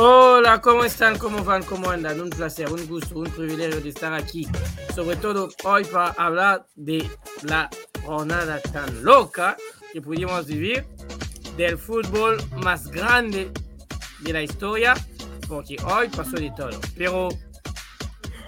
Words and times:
Hola, 0.00 0.60
¿cómo 0.60 0.84
están? 0.84 1.18
¿Cómo 1.18 1.42
van? 1.42 1.64
¿Cómo 1.64 1.90
andan? 1.90 2.20
Un 2.20 2.30
placer, 2.30 2.70
un 2.72 2.86
gusto, 2.86 3.18
un 3.18 3.28
privilegio 3.32 3.80
de 3.80 3.88
estar 3.88 4.12
aquí. 4.14 4.46
Sobre 4.94 5.16
todo 5.16 5.48
hoy 5.64 5.84
para 5.86 6.10
hablar 6.10 6.68
de 6.76 7.10
la 7.42 7.68
jornada 8.06 8.60
tan 8.60 9.02
loca 9.02 9.56
que 9.92 10.00
pudimos 10.00 10.46
vivir, 10.46 10.86
del 11.56 11.76
fútbol 11.76 12.36
más 12.62 12.86
grande 12.86 13.50
de 14.20 14.32
la 14.32 14.40
historia, 14.40 14.94
porque 15.48 15.76
hoy 15.84 16.06
pasó 16.10 16.36
de 16.36 16.52
todo. 16.56 16.78
Pero 16.96 17.30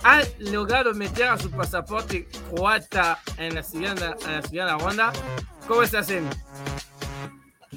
ha 0.05 0.23
logrado 0.39 0.95
meter 0.95 1.31
a 1.31 1.37
su 1.37 1.51
pasaporte 1.51 2.29
croata 2.49 3.19
en 3.39 3.57
la 3.57 3.65
segunda, 3.65 4.17
en 4.25 4.33
la 4.35 4.43
segunda 4.43 4.79
ronda. 4.79 5.13
¿Cómo 5.67 5.83
estás, 5.83 6.11
Emi? 6.11 6.31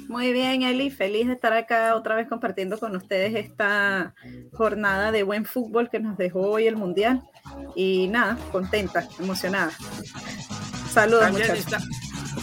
Muy 0.08 0.32
bien, 0.32 0.62
Eli, 0.62 0.90
feliz 0.90 1.26
de 1.28 1.34
estar 1.34 1.52
acá 1.52 1.94
otra 1.94 2.16
vez 2.16 2.28
compartiendo 2.28 2.78
con 2.78 2.96
ustedes 2.96 3.34
esta 3.34 4.14
jornada 4.52 5.12
de 5.12 5.22
buen 5.22 5.44
fútbol 5.44 5.88
que 5.88 6.00
nos 6.00 6.16
dejó 6.18 6.40
hoy 6.40 6.66
el 6.66 6.76
Mundial. 6.76 7.22
Y 7.76 8.08
nada, 8.08 8.36
contenta, 8.50 9.06
emocionada. 9.20 9.70
Saludos, 10.92 11.22
También, 11.22 11.50
está- 11.52 11.80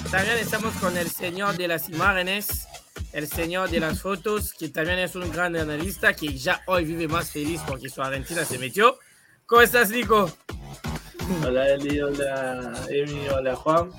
también 0.09 0.37
estamos 0.37 0.73
con 0.75 0.95
el 0.97 1.09
señor 1.09 1.57
de 1.57 1.67
las 1.67 1.89
imágenes, 1.89 2.67
el 3.13 3.27
señor 3.27 3.69
de 3.69 3.79
las 3.81 4.01
fotos, 4.01 4.53
que 4.53 4.69
también 4.69 4.99
es 4.99 5.15
un 5.15 5.29
gran 5.31 5.55
analista 5.57 6.13
que 6.13 6.37
ya 6.37 6.61
hoy 6.67 6.85
vive 6.85 7.07
más 7.07 7.31
feliz 7.31 7.61
porque 7.67 7.89
su 7.89 8.01
Argentina 8.01 8.45
se 8.45 8.57
metió. 8.59 8.97
¿Cómo 9.45 9.61
estás, 9.61 9.89
Nico? 9.89 10.31
Hola 11.45 11.67
Eli, 11.69 11.99
hola 12.01 12.73
Emi, 12.89 13.27
hola 13.29 13.55
Juan. 13.55 13.91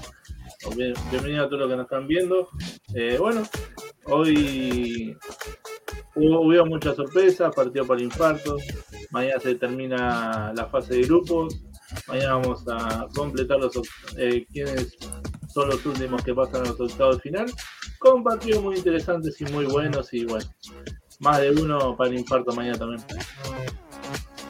Bien- 0.77 0.95
Bienvenido 1.11 1.45
a 1.45 1.49
todos 1.49 1.61
los 1.61 1.69
que 1.71 1.77
nos 1.77 1.85
están 1.85 2.07
viendo. 2.07 2.49
Eh, 2.95 3.17
bueno, 3.19 3.43
hoy 4.07 5.17
hubo, 6.15 6.41
hubo 6.41 6.67
muchas 6.67 6.97
sorpresas, 6.97 7.55
partido 7.55 7.87
para 7.87 8.01
infarto. 8.03 8.57
Mañana 9.11 9.41
se 9.41 9.55
termina 9.57 10.53
la 10.55 10.67
fase 10.67 10.95
de 10.95 11.03
grupos. 11.03 11.55
Mañana 12.09 12.37
vamos 12.37 12.65
a 12.69 13.07
completar 13.15 13.59
los 13.59 13.73
eh, 14.17 14.47
quiénes 14.51 14.97
son 15.53 15.69
los 15.69 15.85
últimos 15.85 16.23
que 16.23 16.33
pasan 16.35 16.63
a 16.65 16.69
los 16.71 16.81
octavos 16.81 17.17
de 17.17 17.23
final. 17.23 17.53
Con 17.99 18.23
partidos 18.25 18.63
muy 18.63 18.77
interesantes 18.77 19.39
y 19.41 19.45
muy 19.47 19.67
buenos. 19.67 20.13
Y 20.15 20.25
bueno, 20.25 20.47
más 21.21 21.41
de 21.41 21.51
uno 21.51 21.97
para 21.97 22.11
el 22.11 22.19
infarto 22.19 22.53
mañana 22.53 22.79
también. 22.79 23.03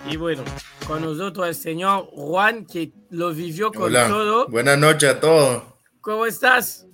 Y 0.09 0.17
bueno, 0.17 0.43
con 0.87 1.03
nosotros 1.03 1.49
el 1.49 1.55
señor 1.55 2.07
Juan, 2.13 2.65
que 2.67 2.93
lo 3.11 3.33
vivió 3.33 3.73
con 3.73 3.85
Hola, 3.85 4.09
todo. 4.09 4.47
buenas 4.49 4.79
noches 4.79 5.11
a 5.11 5.21
todos. 5.21 5.63
¿Cómo 6.03 6.27
estás? 6.27 6.86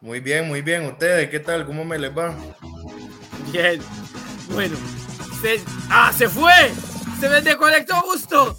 Muy 0.00 0.20
bien, 0.20 0.46
muy 0.48 0.62
bien. 0.62 0.86
¿Ustedes 0.86 1.28
qué 1.30 1.40
tal? 1.40 1.66
¿Cómo 1.66 1.84
me 1.84 1.98
les 1.98 2.16
va? 2.16 2.34
Bien. 3.52 3.80
Bueno. 4.50 4.76
Se... 5.42 5.60
¡Ah, 5.90 6.12
se 6.12 6.28
fue! 6.28 6.52
¡Se 7.20 7.28
me 7.28 7.40
desconectó 7.42 7.94
justo! 7.96 8.56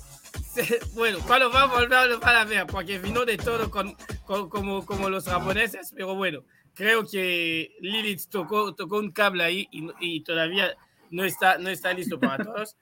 Se- 0.53 0.79
Bueno, 0.93 1.19
cuando 1.25 1.51
va 1.51 1.63
a 1.63 1.65
volver 1.65 2.09
lo 2.09 2.19
van 2.19 2.35
a 2.35 2.43
ver, 2.45 2.67
porque 2.67 2.99
vino 2.99 3.25
de 3.25 3.37
todo 3.37 3.71
con, 3.71 3.95
con- 4.25 4.49
como, 4.49 4.85
como 4.85 5.09
los 5.09 5.25
japoneses, 5.25 5.91
pero 5.95 6.13
bueno, 6.15 6.43
creo 6.75 7.05
que 7.07 7.75
Lilith 7.79 8.27
tocó, 8.29 8.75
tocó 8.75 8.97
un 8.99 9.11
cable 9.11 9.43
ahí 9.43 9.67
y, 9.71 9.87
y 9.99 10.21
todavía 10.23 10.75
no 11.09 11.23
está, 11.23 11.57
no 11.57 11.69
está 11.69 11.93
listo 11.93 12.19
para 12.19 12.43
todos. 12.43 12.75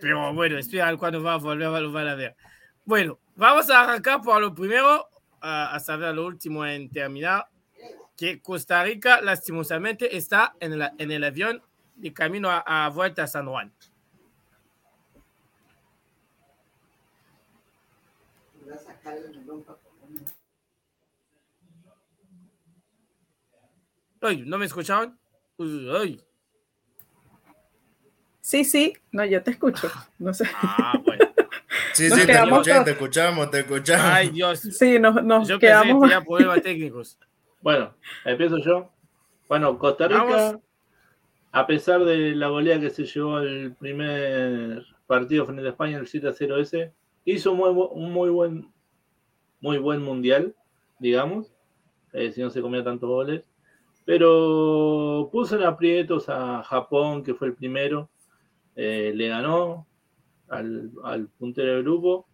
Pero 0.00 0.32
bueno, 0.34 0.58
espera 0.58 0.96
cuando 0.96 1.22
va 1.22 1.34
a 1.34 1.38
volver 1.38 1.82
lo 1.82 1.92
van 1.92 2.08
a 2.08 2.14
ver. 2.14 2.36
Bueno, 2.84 3.18
vamos 3.36 3.68
a 3.70 3.80
arrancar 3.82 4.22
por 4.22 4.40
lo 4.40 4.54
primero, 4.54 5.08
a, 5.40 5.74
a 5.74 5.80
saber 5.80 6.14
lo 6.14 6.26
último 6.26 6.66
en 6.66 6.90
terminar, 6.90 7.48
que 8.16 8.40
Costa 8.42 8.82
Rica 8.84 9.20
lastimosamente 9.20 10.16
está 10.16 10.54
en 10.60 10.74
el, 10.74 10.90
en 10.98 11.10
el 11.10 11.24
avión 11.24 11.62
de 11.96 12.12
camino 12.12 12.50
a, 12.50 12.86
a 12.86 12.88
vuelta 12.90 13.24
a 13.24 13.26
San 13.26 13.46
Juan. 13.46 13.72
Ay, 24.22 24.44
¿no 24.46 24.58
me 24.58 24.66
escuchaban? 24.66 25.18
Ay. 25.58 26.22
Sí, 28.42 28.64
sí, 28.64 28.92
no, 29.12 29.24
yo 29.24 29.42
te 29.42 29.52
escucho. 29.52 29.90
No 30.18 30.34
sé. 30.34 30.44
Ah, 30.54 31.00
bueno. 31.04 31.24
Sí, 31.92 32.08
Nos 32.08 32.18
sí, 32.18 32.26
te 32.26 32.32
quedamos 32.32 32.66
escuché, 32.66 32.84
te 32.84 32.90
escuchamos, 32.92 33.50
te 33.50 33.58
escuchamos. 33.60 34.04
Ay, 34.06 34.28
Dios. 34.30 34.60
Sí, 34.60 34.98
nos, 34.98 35.22
nos 35.24 35.48
Yo 35.48 35.58
pensé 35.58 35.60
que 35.60 35.66
quedamos. 35.88 36.24
problemas 36.24 36.62
técnicos. 36.62 37.18
Bueno, 37.60 37.94
empiezo 38.24 38.58
yo. 38.58 38.90
Bueno, 39.48 39.78
Costa 39.78 40.06
Rica, 40.08 40.24
Vamos. 40.24 40.56
a 41.52 41.66
pesar 41.66 42.04
de 42.04 42.34
la 42.34 42.48
goleada 42.48 42.80
que 42.80 42.90
se 42.90 43.04
llevó 43.04 43.38
el 43.40 43.74
primer 43.74 44.84
partido 45.06 45.44
frente 45.44 45.66
a 45.66 45.70
España, 45.70 45.98
el 45.98 46.06
7 46.06 46.28
a 46.28 46.32
0 46.32 46.58
ese, 46.58 46.92
hizo 47.24 47.54
muy, 47.54 47.70
bu- 47.70 47.90
un 47.92 48.12
muy 48.12 48.30
buen, 48.30 48.72
muy 49.60 49.78
buen 49.78 50.02
mundial, 50.02 50.54
digamos, 51.00 51.52
eh, 52.12 52.30
si 52.32 52.40
no 52.40 52.50
se 52.50 52.62
comía 52.62 52.84
tantos 52.84 53.08
goles. 53.08 53.42
Pero 54.04 55.28
puso 55.32 55.56
en 55.56 55.64
aprietos 55.64 56.28
a 56.28 56.62
Japón, 56.62 57.22
que 57.22 57.34
fue 57.34 57.48
el 57.48 57.54
primero, 57.54 58.08
eh, 58.76 59.12
le 59.14 59.28
ganó 59.28 59.86
al, 60.50 60.90
al 61.04 61.28
puntero 61.28 61.74
del 61.74 61.82
grupo. 61.82 62.28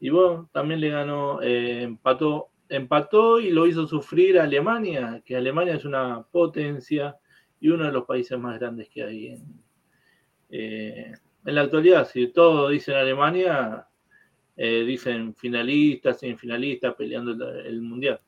Y 0.00 0.08
bueno, 0.10 0.48
también 0.52 0.80
le 0.80 0.88
ganó, 0.90 1.40
eh, 1.42 1.82
empató, 1.82 2.48
empató 2.68 3.38
y 3.40 3.50
lo 3.50 3.66
hizo 3.66 3.86
sufrir 3.86 4.38
a 4.38 4.44
Alemania, 4.44 5.22
que 5.24 5.36
Alemania 5.36 5.74
es 5.74 5.84
una 5.84 6.22
potencia 6.22 7.16
y 7.60 7.68
uno 7.68 7.84
de 7.84 7.92
los 7.92 8.04
países 8.06 8.38
más 8.38 8.58
grandes 8.58 8.88
que 8.88 9.02
hay 9.04 9.26
en, 9.28 9.62
eh, 10.50 11.12
en 11.44 11.54
la 11.54 11.62
actualidad. 11.62 12.06
Si 12.08 12.28
todos 12.28 12.70
dicen 12.70 12.94
Alemania, 12.96 13.86
eh, 14.56 14.84
dicen 14.86 15.34
finalistas, 15.34 16.18
semifinalistas, 16.20 16.94
peleando 16.94 17.32
el, 17.32 17.66
el 17.66 17.82
mundial. 17.82 18.20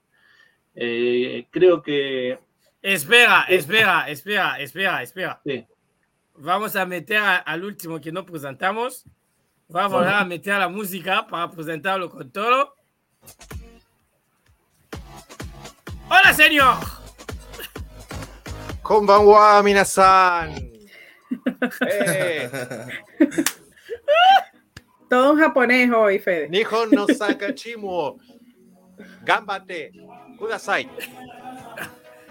Eh, 0.75 1.47
creo 1.51 1.83
que 1.83 2.39
Espera, 2.81 3.43
espera, 3.49 4.09
espera, 4.09 4.59
espera, 4.61 5.03
espera. 5.03 5.41
sí, 5.45 5.65
Vamos 6.37 6.75
a 6.75 6.85
meter 6.87 7.19
a- 7.19 7.37
al 7.37 7.63
último 7.65 8.01
que 8.01 8.11
no 8.11 8.25
presentamos. 8.27 9.05
Vamos 9.73 10.07
a 10.07 10.23
meter 10.27 10.59
la 10.59 10.69
música 10.69 11.27
para 11.27 11.51
presentarlo 11.51 12.11
con 12.11 12.31
todo. 12.31 12.77
Hola, 16.11 16.35
señor. 16.35 16.77
Konbanwa, 18.83 19.63
minasan. 19.63 20.55
Eh, 21.89 22.51
Todo 25.09 25.33
en 25.33 25.39
japonés 25.39 25.91
hoy, 25.91 26.19
Fede. 26.19 26.49
Nihon 26.51 26.91
no 26.91 27.07
Sakachimu. 27.07 28.19
Gambate. 29.23 29.93
Kudasai. 30.39 30.91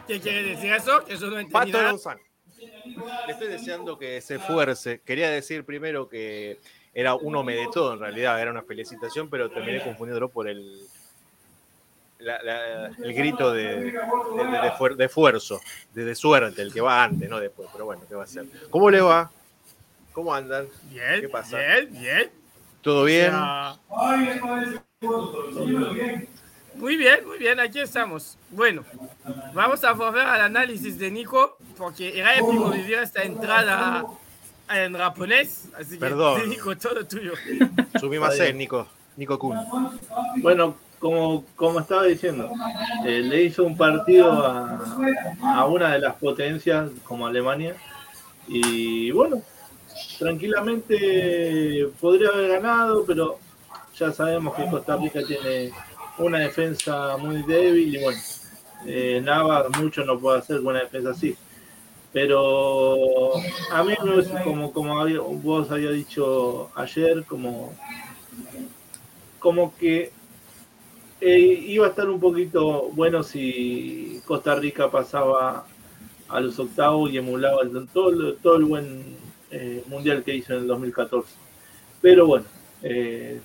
¿Qué 0.05 0.19
quiere 0.19 0.43
decir 0.43 0.73
eso? 0.73 1.03
Que 1.03 1.17
yo 1.17 1.27
no 1.27 1.39
entendí. 1.39 1.71
Le 1.71 3.33
estoy 3.33 3.47
deseando 3.47 3.97
que 3.97 4.21
se 4.21 4.35
esfuerce. 4.35 5.01
Quería 5.01 5.31
decir 5.31 5.65
primero 5.65 6.07
que 6.07 6.59
era 6.93 7.15
un 7.15 7.35
home 7.35 7.55
de 7.55 7.67
todo, 7.73 7.93
en 7.93 7.99
realidad, 7.99 8.41
era 8.41 8.51
una 8.51 8.63
felicitación, 8.63 9.29
pero 9.29 9.49
terminé 9.49 9.81
confundiéndolo 9.83 10.29
por 10.29 10.47
el, 10.47 10.81
la- 12.19 12.41
la- 12.43 12.87
el 12.87 13.13
grito 13.13 13.51
de, 13.53 13.67
de, 13.75 13.81
de- 13.83 13.91
de 13.91 14.71
fuer- 14.73 14.95
de 14.95 15.05
esfuerzo, 15.05 15.59
de, 15.93 16.13
suerte, 16.15 16.61
el 16.61 16.73
que 16.73 16.81
va 16.81 17.03
antes, 17.03 17.29
no 17.29 17.39
después, 17.39 17.69
pero 17.71 17.85
bueno, 17.85 18.03
¿qué 18.07 18.15
va 18.15 18.21
a 18.21 18.25
hacer? 18.25 18.45
¿Cómo 18.69 18.89
le 18.89 19.01
va? 19.01 19.31
¿Cómo 20.13 20.33
andan? 20.33 20.67
Bien, 20.83 21.21
¿Qué 21.21 21.29
pasa? 21.29 21.57
bien, 21.57 21.91
bien. 21.93 22.31
¿Todo 22.81 23.05
bien? 23.05 23.33
Muy 26.75 26.95
bien, 26.97 27.25
muy 27.27 27.37
bien, 27.37 27.59
aquí 27.59 27.79
estamos. 27.79 28.37
Bueno, 28.49 28.83
vamos 29.53 29.83
a 29.83 29.91
volver 29.93 30.25
al 30.25 30.41
análisis 30.41 30.97
de 30.97 31.11
Nico, 31.11 31.57
porque 31.77 32.17
era 32.17 32.35
épico 32.35 32.69
vivir 32.71 32.95
esta 32.99 33.23
entrada 33.23 34.05
en 34.73 34.97
japonés, 34.97 35.65
así 35.77 35.91
que 35.95 35.99
Perdón. 35.99 36.49
Nico, 36.49 36.75
todo 36.77 37.05
tuyo. 37.05 37.33
Sumimasen, 37.99 38.57
Nico. 38.57 38.87
Nico 39.17 39.37
Kun. 39.37 39.57
Bueno, 40.37 40.75
como, 40.99 41.43
como 41.55 41.79
estaba 41.79 42.03
diciendo, 42.05 42.49
eh, 43.05 43.19
le 43.21 43.43
hizo 43.43 43.63
un 43.63 43.75
partido 43.75 44.31
a, 44.31 44.79
a 45.43 45.65
una 45.65 45.93
de 45.93 45.99
las 45.99 46.15
potencias 46.15 46.89
como 47.03 47.27
Alemania 47.27 47.75
y 48.47 49.11
bueno, 49.11 49.41
tranquilamente 50.19 51.89
podría 51.99 52.29
haber 52.29 52.61
ganado, 52.61 53.03
pero 53.05 53.39
ya 53.97 54.11
sabemos 54.11 54.55
que 54.55 54.69
Costa 54.69 54.95
Rica 54.97 55.21
tiene 55.27 55.71
una 56.17 56.39
defensa 56.39 57.17
muy 57.17 57.43
débil 57.43 57.95
y 57.95 58.01
bueno, 58.03 58.19
eh, 58.85 59.21
Nava 59.23 59.67
mucho 59.79 60.03
no 60.05 60.19
puede 60.19 60.39
hacer 60.39 60.59
buena 60.61 60.81
defensa 60.81 61.11
así. 61.11 61.35
Pero 62.13 63.33
a 63.71 63.83
mí 63.83 63.95
como, 64.43 64.73
como 64.73 65.05
vos 65.35 65.71
había 65.71 65.91
dicho 65.91 66.69
ayer, 66.75 67.23
como, 67.23 67.73
como 69.39 69.75
que 69.77 70.11
eh, 71.21 71.63
iba 71.67 71.85
a 71.85 71.89
estar 71.89 72.09
un 72.09 72.19
poquito 72.19 72.89
bueno 72.93 73.23
si 73.23 74.21
Costa 74.25 74.55
Rica 74.55 74.89
pasaba 74.91 75.65
a 76.27 76.39
los 76.39 76.59
octavos 76.59 77.11
y 77.11 77.17
emulaba 77.17 77.59
todo, 77.93 78.33
todo 78.35 78.57
el 78.57 78.65
buen 78.65 79.17
eh, 79.51 79.83
mundial 79.87 80.23
que 80.23 80.35
hizo 80.35 80.53
en 80.53 80.59
el 80.59 80.67
2014. 80.67 81.29
Pero 82.01 82.25
bueno, 82.25 82.45
eh, 82.83 83.39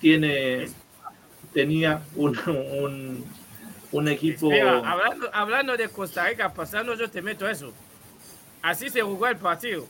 tiene, 0.00 0.68
tenía 1.52 2.02
un, 2.16 3.24
un, 3.92 4.08
equipo... 4.08 4.50
Hablando, 4.52 5.28
hablando 5.32 5.76
de 5.76 5.88
Costa 5.88 6.28
Rica, 6.28 6.52
pasando 6.54 6.94
yo 6.94 7.10
te 7.10 7.20
meto 7.20 7.48
eso. 7.48 7.72
Así 8.62 8.90
se 8.90 9.02
jugó 9.02 9.26
el 9.26 9.36
partido. 9.36 9.86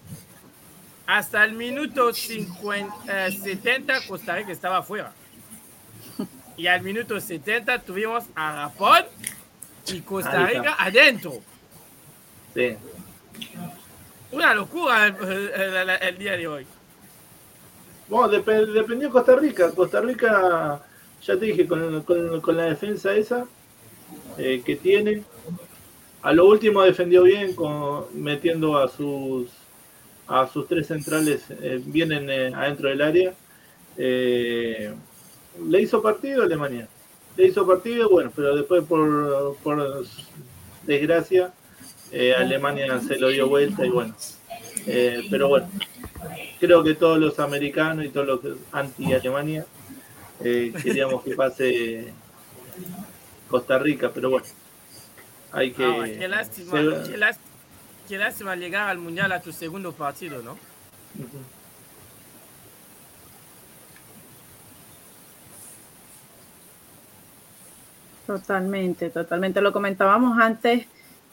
Hasta 1.06 1.44
el 1.44 1.54
minuto 1.54 2.12
50, 2.12 3.26
eh, 3.26 3.32
70 3.32 4.06
Costa 4.06 4.36
Rica 4.36 4.52
estaba 4.52 4.82
fuera. 4.82 5.12
Y 6.56 6.66
al 6.66 6.82
minuto 6.82 7.20
70 7.20 7.80
tuvimos 7.80 8.24
a 8.36 8.52
Japón 8.68 9.04
y 9.86 10.00
Costa 10.02 10.46
Rica 10.46 10.76
adentro. 10.78 11.32
Sí, 12.54 12.76
Una 14.32 14.54
locura 14.54 15.06
el, 15.08 15.16
el- 15.24 15.76
el- 15.76 15.90
el 15.90 16.18
día 16.18 16.36
de 16.36 16.46
hoy. 16.46 16.66
Bueno, 18.08 18.30
dep- 18.32 18.66
dependió 18.72 19.08
de 19.08 19.12
Costa 19.12 19.34
Rica. 19.36 19.70
Costa 19.72 20.00
Rica, 20.00 20.80
ya 21.22 21.36
te 21.38 21.46
dije, 21.46 21.66
con, 21.66 22.02
con- 22.02 22.40
con 22.40 22.56
la 22.56 22.64
defensa 22.64 23.12
esa 23.14 23.46
eh, 24.38 24.62
que 24.64 24.76
tiene, 24.76 25.24
a 26.22 26.32
lo 26.32 26.46
último 26.46 26.82
defendió 26.82 27.22
bien, 27.22 27.54
con, 27.54 28.04
metiendo 28.14 28.78
a 28.78 28.88
sus 28.88 29.48
a 30.30 30.46
sus 30.46 30.68
tres 30.68 30.86
centrales 30.86 31.42
eh, 31.50 31.82
bien 31.84 32.12
en, 32.12 32.30
eh, 32.30 32.52
adentro 32.54 32.88
del 32.88 33.02
área. 33.02 33.34
Eh, 33.96 34.94
le 35.68 35.82
hizo 35.82 36.00
partido 36.00 36.42
a 36.42 36.44
Alemania. 36.44 36.88
Le 37.36 37.48
hizo 37.48 37.66
partido, 37.66 38.08
bueno, 38.08 38.30
pero 38.34 38.54
después 38.54 38.84
por, 38.84 39.56
por 39.62 40.06
desgracia 40.86 41.52
eh, 42.12 42.34
Alemania 42.34 43.00
se 43.00 43.18
lo 43.18 43.28
dio 43.28 43.48
vuelta 43.48 43.84
y 43.84 43.90
bueno. 43.90 44.14
Eh, 44.86 45.24
pero 45.30 45.48
bueno, 45.48 45.68
creo 46.58 46.82
que 46.82 46.94
todos 46.94 47.18
los 47.18 47.38
americanos 47.38 48.04
y 48.04 48.08
todos 48.08 48.26
los 48.26 48.40
anti-Alemania 48.72 49.66
queríamos 50.40 51.22
que 51.22 51.34
pase 51.34 52.12
Costa 53.48 53.78
Rica, 53.78 54.10
pero 54.14 54.30
bueno, 54.30 54.46
hay 55.52 55.72
que... 55.72 55.84
Ah, 55.84 56.04
qué 56.04 56.28
lástima, 56.28 56.70
se- 56.72 57.10
qué, 57.10 57.16
lás- 57.18 57.38
qué 58.08 58.18
lástima 58.18 58.56
llegar 58.56 58.88
al 58.88 58.98
mundial 58.98 59.32
a 59.32 59.40
tu 59.40 59.52
segundo 59.52 59.92
partido, 59.92 60.42
¿no? 60.42 60.56
Totalmente, 68.26 69.10
totalmente. 69.10 69.60
Lo 69.60 69.72
comentábamos 69.72 70.38
antes 70.38 70.86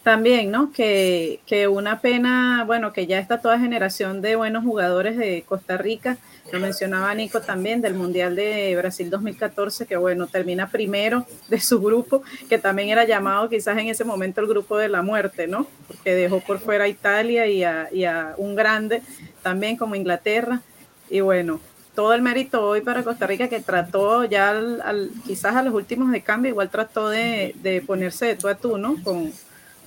también, 0.04 0.50
¿no? 0.52 0.72
Que, 0.72 1.42
que 1.46 1.68
una 1.68 2.00
pena, 2.00 2.64
bueno, 2.66 2.94
que 2.94 3.06
ya 3.08 3.20
está 3.20 3.40
toda 3.42 3.60
generación 3.60 4.22
de 4.22 4.36
buenos 4.36 4.64
jugadores 4.64 5.18
de 5.18 5.44
Costa 5.48 5.78
Rica. 5.78 6.18
Lo 6.52 6.60
mencionaba 6.60 7.14
Nico 7.14 7.42
también 7.42 7.82
del 7.82 7.94
Mundial 7.94 8.36
de 8.36 8.74
Brasil 8.78 9.10
2014, 9.10 9.86
que 9.86 9.98
bueno, 9.98 10.28
termina 10.28 10.70
primero 10.70 11.26
de 11.50 11.60
su 11.60 11.82
grupo, 11.82 12.24
que 12.48 12.58
también 12.58 12.90
era 12.90 13.04
llamado 13.06 13.50
quizás 13.50 13.78
en 13.78 13.88
ese 13.88 14.06
momento 14.06 14.40
el 14.40 14.48
grupo 14.48 14.78
de 14.78 14.88
la 14.88 15.02
muerte, 15.02 15.48
¿no? 15.48 15.68
Porque 15.88 16.16
dejó 16.16 16.40
por 16.40 16.60
fuera 16.60 16.86
a 16.86 16.88
Italia 16.88 17.48
y 17.48 17.64
a, 17.64 18.34
un 18.38 18.56
grande 18.56 19.02
también 19.44 19.76
como 19.76 19.96
Inglaterra. 19.96 20.62
Y 21.10 21.20
bueno, 21.20 21.60
todo 21.96 22.14
el 22.14 22.22
mérito 22.22 22.66
hoy 22.66 22.82
para 22.82 23.04
Costa 23.04 23.28
Rica 23.28 23.50
que 23.50 23.60
trató 23.60 24.24
ya 24.24 24.50
al- 24.52 25.10
quizás 25.26 25.56
a 25.56 25.64
los 25.64 25.74
últimos 25.74 26.12
de 26.12 26.22
cambio, 26.22 26.52
igual 26.52 26.70
trató 26.70 27.10
de, 27.10 27.56
de 27.62 27.82
ponerse 27.82 28.26
de 28.26 28.36
tú 28.36 28.48
a 28.48 28.56
tú, 28.56 28.78
¿no? 28.78 28.96
Con, 29.04 29.34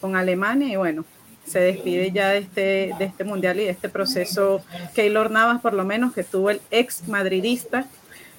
con 0.01 0.15
Alemania 0.17 0.69
y 0.73 0.77
bueno, 0.77 1.05
se 1.51 1.61
despide 1.61 2.11
ya 2.13 2.29
de 2.31 2.39
este, 2.39 2.93
de 2.99 3.05
este 3.05 3.25
mundial 3.25 3.59
y 3.61 3.65
de 3.65 3.71
este 3.71 3.89
proceso. 3.89 4.63
Keylor 4.95 5.31
Navas, 5.31 5.61
por 5.61 5.73
lo 5.75 5.85
menos, 5.85 6.13
que 6.15 6.25
tuvo 6.25 6.51
el 6.51 6.61
ex 6.71 7.09
madridista, 7.09 7.87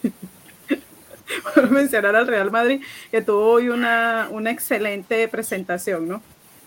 por 1.56 1.70
mencionar 1.70 2.16
al 2.16 2.28
Real 2.28 2.52
Madrid, 2.52 2.82
que 3.10 3.22
tuvo 3.22 3.46
hoy 3.52 3.70
una, 3.70 4.28
una 4.32 4.52
excelente 4.52 5.28
presentación, 5.28 6.08
¿no? 6.08 6.22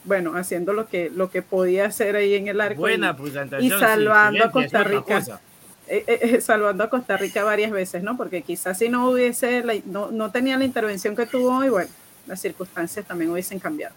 Bueno, 0.05 0.37
haciendo 0.37 0.73
lo 0.75 0.87
que, 0.87 1.11
lo 1.15 1.31
que 1.31 1.41
podía 1.43 1.87
hacer 1.87 2.17
ahí 2.17 2.35
en 2.35 2.49
el 2.49 2.61
arco. 2.61 2.75
y- 2.75 2.81
Buena 2.81 3.17
presentación. 3.17 3.63
y 3.63 3.71
sí, 3.71 3.79
salvando 3.79 4.45
a 4.45 4.51
Costa 4.51 4.85
Rica. 4.85 5.03
cosa. 5.21 5.41
eh, 5.89 6.05
eh, 6.07 6.41
salvando 6.41 6.85
a 6.85 6.91
Costa 6.91 7.17
Rica 7.17 7.43
varias 7.45 7.71
veces, 7.71 8.03
¿no? 8.03 8.17
Porque 8.17 8.43
quizás 8.43 8.79
si 8.79 8.89
no 8.89 9.09
hubiese, 9.11 9.63
la- 9.65 9.75
no, 9.87 10.11
no 10.11 10.31
tenía 10.31 10.57
la 10.59 10.65
intervención 10.65 11.17
que 11.17 11.25
tuvo 11.27 11.57
hoy, 11.59 11.69
bueno, 11.71 11.91
las 12.27 12.41
circunstancias 12.41 13.07
también 13.07 13.31
hubiesen 13.31 13.59
cambiado. 13.59 13.95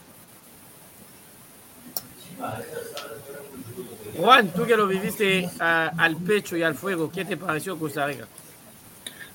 Juan, 4.17 4.51
tú 4.51 4.65
que 4.65 4.75
lo 4.75 4.87
viviste 4.87 5.49
al 5.59 6.17
pecho 6.17 6.57
y 6.57 6.63
al 6.63 6.75
fuego, 6.75 7.11
¿qué 7.11 7.25
te 7.25 7.37
pareció 7.37 7.77
Costa 7.77 8.07
Rica? 8.07 8.27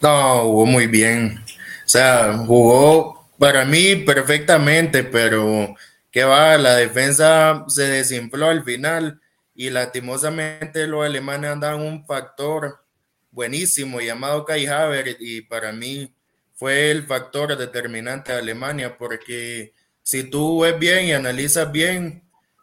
No, 0.01 0.43
jugó 0.43 0.67
muy 0.67 0.87
bien. 0.87 1.39
O 1.85 1.89
sea, 1.89 2.37
jugó 2.47 3.29
para 3.39 3.65
mí 3.65 3.97
perfectamente, 3.97 5.05
pero 5.05 5.75
que 6.11 6.25
va, 6.25 6.59
la 6.59 6.77
defensa 6.77 7.65
se 7.69 7.83
desinfló 7.83 8.49
al 8.49 8.65
final 8.65 9.21
y 9.55 9.71
lastimosamente 9.71 10.87
los 10.87 11.05
alemanes 11.05 11.51
andaban 11.51 11.81
un 11.81 12.05
factor 12.05 12.83
buenísimo 13.31 14.01
llamado 14.01 14.45
Kai 14.45 14.67
Havertz 14.67 15.17
y 15.21 15.43
para 15.43 15.73
mí 15.73 16.15
fue 16.55 16.91
el 16.91 17.07
factor 17.07 17.57
determinante 17.57 18.33
de 18.33 18.39
Alemania 18.39 18.97
porque 18.97 19.73
si 20.03 20.25
tú 20.25 20.61
ves 20.61 20.79
bien 20.79 21.07
y 21.07 21.13
analizas 21.13 21.71
bien, 21.73 22.23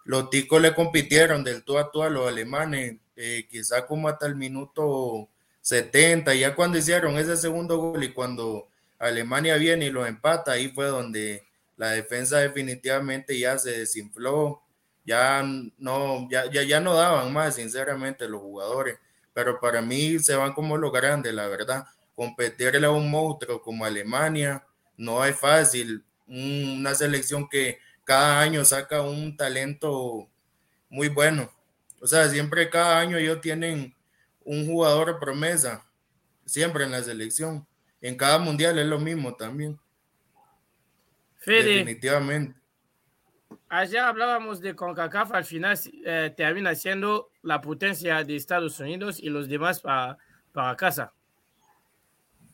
los 0.09 0.29
ticos 0.29 0.61
le 0.61 0.73
compitieron 0.73 1.43
del 1.43 1.63
tú 1.63 1.77
a 1.77 1.91
tú 1.91 2.01
a 2.03 2.09
los 2.09 2.27
alemanes, 2.27 2.97
eh, 3.15 3.45
quizá 3.49 3.85
como 3.85 4.07
hasta 4.09 4.25
el 4.27 4.35
minuto 4.35 5.29
70, 5.61 6.33
ya 6.35 6.55
cuando 6.55 6.77
hicieron 6.79 7.17
ese 7.17 7.37
segundo 7.37 7.77
gol 7.77 8.03
y 8.03 8.13
cuando 8.13 8.67
Alemania 8.97 9.55
viene 9.57 9.85
y 9.87 9.91
lo 9.91 10.05
empata, 10.05 10.53
ahí 10.53 10.69
fue 10.69 10.87
donde 10.87 11.43
la 11.77 11.91
defensa 11.91 12.39
definitivamente 12.39 13.37
ya 13.39 13.57
se 13.59 13.71
desinfló, 13.79 14.61
ya 15.05 15.43
no, 15.77 16.27
ya, 16.29 16.49
ya, 16.51 16.63
ya 16.63 16.79
no 16.79 16.95
daban 16.95 17.31
más, 17.33 17.55
sinceramente, 17.55 18.27
los 18.27 18.41
jugadores, 18.41 18.97
pero 19.33 19.59
para 19.59 19.81
mí 19.81 20.19
se 20.19 20.35
van 20.35 20.53
como 20.53 20.77
los 20.77 20.91
grandes, 20.91 21.33
la 21.33 21.47
verdad, 21.47 21.85
competirle 22.15 22.85
a 22.87 22.91
un 22.91 23.09
monstruo 23.11 23.61
como 23.61 23.85
Alemania 23.85 24.65
no 24.97 25.23
es 25.25 25.37
fácil, 25.39 26.03
Un- 26.27 26.77
una 26.81 26.93
selección 26.95 27.47
que 27.49 27.79
cada 28.09 28.41
año 28.41 28.65
saca 28.65 29.03
un 29.03 29.37
talento 29.37 30.27
muy 30.89 31.09
bueno, 31.09 31.47
o 32.01 32.07
sea, 32.07 32.27
siempre 32.27 32.67
cada 32.67 32.99
año 32.99 33.17
ellos 33.17 33.39
tienen 33.39 33.93
un 34.43 34.65
jugador 34.65 35.19
promesa, 35.19 35.85
siempre 36.43 36.85
en 36.85 36.91
la 36.91 37.03
selección. 37.03 37.67
En 38.01 38.17
cada 38.17 38.39
mundial 38.39 38.79
es 38.79 38.87
lo 38.87 38.97
mismo 38.97 39.35
también, 39.35 39.79
Fede, 41.37 41.75
definitivamente. 41.75 42.59
ayer 43.67 43.99
hablábamos 43.99 44.59
de 44.59 44.75
CONCACAF, 44.75 45.31
al 45.31 45.45
final 45.45 45.77
eh, 46.03 46.33
termina 46.35 46.73
siendo 46.73 47.29
la 47.43 47.61
potencia 47.61 48.23
de 48.23 48.35
Estados 48.35 48.79
Unidos 48.79 49.19
y 49.19 49.29
los 49.29 49.47
demás 49.47 49.81
para, 49.81 50.17
para 50.51 50.75
casa. 50.75 51.13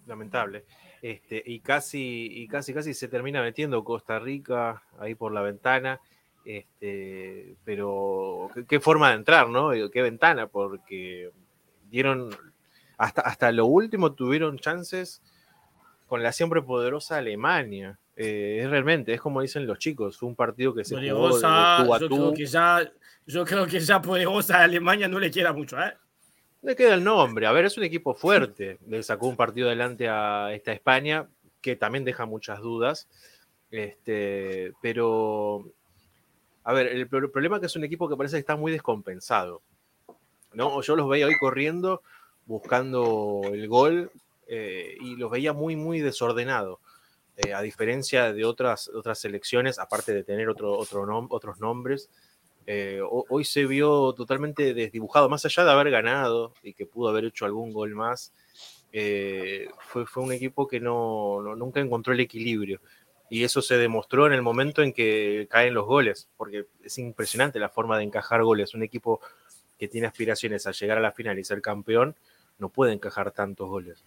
lamentable. 0.05 0.65
Este, 1.05 1.43
y 1.45 1.59
casi, 1.59 2.29
y 2.31 2.47
casi, 2.47 2.74
casi 2.74 2.95
se 2.95 3.07
termina 3.07 3.43
metiendo 3.43 3.83
Costa 3.83 4.17
Rica 4.17 4.81
ahí 4.97 5.13
por 5.13 5.31
la 5.31 5.43
ventana. 5.43 6.01
Este, 6.43 7.55
pero 7.63 8.50
qué, 8.55 8.65
qué 8.65 8.79
forma 8.79 9.09
de 9.09 9.17
entrar, 9.17 9.47
¿no? 9.47 9.69
Digo, 9.69 9.91
Qué 9.91 10.01
ventana, 10.01 10.47
porque 10.47 11.29
dieron 11.91 12.35
hasta, 12.97 13.21
hasta 13.21 13.51
lo 13.51 13.67
último 13.67 14.13
tuvieron 14.13 14.57
chances 14.57 15.21
con 16.07 16.24
la 16.24 16.31
siempre 16.31 16.63
poderosa 16.63 17.17
Alemania. 17.17 18.00
Eh, 18.15 18.62
es 18.63 18.69
realmente, 18.71 19.13
es 19.13 19.21
como 19.21 19.41
dicen 19.41 19.67
los 19.67 19.77
chicos, 19.77 20.17
fue 20.17 20.27
un 20.29 20.35
partido 20.35 20.74
que 20.74 20.85
se 20.85 20.95
jugó 20.95 21.38
de, 21.38 21.43
de 21.43 21.51
Poderosa, 21.51 21.83
tú 21.85 21.93
a 21.93 22.00
yo 22.00 22.09
tú. 22.09 22.15
creo 22.15 22.33
que 22.33 22.45
ya, 22.47 22.91
yo 23.27 23.45
creo 23.45 23.67
que 23.67 23.79
ya 23.79 24.01
poderosa 24.01 24.63
Alemania 24.63 25.07
no 25.07 25.19
le 25.19 25.29
queda 25.29 25.53
mucho, 25.53 25.79
¿eh? 25.79 25.93
Le 26.65 26.75
queda 26.75 26.95
el 26.95 27.03
nombre. 27.03 27.45
A 27.45 27.51
ver, 27.51 27.65
es 27.65 27.77
un 27.77 27.84
equipo 27.84 28.15
fuerte. 28.15 28.79
Le 28.88 29.03
sacó 29.03 29.27
un 29.27 29.36
partido 29.36 29.67
adelante 29.67 30.10
a 30.10 30.51
esta 30.51 30.74
España, 30.74 31.27
que 31.62 31.75
también 31.75 32.03
deja 32.03 32.25
muchas 32.25 32.60
dudas. 32.60 33.07
Este, 33.69 34.74
pero, 34.81 35.63
a 36.63 36.74
ver, 36.74 36.88
el 36.88 37.07
pro- 37.07 37.31
problema 37.31 37.57
es 37.57 37.60
que 37.60 37.65
es 37.67 37.75
un 37.75 37.84
equipo 37.84 38.10
que 38.10 38.15
parece 38.17 38.38
que 38.38 38.39
está 38.39 38.55
muy 38.55 38.72
descompensado. 38.72 39.62
¿no? 40.53 40.81
Yo 40.81 40.95
los 40.95 41.07
veía 41.07 41.27
hoy 41.27 41.38
corriendo, 41.38 42.01
buscando 42.48 43.41
el 43.45 43.67
gol, 43.67 44.10
eh, 44.48 44.98
y 45.01 45.17
los 45.17 45.29
veía 45.29 45.53
muy, 45.53 45.75
muy 45.75 46.00
desordenado. 46.00 46.79
Eh, 47.38 47.53
a 47.53 47.62
diferencia 47.62 48.34
de 48.34 48.43
otras, 48.43 48.88
otras 48.88 49.19
selecciones, 49.19 49.77
aparte 49.77 50.13
de 50.13 50.24
tener 50.24 50.50
otro, 50.50 50.72
otro 50.74 51.05
nom- 51.05 51.27
otros 51.29 51.60
nombres, 51.60 52.10
eh, 52.67 53.00
ho- 53.03 53.25
hoy 53.29 53.43
se 53.43 53.65
vio 53.65 54.13
totalmente 54.13 54.74
desdibujado, 54.74 55.29
más 55.29 55.45
allá 55.45 55.63
de 55.63 55.72
haber 55.72 55.89
ganado 55.91 56.53
y 56.63 56.74
que 56.74 56.86
pudo 56.86 57.10
haber 57.10 57.25
hecho 57.25 57.45
algún 57.45 57.72
gol 57.72 57.93
más, 57.95 58.34
eh, 58.91 59.67
fue, 59.79 60.05
fue 60.05 60.24
un 60.24 60.31
equipo 60.31 60.67
que 60.67 60.79
no, 60.79 61.41
no- 61.41 61.55
nunca 61.55 61.79
encontró 61.79 62.13
el 62.13 62.19
equilibrio. 62.19 62.79
Y 63.29 63.43
eso 63.43 63.62
se 63.62 63.77
demostró 63.77 64.27
en 64.27 64.34
el 64.34 64.41
momento 64.43 64.84
en 64.84 64.93
que 64.93 65.48
caen 65.50 65.74
los 65.74 65.86
goles, 65.86 66.29
porque 66.38 66.67
es 66.84 66.98
impresionante 67.00 67.60
la 67.60 67.69
forma 67.69 67.98
de 67.98 68.03
encajar 68.03 68.43
goles. 68.43 68.74
Un 68.75 68.84
equipo 68.84 69.19
que 69.79 69.88
tiene 69.88 70.07
aspiraciones 70.07 70.67
a 70.67 70.72
llegar 70.72 71.00
a 71.00 71.01
la 71.01 71.12
final 71.12 71.38
y 71.39 71.43
ser 71.43 71.62
campeón, 71.62 72.15
no 72.60 72.69
puede 72.69 72.93
encajar 72.93 73.31
tantos 73.31 73.67
goles. 73.67 74.03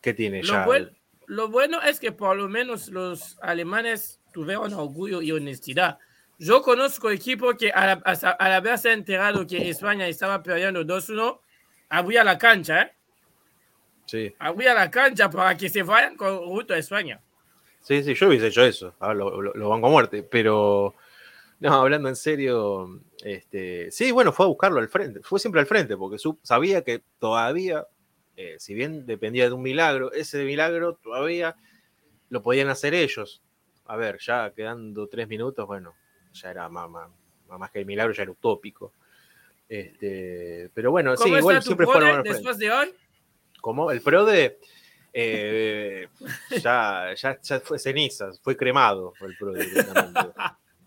¿Qué 0.00 0.14
tiene 0.14 0.42
Lo, 0.42 0.52
ya? 0.52 0.64
buen- 0.64 0.96
lo 1.26 1.48
bueno 1.48 1.82
es 1.82 1.98
que 1.98 2.12
por 2.12 2.36
lo 2.36 2.48
menos 2.48 2.88
los 2.88 3.38
alemanes 3.40 4.20
tuvieron 4.32 4.72
orgullo 4.74 5.20
y 5.22 5.32
honestidad. 5.32 5.98
Yo 6.38 6.62
conozco 6.62 7.10
equipos 7.10 7.56
que 7.56 7.70
al, 7.70 8.00
al 8.04 8.52
haberse 8.52 8.92
enterado 8.92 9.46
que 9.46 9.70
España 9.70 10.06
estaba 10.06 10.42
perdiendo 10.42 10.84
2-1, 10.84 11.40
abría 11.88 12.22
la 12.22 12.38
cancha, 12.38 12.82
¿eh? 12.82 12.92
Sí. 14.06 14.34
Abría 14.38 14.72
la 14.72 14.90
cancha 14.90 15.28
para 15.28 15.56
que 15.56 15.68
se 15.68 15.82
vayan 15.82 16.16
con 16.16 16.38
ruta 16.48 16.74
a 16.74 16.78
España. 16.78 17.20
Sí, 17.80 18.02
sí, 18.02 18.14
yo 18.14 18.28
hubiese 18.28 18.48
hecho 18.48 18.64
eso, 18.64 18.94
ah, 19.00 19.12
lo, 19.14 19.40
lo- 19.42 19.52
lo 19.54 19.68
banco 19.68 19.86
a 19.86 19.90
muerte, 19.90 20.22
pero 20.22 20.94
no, 21.60 21.74
hablando 21.74 22.08
en 22.08 22.16
serio, 22.16 23.00
este, 23.24 23.90
sí, 23.90 24.10
bueno, 24.12 24.32
fue 24.32 24.46
a 24.46 24.48
buscarlo 24.48 24.78
al 24.80 24.88
frente, 24.88 25.20
fue 25.22 25.38
siempre 25.40 25.60
al 25.60 25.66
frente, 25.66 25.96
porque 25.96 26.18
su- 26.18 26.38
sabía 26.42 26.82
que 26.82 27.02
todavía, 27.18 27.86
eh, 28.36 28.56
si 28.58 28.74
bien 28.74 29.06
dependía 29.06 29.46
de 29.46 29.52
un 29.52 29.62
milagro, 29.62 30.12
ese 30.12 30.44
milagro 30.44 30.94
todavía 30.94 31.56
lo 32.30 32.42
podían 32.42 32.68
hacer 32.68 32.94
ellos. 32.94 33.42
A 33.86 33.96
ver, 33.96 34.18
ya 34.20 34.52
quedando 34.54 35.08
tres 35.08 35.28
minutos, 35.28 35.66
bueno, 35.66 35.94
ya 36.32 36.50
era 36.50 36.68
más, 36.68 36.88
más, 36.90 37.08
más 37.58 37.70
que 37.70 37.78
el 37.80 37.86
milagro, 37.86 38.12
ya 38.12 38.22
era 38.22 38.32
utópico. 38.32 38.92
Este, 39.68 40.70
pero 40.72 40.90
bueno, 40.90 41.16
sí, 41.16 41.24
¿Cómo 41.24 41.38
igual 41.38 41.56
tu 41.58 41.62
siempre 41.62 41.86
fueron 41.86 42.22
después 42.22 42.58
de 42.58 42.70
hoy? 42.70 42.94
¿Cómo? 43.60 43.90
El 43.90 44.00
PRODE 44.00 44.58
eh, 45.12 46.08
ya, 46.62 47.12
ya, 47.14 47.38
ya 47.40 47.60
fue 47.60 47.78
cenizas, 47.78 48.40
fue 48.40 48.56
cremado 48.56 49.12
el 49.20 49.36
directamente. 49.54 50.20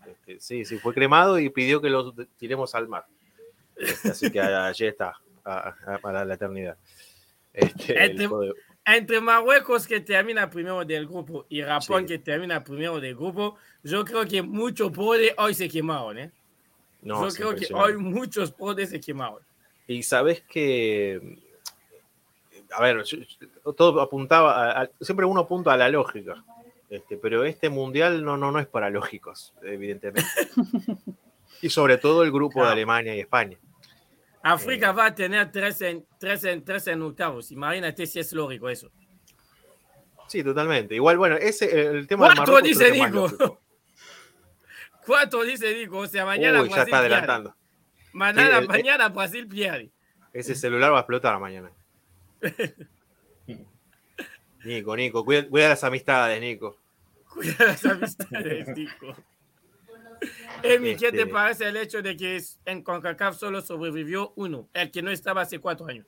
Este, 0.06 0.40
sí, 0.40 0.64
sí, 0.64 0.78
fue 0.78 0.94
cremado 0.94 1.38
y 1.38 1.48
pidió 1.50 1.80
que 1.80 1.90
lo 1.90 2.12
tiremos 2.36 2.74
al 2.74 2.88
mar. 2.88 3.04
Este, 3.76 4.10
así 4.10 4.30
que 4.30 4.40
allí 4.40 4.86
está, 4.86 5.14
a- 5.44 5.74
a- 5.86 5.98
para 5.98 6.24
la 6.24 6.34
eternidad. 6.34 6.76
Este, 7.52 8.04
Este-. 8.04 8.28
Entre 8.84 9.20
Marruecos 9.20 9.86
que 9.86 10.00
termina 10.00 10.50
primero 10.50 10.84
del 10.84 11.06
grupo 11.06 11.46
y 11.48 11.62
Japón 11.62 12.02
Sí. 12.02 12.06
que 12.08 12.18
termina 12.18 12.64
primero 12.64 13.00
del 13.00 13.14
grupo, 13.14 13.56
yo 13.84 14.04
creo 14.04 14.24
que 14.26 14.42
muchos 14.42 14.90
podes 14.90 15.32
hoy 15.38 15.54
se 15.54 15.68
quemaron, 15.68 16.18
¿eh? 16.18 16.30
No, 17.02 17.28
yo 17.28 17.34
creo 17.34 17.54
que 17.54 17.72
hoy 17.74 17.96
muchos 17.96 18.50
podes 18.50 18.90
se 18.90 19.00
quemaron. 19.00 19.38
Y 19.86 20.02
sabes 20.02 20.42
que, 20.42 21.38
a 22.72 22.82
ver, 22.82 23.02
yo- 23.04 23.18
yo- 23.18 23.72
todo 23.72 24.00
apuntaba, 24.00 24.52
a- 24.72 24.82
a- 24.82 24.90
siempre 25.00 25.26
uno 25.26 25.40
apunta 25.42 25.72
a 25.72 25.76
la 25.76 25.88
lógica, 25.88 26.42
este, 26.90 27.16
pero 27.16 27.44
este 27.44 27.68
mundial 27.68 28.24
no, 28.24 28.36
no, 28.36 28.50
no 28.50 28.58
es 28.58 28.66
para 28.66 28.90
lógicos, 28.90 29.52
evidentemente. 29.62 30.28
y 31.62 31.68
sobre 31.70 31.98
todo 31.98 32.24
el 32.24 32.32
grupo 32.32 32.54
de 32.60 32.64
Claro. 32.64 32.72
Alemania 32.72 33.14
y 33.14 33.20
España. 33.20 33.58
África 34.42 34.90
Eh. 34.90 34.92
va 34.92 35.06
a 35.06 35.14
tener 35.14 35.50
tres 35.52 35.80
en, 35.82 36.04
tres 36.18 36.44
en, 36.44 36.64
tres 36.64 36.86
en 36.88 37.00
octavos. 37.02 37.50
Imagínate 37.52 38.06
si 38.06 38.18
es 38.20 38.32
lógico 38.32 38.68
eso. 38.68 38.90
Sí, 40.28 40.42
totalmente. 40.42 40.94
Igual, 40.94 41.18
bueno, 41.18 41.36
ese, 41.36 41.64
el 41.88 42.06
tema 42.06 42.28
de 42.28 42.34
Cuatro 42.36 42.54
Marruecos 42.54 42.62
dice 42.68 42.88
es 42.88 42.92
Nico. 42.94 43.60
Cuatro 45.06 45.42
dice 45.42 45.74
Nico. 45.76 45.98
O 45.98 46.06
sea, 46.06 46.24
mañana 46.24 46.62
Uy, 46.62 46.68
ya 46.68 46.74
Brasil 46.76 46.92
está 46.92 47.00
pierde. 47.00 47.14
adelantando. 47.16 47.56
Mañana, 48.12 48.56
Sí, 48.58 48.62
el- 48.62 48.68
mañana 48.68 49.08
Brasil 49.08 49.46
pierde. 49.48 49.90
Ese 50.32 50.54
celular 50.54 50.92
va 50.92 50.98
a 50.98 51.00
explotar 51.00 51.38
mañana. 51.38 51.70
Nico, 54.64 54.96
Nico, 54.96 55.24
cuida, 55.24 55.48
cuida 55.48 55.68
las 55.70 55.82
amistades, 55.84 56.40
Nico. 56.40 56.76
Cuida 57.28 57.56
las 57.66 57.84
amistades, 57.84 58.68
Nico. 58.76 59.14
¿Qué 60.62 61.10
te 61.10 61.22
Este- 61.22 61.26
parece 61.26 61.68
el 61.68 61.76
hecho 61.76 62.02
de 62.02 62.16
que 62.16 62.40
en 62.64 62.82
CONCACAF 62.82 63.36
solo 63.36 63.60
sobrevivió 63.60 64.32
uno, 64.36 64.68
el 64.72 64.90
que 64.90 65.02
no 65.02 65.10
estaba 65.10 65.42
hace 65.42 65.58
cuatro 65.58 65.86
años? 65.88 66.06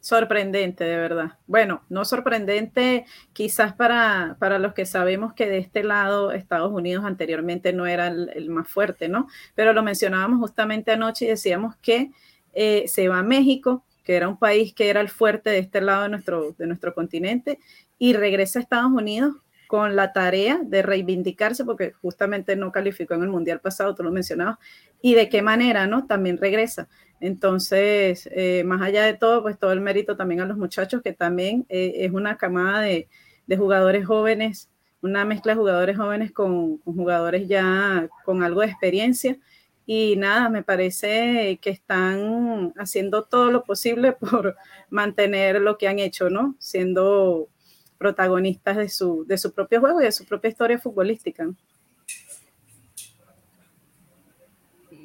Sorprendente, 0.00 0.84
de 0.84 0.96
verdad. 0.98 1.38
Bueno, 1.46 1.82
no 1.88 2.04
sorprendente 2.04 3.06
quizás 3.32 3.72
para, 3.72 4.36
para 4.38 4.58
los 4.58 4.74
que 4.74 4.84
sabemos 4.84 5.32
que 5.32 5.46
de 5.48 5.56
este 5.56 5.82
lado 5.82 6.30
Estados 6.32 6.70
Unidos 6.72 7.06
anteriormente 7.06 7.72
no 7.72 7.86
era 7.86 8.08
el, 8.08 8.30
el 8.34 8.50
más 8.50 8.68
fuerte, 8.68 9.08
¿no? 9.08 9.28
Pero 9.54 9.72
lo 9.72 9.82
mencionábamos 9.82 10.40
justamente 10.40 10.92
anoche 10.92 11.24
y 11.24 11.28
decíamos 11.28 11.76
que 11.76 12.10
eh, 12.52 12.84
se 12.86 13.08
va 13.08 13.20
a 13.20 13.22
México, 13.22 13.82
que 14.04 14.16
era 14.16 14.28
un 14.28 14.38
país 14.38 14.74
que 14.74 14.90
era 14.90 15.00
el 15.00 15.08
fuerte 15.08 15.48
de 15.48 15.58
este 15.58 15.80
lado 15.80 16.02
de 16.02 16.10
nuestro, 16.10 16.52
de 16.58 16.66
nuestro 16.66 16.92
continente, 16.94 17.58
y 17.98 18.12
regresa 18.12 18.58
a 18.58 18.62
Estados 18.62 18.92
Unidos 18.92 19.34
con 19.66 19.96
la 19.96 20.12
tarea 20.12 20.60
de 20.62 20.82
reivindicarse, 20.82 21.64
porque 21.64 21.92
justamente 21.92 22.56
no 22.56 22.72
calificó 22.72 23.14
en 23.14 23.22
el 23.22 23.28
Mundial 23.28 23.60
pasado, 23.60 23.94
tú 23.94 24.02
lo 24.02 24.10
mencionabas, 24.10 24.58
y 25.00 25.14
de 25.14 25.28
qué 25.28 25.42
manera, 25.42 25.86
¿no? 25.86 26.06
También 26.06 26.38
regresa. 26.38 26.88
Entonces, 27.20 28.28
eh, 28.32 28.64
más 28.64 28.82
allá 28.82 29.04
de 29.04 29.14
todo, 29.14 29.42
pues 29.42 29.58
todo 29.58 29.72
el 29.72 29.80
mérito 29.80 30.16
también 30.16 30.40
a 30.40 30.46
los 30.46 30.56
muchachos, 30.56 31.02
que 31.02 31.12
también 31.12 31.64
eh, 31.68 31.92
es 31.98 32.12
una 32.12 32.36
camada 32.36 32.80
de, 32.82 33.08
de 33.46 33.56
jugadores 33.56 34.06
jóvenes, 34.06 34.70
una 35.00 35.24
mezcla 35.24 35.52
de 35.52 35.58
jugadores 35.58 35.96
jóvenes 35.96 36.32
con, 36.32 36.78
con 36.78 36.94
jugadores 36.94 37.48
ya 37.48 38.08
con 38.24 38.42
algo 38.42 38.62
de 38.62 38.68
experiencia. 38.68 39.38
Y 39.86 40.16
nada, 40.16 40.48
me 40.48 40.62
parece 40.62 41.58
que 41.60 41.70
están 41.70 42.72
haciendo 42.78 43.24
todo 43.24 43.50
lo 43.50 43.64
posible 43.64 44.12
por 44.20 44.56
mantener 44.88 45.60
lo 45.60 45.76
que 45.76 45.88
han 45.88 45.98
hecho, 45.98 46.30
¿no? 46.30 46.56
Siendo 46.58 47.48
protagonistas 47.98 48.76
de 48.76 48.88
su, 48.88 49.24
de 49.26 49.38
su 49.38 49.52
propio 49.52 49.80
juego 49.80 50.00
y 50.00 50.04
de 50.04 50.12
su 50.12 50.24
propia 50.24 50.50
historia 50.50 50.78
futbolística. 50.78 51.48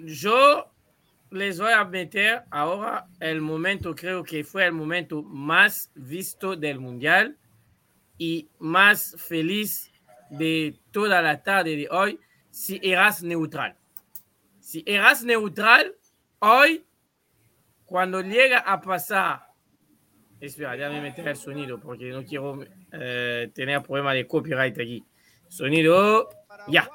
Yo 0.05 0.71
les 1.31 1.59
voy 1.59 1.71
a 1.71 1.85
meter 1.85 2.43
ahora 2.49 3.07
el 3.19 3.41
momento, 3.41 3.93
creo 3.93 4.23
que 4.23 4.43
fue 4.43 4.65
el 4.65 4.71
momento 4.71 5.21
más 5.21 5.91
visto 5.93 6.55
del 6.55 6.79
Mundial 6.79 7.37
y 8.17 8.49
más 8.59 9.15
feliz 9.17 9.91
de 10.29 10.79
toda 10.91 11.21
la 11.21 11.41
tarde 11.43 11.75
de 11.75 11.87
hoy, 11.89 12.19
si 12.49 12.79
eras 12.83 13.23
neutral. 13.23 13.75
Si 14.59 14.83
eras 14.85 15.23
neutral, 15.23 15.95
hoy, 16.39 16.85
cuando 17.85 18.21
llega 18.21 18.59
a 18.59 18.81
pasar, 18.81 19.47
espera, 20.39 20.73
déjame 20.73 21.01
meter 21.01 21.27
el 21.27 21.35
sonido 21.35 21.79
porque 21.79 22.11
no 22.11 22.23
quiero 22.23 22.59
eh, 22.91 23.51
tener 23.53 23.81
problema 23.83 24.13
de 24.13 24.27
copyright 24.27 24.79
aquí. 24.79 25.03
Sonido, 25.47 26.29
ya. 26.67 26.89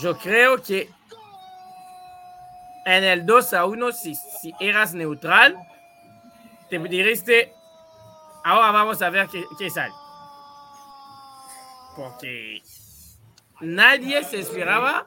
Yo 0.00 0.16
creo 0.16 0.62
que 0.62 0.88
en 2.86 3.04
el 3.04 3.26
2 3.26 3.52
a 3.54 3.64
1, 3.66 3.92
si, 3.92 4.14
si 4.14 4.54
eras 4.60 4.94
neutral, 4.94 5.56
te 6.70 6.78
diriste, 6.78 7.52
ahora 8.44 8.70
vamos 8.70 9.02
a 9.02 9.10
ver 9.10 9.28
qué, 9.28 9.44
qué 9.58 9.68
sale. 9.68 9.92
Porque 11.96 12.62
nadie 13.60 14.24
se 14.24 14.40
esperaba 14.40 15.06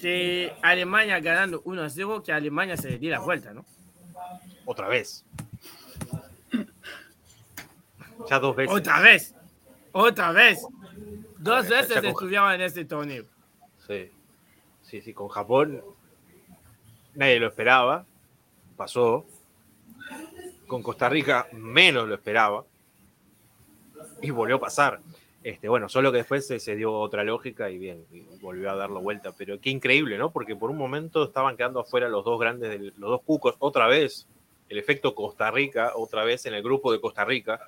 que 0.00 0.54
Alemania 0.62 1.20
ganando 1.20 1.62
1 1.64 1.82
a 1.82 1.90
0, 1.90 2.22
que 2.22 2.32
Alemania 2.32 2.76
se 2.76 2.90
le 2.90 2.98
diera 2.98 3.18
la 3.18 3.24
vuelta, 3.24 3.52
¿no? 3.52 3.64
Otra 4.64 4.88
vez. 4.88 5.24
Ya 8.28 8.38
dos 8.38 8.56
veces. 8.56 8.76
Otra 8.76 9.00
vez, 9.00 9.34
otra 9.92 10.32
vez. 10.32 10.66
Dos 11.38 11.68
Ya 11.68 11.80
veces 11.80 12.04
estuvieron 12.04 12.52
en 12.52 12.60
este 12.62 12.84
torneo. 12.84 13.24
Sí. 13.86 14.10
Sí, 14.82 15.00
sí, 15.02 15.12
con 15.12 15.28
Japón 15.28 15.82
nadie 17.14 17.38
lo 17.40 17.48
esperaba. 17.48 18.06
Pasó. 18.76 19.26
Con 20.66 20.82
Costa 20.82 21.08
Rica 21.08 21.48
menos 21.52 22.08
lo 22.08 22.14
esperaba. 22.14 22.64
Y 24.22 24.30
volvió 24.30 24.56
a 24.56 24.60
pasar. 24.60 25.00
Este, 25.44 25.68
bueno, 25.68 25.88
solo 25.88 26.10
que 26.10 26.18
después 26.18 26.46
se, 26.46 26.58
se 26.58 26.74
dio 26.74 26.92
otra 26.92 27.22
lógica 27.24 27.70
y 27.70 27.78
bien, 27.78 28.04
y 28.12 28.22
volvió 28.40 28.70
a 28.70 28.76
darlo 28.76 29.00
vuelta. 29.00 29.32
Pero 29.36 29.60
qué 29.60 29.70
increíble, 29.70 30.18
¿no? 30.18 30.30
Porque 30.30 30.56
por 30.56 30.70
un 30.70 30.76
momento 30.76 31.22
estaban 31.24 31.56
quedando 31.56 31.80
afuera 31.80 32.08
los 32.08 32.24
dos 32.24 32.40
grandes, 32.40 32.70
del- 32.70 32.92
los 32.98 33.10
dos 33.10 33.22
cucos, 33.22 33.54
otra 33.60 33.86
vez. 33.86 34.26
El 34.68 34.78
efecto 34.78 35.14
Costa 35.14 35.50
Rica, 35.50 35.92
otra 35.94 36.24
vez 36.24 36.44
en 36.46 36.54
el 36.54 36.62
grupo 36.62 36.92
de 36.92 37.00
Costa 37.00 37.24
Rica, 37.24 37.60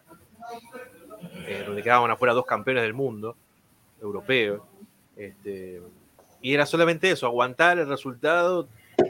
eh, 1.47 1.63
donde 1.67 1.83
quedaban 1.83 2.11
afuera 2.11 2.35
dos 2.35 2.45
campeones 2.47 2.83
del 2.83 2.95
mundo, 2.95 3.37
europeos. 4.03 4.61
Este, 5.17 5.81
y 6.43 6.53
era 6.55 6.67
solamente 6.67 7.11
eso, 7.11 7.27
aguantar 7.27 7.79
el 7.79 7.89
resultado. 7.89 8.69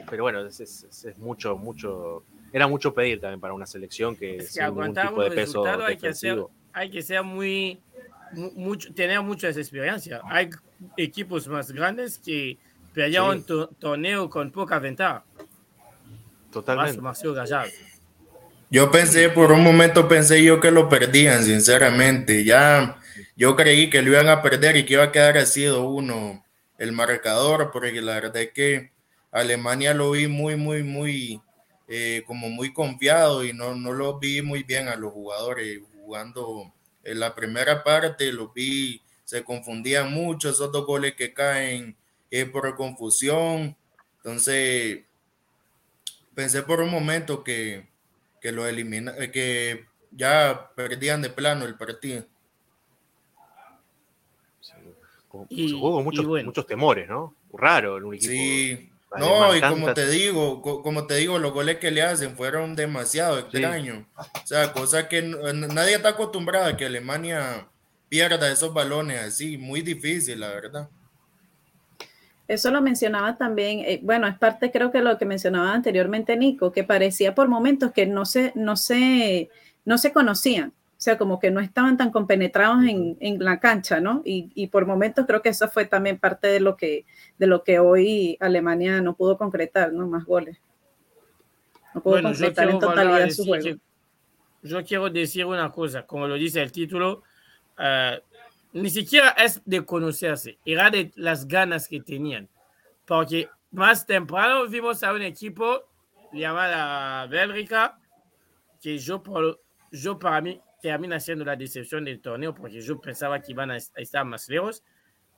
Pero 0.09 0.23
bueno, 0.23 0.41
es, 0.45 0.59
es- 0.59 1.05
es 1.05 1.17
mucho, 1.17 1.57
mucho. 1.57 2.23
Era 2.53 2.67
mucho 2.67 2.93
pedir 2.93 3.19
también 3.19 3.39
para 3.39 3.53
una 3.53 3.65
selección 3.65 4.15
que 4.15 4.37
Es 4.37 4.43
que 4.43 4.49
sin 4.51 4.63
ningún 4.65 4.93
tipo 5.09 5.21
de 5.23 5.31
peso 5.31 5.63
hay 5.85 5.97
que 5.97 6.07
hay 6.07 6.13
ser 6.13 7.23
muy, 7.23 7.75
mu- 7.75 7.90
mucho, 8.33 8.93
tener 8.93 9.21
mucha 9.21 9.49
experiencia. 9.49 10.21
Hay 10.25 10.49
equipos 10.97 11.47
más 11.47 11.71
grandes 11.71 12.17
que 12.17 12.57
perdieron 12.93 13.39
Sí. 13.39 13.45
to- 13.47 13.67
torneo 13.79 14.29
con 14.29 14.51
poca 14.51 14.79
ventaja. 14.79 15.23
Más 15.37 16.51
Totalmente. 16.51 17.01
Marcelo 17.01 17.33
Gallardo. 17.33 17.71
Yo 18.69 18.89
pensé, 18.89 19.29
por 19.29 19.51
un 19.51 19.63
momento 19.63 20.07
pensé 20.07 20.43
yo 20.43 20.59
que 20.59 20.71
lo 20.71 20.87
perdían, 20.89 21.43
sinceramente. 21.43 22.43
Ya 22.45 22.97
yo 23.35 23.55
creí 23.55 23.89
que 23.89 24.01
lo 24.01 24.11
iban 24.11 24.29
a 24.29 24.41
perder 24.41 24.77
y 24.77 24.85
que 24.85 24.93
iba 24.93 25.03
a 25.03 25.11
quedar 25.11 25.37
así 25.37 25.63
de 25.63 25.73
uno 25.73 26.43
el 26.77 26.91
marcador, 26.93 27.69
porque 27.71 28.01
la 28.01 28.13
verdad 28.15 28.37
es 28.37 28.51
que 28.51 28.91
Alemania 29.31 29.93
lo 29.93 30.11
vi 30.11 30.27
muy, 30.27 30.55
muy, 30.55 30.83
muy, 30.83 31.41
eh, 31.87 32.23
como 32.25 32.49
muy 32.49 32.73
confiado 32.73 33.43
y 33.43 33.53
no, 33.53 33.75
no 33.75 33.91
lo 33.93 34.19
vi 34.19 34.41
muy 34.41 34.63
bien 34.63 34.87
a 34.87 34.95
los 34.95 35.11
jugadores 35.13 35.81
jugando 36.01 36.73
en 37.03 37.19
la 37.19 37.35
primera 37.35 37.83
parte, 37.83 38.31
lo 38.31 38.49
vi, 38.49 39.01
se 39.23 39.43
confundían 39.43 40.11
mucho, 40.11 40.49
esos 40.49 40.71
dos 40.71 40.85
goles 40.85 41.15
que 41.15 41.33
caen 41.33 41.95
es 42.29 42.49
por 42.49 42.75
confusión, 42.75 43.75
entonces 44.17 45.01
pensé 46.35 46.63
por 46.63 46.81
un 46.81 46.91
momento 46.91 47.43
que, 47.43 47.87
que 48.39 48.51
lo 48.51 48.65
elimina, 48.67 49.13
eh, 49.17 49.31
que 49.31 49.85
ya 50.11 50.71
perdían 50.75 51.21
de 51.21 51.29
plano 51.29 51.65
el 51.65 51.75
partido. 51.75 52.25
y, 55.49 55.71
jugó 55.71 56.03
muchos, 56.03 56.25
muchos 56.25 56.67
temores, 56.67 57.07
¿no? 57.07 57.35
Raro 57.53 57.97
en 57.97 58.03
un 58.03 58.15
equipo. 58.15 58.31
Sí, 58.31 58.90
no, 59.17 59.55
y 59.55 59.61
como 59.61 59.93
te 59.93 60.07
digo, 60.07 60.61
como 60.61 61.05
te 61.05 61.15
digo, 61.15 61.37
los 61.37 61.53
goles 61.53 61.77
que 61.77 61.91
le 61.91 62.01
hacen 62.01 62.35
fueron 62.35 62.75
demasiado 62.75 63.39
extraños. 63.39 64.05
O 64.15 64.47
sea, 64.47 64.71
cosa 64.71 65.09
que 65.09 65.21
nadie 65.21 65.95
está 65.95 66.09
acostumbrado 66.09 66.67
a 66.67 66.77
que 66.77 66.85
Alemania 66.85 67.67
pierda 68.07 68.51
esos 68.51 68.73
balones 68.73 69.19
así, 69.19 69.57
muy 69.57 69.81
difícil, 69.81 70.39
la 70.39 70.49
verdad. 70.49 70.89
Eso 72.47 72.69
lo 72.71 72.81
mencionaba 72.81 73.37
también, 73.37 73.79
eh, 73.79 74.01
bueno, 74.03 74.27
es 74.27 74.37
parte 74.37 74.71
creo 74.71 74.91
que 74.91 75.01
lo 75.01 75.17
que 75.17 75.25
mencionaba 75.25 75.73
anteriormente 75.73 76.35
Nico, 76.35 76.73
que 76.73 76.83
parecía 76.83 77.33
por 77.33 77.47
momentos 77.47 77.91
que 77.93 78.05
no 78.05 78.25
se, 78.25 78.51
no 78.55 78.75
se, 78.75 79.49
no 79.85 79.97
se 79.97 80.11
conocían, 80.11 80.73
o 81.01 81.03
sea, 81.03 81.17
como 81.17 81.39
que 81.39 81.49
no 81.49 81.61
estaban 81.61 81.97
tan 81.97 82.11
compenetrados 82.11 82.83
en, 82.83 83.17
en 83.21 83.43
la 83.43 83.59
cancha, 83.59 83.99
¿no? 83.99 84.21
Y, 84.23 84.51
y, 84.53 84.67
por 84.67 84.85
momentos 84.85 85.25
creo 85.25 85.41
que 85.41 85.49
eso 85.49 85.67
fue 85.67 85.85
también 85.85 86.19
parte 86.19 86.47
de 86.47 86.59
lo 86.59 86.77
que, 86.77 87.07
de 87.39 87.47
lo 87.47 87.63
que 87.63 87.79
hoy 87.79 88.37
Alemania 88.39 89.01
no 89.01 89.15
pudo 89.15 89.35
concretar, 89.35 89.91
¿no? 89.93 90.05
Más 90.05 90.25
goles. 90.25 90.61
No 91.95 92.03
pudo 92.03 92.21
concretar 92.21 92.69
en 92.69 92.77
totalidad 92.77 93.27
su 93.31 93.45
juego. 93.45 93.79
yo 94.61 94.85
quiero 94.85 95.09
decir 95.09 95.43
una 95.43 95.71
cosa, 95.71 96.05
como 96.05 96.27
lo 96.27 96.35
dice 96.35 96.61
el 96.61 96.71
título, 96.71 97.23
uh, 97.79 98.21
ni 98.73 98.91
siquiera 98.91 99.29
es 99.29 99.59
de 99.65 99.83
conocerse, 99.83 100.59
era 100.63 100.91
de 100.91 101.11
las 101.15 101.47
ganas 101.47 101.87
que 101.87 101.99
tenían. 101.99 102.47
Porque 103.07 103.49
más 103.71 104.05
temprano 104.05 104.67
vimos 104.67 105.01
a 105.01 105.13
un 105.13 105.23
equipo 105.23 105.81
llamado 106.31 107.27
Bélgica, 107.27 107.97
que 108.79 108.99
yo, 108.99 109.23
por, 109.23 109.59
yo 109.91 110.19
para 110.19 110.41
mí 110.41 110.61
termina 110.81 111.19
siendo 111.19 111.45
la 111.45 111.55
decepción 111.55 112.05
del 112.05 112.21
torneo, 112.21 112.53
porque 112.53 112.81
yo 112.81 112.99
pensaba 112.99 113.41
que 113.41 113.51
iban 113.51 113.71
a 113.71 113.77
estar 113.77 114.25
más 114.25 114.49
lejos. 114.49 114.83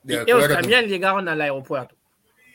Y 0.06 0.14
ellos 0.14 0.48
también 0.48 0.86
llegaron 0.86 1.28
al 1.28 1.40
aeropuerto. 1.40 1.96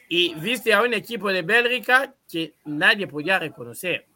Y 0.08 0.34
viste 0.36 0.74
a 0.74 0.81
un 0.81 0.93
equipo 0.93 1.31
de 1.31 1.43
Bélgica 1.43 2.13
que 2.27 2.55
nadie 2.65 3.08
podía 3.08 3.39
reconocer. 3.39 4.08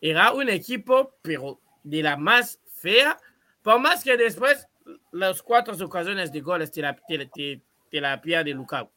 Era 0.00 0.32
un 0.32 0.48
equipo, 0.48 1.14
pero 1.22 1.60
de 1.82 2.02
la 2.02 2.16
más 2.16 2.60
fea, 2.76 3.18
por 3.62 3.80
más 3.80 4.04
que 4.04 4.16
después 4.16 4.68
las 5.10 5.42
cuatro 5.42 5.74
ocasiones 5.84 6.32
de 6.32 6.40
goles 6.40 6.70
te 6.70 6.82
la, 6.82 6.94
te, 6.94 7.26
te, 7.26 7.60
te 7.90 8.00
la 8.00 8.20
pierde 8.20 8.52
Lukaku. 8.52 8.90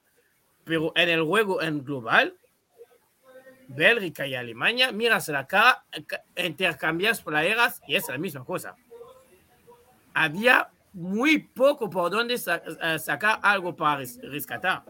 Pero 0.64 0.92
en 0.96 1.10
el 1.10 1.24
juego 1.24 1.62
en 1.64 1.84
global, 1.84 2.36
Bélgica 3.68 4.28
y 4.28 4.36
Alemania, 4.36 4.92
miras 4.92 5.28
la 5.30 5.48
cara, 5.48 5.84
intercambias 6.36 7.22
playeras 7.22 7.82
y 7.88 7.96
es 7.96 8.08
la 8.08 8.18
misma 8.18 8.44
cosa. 8.44 8.76
Había 10.14 10.70
muy 10.94 11.40
poco 11.40 11.90
por 11.90 12.12
donde 12.12 12.38
sacar 12.38 13.40
algo 13.42 13.76
para 13.76 14.04
rescatar. 14.24 14.84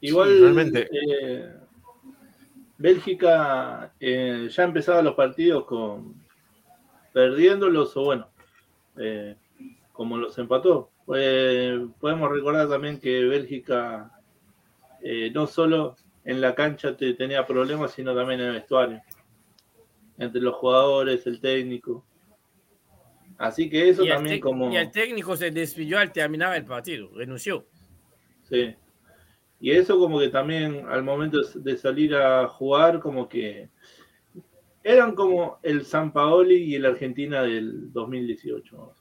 Igual, 0.00 0.40
realmente. 0.40 0.88
Eh, 0.92 1.54
Bélgica 2.76 3.92
eh, 3.98 4.48
ya 4.50 4.64
empezaba 4.64 5.00
los 5.00 5.14
partidos 5.14 5.64
con 5.64 6.14
perdiéndolos 7.12 7.96
o 7.96 8.04
bueno, 8.04 8.28
eh, 8.98 9.36
como 9.92 10.18
los 10.18 10.36
empató. 10.36 10.90
podemos 11.06 12.30
recordar 12.30 12.68
también 12.68 13.00
que 13.00 13.24
Bélgica 13.24 14.10
eh, 15.00 15.30
no 15.32 15.46
solo 15.46 15.96
en 16.24 16.40
la 16.40 16.54
cancha 16.54 16.96
te, 16.96 17.14
tenía 17.14 17.46
problemas, 17.46 17.92
sino 17.92 18.14
también 18.14 18.40
en 18.40 18.46
el 18.46 18.52
vestuario. 18.54 19.00
Entre 20.18 20.40
los 20.40 20.54
jugadores, 20.54 21.26
el 21.26 21.40
técnico. 21.40 22.04
Así 23.38 23.68
que 23.68 23.88
eso 23.88 24.04
también 24.04 24.40
como... 24.40 24.70
Y 24.72 24.76
el 24.76 24.90
técnico 24.90 25.36
se 25.36 25.50
despidió 25.50 25.98
al 25.98 26.12
terminar 26.12 26.56
el 26.56 26.64
partido, 26.64 27.10
renunció. 27.14 27.66
Sí. 28.48 28.74
Y 29.60 29.70
eso 29.72 29.98
como 29.98 30.20
que 30.20 30.28
también 30.28 30.86
al 30.88 31.02
momento 31.02 31.40
de 31.54 31.76
salir 31.76 32.14
a 32.14 32.46
jugar, 32.48 33.00
como 33.00 33.28
que 33.28 33.68
eran 34.82 35.14
como 35.14 35.58
el 35.62 35.84
San 35.86 36.12
Paoli 36.12 36.56
y 36.56 36.74
el 36.74 36.84
Argentina 36.84 37.42
del 37.42 37.92
2018. 37.92 38.94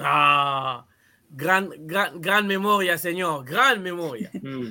Ah, 0.00 0.84
gran, 1.30 1.70
gran, 1.86 2.20
gran 2.20 2.46
memoria, 2.46 2.98
señor, 2.98 3.44
gran 3.44 3.82
memoria. 3.82 4.30
Mm. 4.34 4.66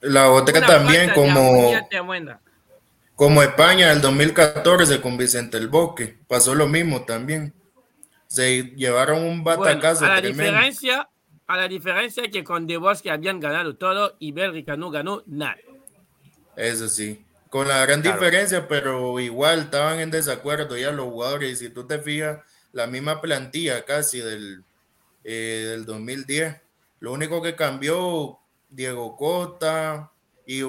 La 0.00 0.30
otra 0.30 0.66
también 0.66 1.10
como, 1.14 1.72
como 3.16 3.42
España 3.42 3.90
del 3.90 4.00
2014 4.00 5.00
con 5.00 5.16
Vicente 5.16 5.56
el 5.56 5.68
Bosque, 5.68 6.18
pasó 6.26 6.54
lo 6.54 6.66
mismo 6.66 7.04
también. 7.04 7.54
Se 8.26 8.62
llevaron 8.76 9.24
un 9.24 9.44
batacazo. 9.44 10.04
a 10.04 10.08
la 10.08 10.20
diferencia 10.20 11.08
a 11.46 11.56
la 11.56 11.68
diferencia 11.68 12.30
que 12.30 12.42
con 12.42 12.66
De 12.66 12.78
Bosque 12.78 13.10
habían 13.10 13.38
ganado 13.38 13.76
todo 13.76 14.16
y 14.18 14.32
Bélgica 14.32 14.76
no 14.76 14.90
ganó 14.90 15.22
nada. 15.26 15.58
Eso 16.56 16.88
sí, 16.88 17.24
con 17.50 17.68
la 17.68 17.84
gran 17.84 18.02
diferencia, 18.02 18.66
pero 18.66 19.20
igual 19.20 19.60
estaban 19.60 20.00
en 20.00 20.10
desacuerdo 20.10 20.76
ya 20.76 20.90
los 20.90 21.06
jugadores. 21.06 21.52
Y 21.52 21.56
si 21.56 21.70
tú 21.70 21.86
te 21.86 21.98
fijas, 21.98 22.40
la 22.72 22.86
misma 22.86 23.20
plantilla 23.20 23.84
casi 23.84 24.20
del, 24.20 24.64
eh, 25.22 25.66
del 25.70 25.84
2010. 25.84 26.56
Lo 27.00 27.12
único 27.12 27.42
que 27.42 27.54
cambió, 27.54 28.38
Diego 28.70 29.16
Costa 29.16 30.10
y 30.46 30.62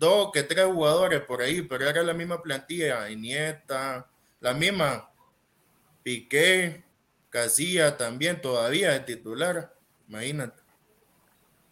dos 0.00 0.32
que 0.32 0.42
tres 0.42 0.64
jugadores 0.64 1.20
por 1.20 1.42
ahí, 1.42 1.62
pero 1.62 1.88
era 1.88 2.02
la 2.02 2.14
misma 2.14 2.42
plantilla, 2.42 3.08
Iniesta, 3.10 4.08
la 4.40 4.54
misma 4.54 5.10
Piqué, 6.02 6.82
Casilla 7.28 7.96
también 7.96 8.40
todavía 8.40 8.92
de 8.92 9.00
titular. 9.00 9.76
Imagínate. 10.08 10.60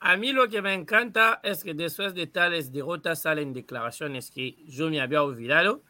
A 0.00 0.16
mí 0.16 0.30
lo 0.30 0.48
que 0.48 0.62
me 0.62 0.74
encanta 0.74 1.40
es 1.42 1.64
que 1.64 1.74
después 1.74 2.14
de 2.14 2.26
tales 2.28 2.70
derrotas 2.70 3.22
salen 3.22 3.52
declaraciones 3.52 4.30
que 4.30 4.56
yo 4.66 4.90
me 4.90 5.00
había 5.00 5.22
olvidado. 5.22 5.82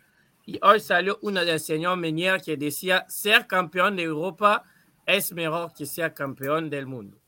Y 0.47 0.59
hoy 0.63 0.81
salió 0.81 1.19
una 1.21 1.45
del 1.45 1.61
señor 1.61 1.99
Menier 1.99 2.41
que 2.41 2.57
decía, 2.57 3.05
ser 3.09 3.47
campeón 3.47 3.97
de 3.97 4.05
Europa 4.05 4.63
es 5.05 5.33
mejor 5.33 5.75
que 5.75 5.85
ser 5.85 6.15
campeón 6.15 6.71
del 6.71 6.87
mundo. 6.87 7.19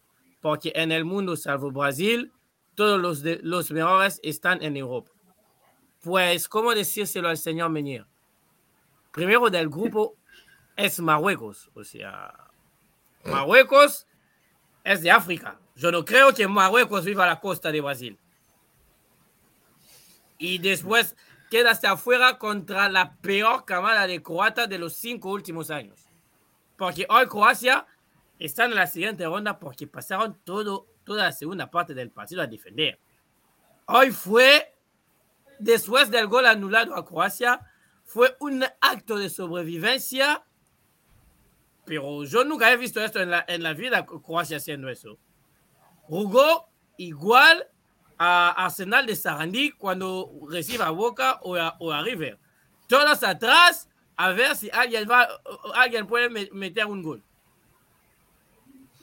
Porque 0.41 0.73
en 0.75 0.93
el 0.93 1.05
mundo, 1.05 1.37
salvo 1.37 1.71
Brasil, 1.71 2.33
todos 2.81 2.99
los, 2.99 3.23
de, 3.23 3.39
los 3.43 3.71
mejores 3.73 4.21
están 4.23 4.63
en 4.63 4.75
Europa. 4.75 5.11
Pues, 6.01 6.49
¿cómo 6.49 6.75
decírselo 6.75 7.29
al 7.29 7.37
señor 7.37 7.69
Menier? 7.69 8.07
Primero 9.13 9.51
del 9.51 9.69
grupo 9.69 10.17
es 10.77 10.99
Marruecos. 10.99 11.71
O 11.75 11.85
sea, 11.85 12.33
Marruecos 13.27 14.07
es 14.83 15.03
de 15.03 15.11
África. 15.11 15.61
Yo 15.77 15.93
no 15.93 16.07
creo 16.07 16.33
que 16.33 16.49
Marruecos 16.49 17.05
viva 17.05 17.27
la 17.27 17.39
costa 17.39 17.71
de 17.71 17.83
Brasil. 17.83 18.19
Y 20.39 20.57
después 20.57 21.15
quedaste 21.51 21.87
afuera 21.87 22.39
contra 22.39 22.89
la 22.89 23.15
peor 23.17 23.67
camada 23.67 24.07
de 24.07 24.23
croatas 24.23 24.71
de 24.71 24.79
los 24.79 24.95
cinco 24.95 25.29
últimos 25.29 25.71
años. 25.71 26.09
Porque 26.79 27.05
hoy 27.11 27.27
Croacia 27.27 27.87
está 28.39 28.65
en 28.65 28.75
la 28.75 28.87
siguiente 28.87 29.27
ronda 29.27 29.59
porque 29.59 29.87
pasaron 29.87 30.41
todo, 30.45 30.87
toda 31.11 31.25
la 31.25 31.33
segunda 31.33 31.69
parte 31.69 31.93
del 31.93 32.13
partido 32.13 32.41
a 32.41 32.47
defender. 32.47 32.97
Hoy 33.87 34.13
fue, 34.13 34.77
después 35.59 36.09
del 36.09 36.29
gol 36.29 36.47
anulado 36.47 36.95
a 36.95 37.05
Croacia, 37.05 37.61
fue 38.05 38.37
un 38.39 38.65
acto 38.81 39.19
de 39.19 39.29
sobrevivencia 39.29 40.45
pero 41.85 42.23
yo 42.23 42.45
nunca 42.45 42.71
he 42.71 42.77
visto 42.77 43.03
esto 43.03 43.19
en 43.19 43.31
la, 43.31 43.45
en 43.49 43.65
la 43.65 43.73
vida, 43.75 44.07
Croacia 44.07 44.59
haciendo 44.59 44.89
eso. 44.89 45.19
Jugó 46.03 46.69
igual 46.99 47.67
a 48.17 48.51
Arsenal 48.51 49.07
de 49.07 49.17
Sarandí 49.17 49.73
cuando 49.73 50.31
recibe 50.49 50.85
a 50.85 50.91
Boca 50.91 51.41
o 51.43 51.57
a, 51.57 51.75
o 51.81 51.91
a, 51.91 52.01
River. 52.03 52.39
Todos 52.87 53.25
atrás 53.25 53.89
a 54.15 54.31
ver 54.31 54.55
si 54.55 54.71
alguien, 54.73 55.09
va, 55.11 55.27
alguien 55.75 56.07
puede 56.07 56.29
meter 56.53 56.87
un 56.87 57.03
gol. 57.03 57.25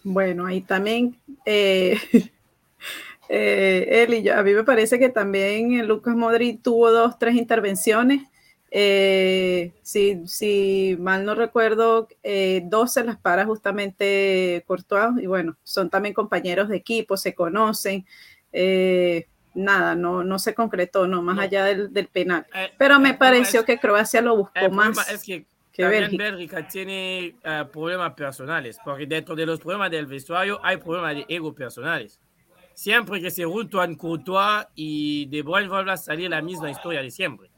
Bueno, 0.09 0.45
ahí 0.45 0.61
también, 0.61 1.17
eh, 1.45 1.97
eh, 3.29 4.05
él 4.07 4.13
y 4.13 4.23
yo, 4.23 4.37
a 4.37 4.43
mí 4.43 4.53
me 4.53 4.63
parece 4.63 4.97
que 4.99 5.09
también 5.09 5.85
Lucas 5.87 6.15
Modric 6.15 6.61
tuvo 6.61 6.91
dos, 6.91 7.19
tres 7.19 7.35
intervenciones 7.35 8.21
Eh, 8.69 9.71
si, 9.81 10.27
si, 10.27 10.97
mal 10.99 11.23
no 11.25 11.35
recuerdo, 11.35 12.09
eh, 12.21 12.61
dos 12.65 12.91
se 12.93 13.03
las 13.05 13.17
para 13.17 13.45
justamente 13.45 14.61
Courtois 14.67 15.21
y 15.23 15.25
bueno, 15.25 15.55
son 15.63 15.89
también 15.89 16.13
compañeros 16.13 16.67
de 16.67 16.75
equipo, 16.75 17.15
se 17.15 17.33
conocen. 17.33 18.05
Eh, 18.51 19.25
nada, 19.55 19.95
no, 19.95 20.21
no 20.23 20.37
se 20.37 20.53
concretó, 20.53 21.07
no, 21.07 21.21
más 21.21 21.39
allá 21.39 21.63
del, 21.63 21.93
del 21.93 22.07
penal. 22.07 22.45
Eh, 22.53 22.69
Pero 22.77 22.99
me 22.99 23.13
pareció 23.13 23.61
es- 23.61 23.65
que 23.65 23.79
Croacia 23.79 24.21
lo 24.21 24.35
buscó 24.35 24.69
más. 24.69 25.09
es 25.11 25.23
que, 25.23 25.45
que 25.77 25.83
también 25.83 26.03
Bélgica. 26.05 26.23
Bélgica 26.23 26.67
tiene 26.67 27.35
eh, 27.43 27.65
problemas 27.71 28.13
personales, 28.15 28.79
porque 28.83 29.05
dentro 29.05 29.35
de 29.35 29.45
los 29.45 29.59
problemas 29.59 29.91
del 29.91 30.07
vestuario 30.07 30.59
hay 30.63 30.77
problemas 30.77 31.15
de 31.15 31.25
ego 31.29 31.53
personales. 31.53 32.19
Siempre 32.73 33.21
que 33.21 33.29
se 33.29 33.45
juntan 33.45 33.93
Courtois 33.93 34.65
y 34.73 35.27
De 35.27 35.43
Bruyne 35.43 35.67
vuelve 35.67 35.91
a 35.91 35.97
salir 35.97 36.31
la 36.31 36.41
misma 36.41 36.71
historia 36.71 37.03
de 37.03 37.11
siempre. 37.11 37.51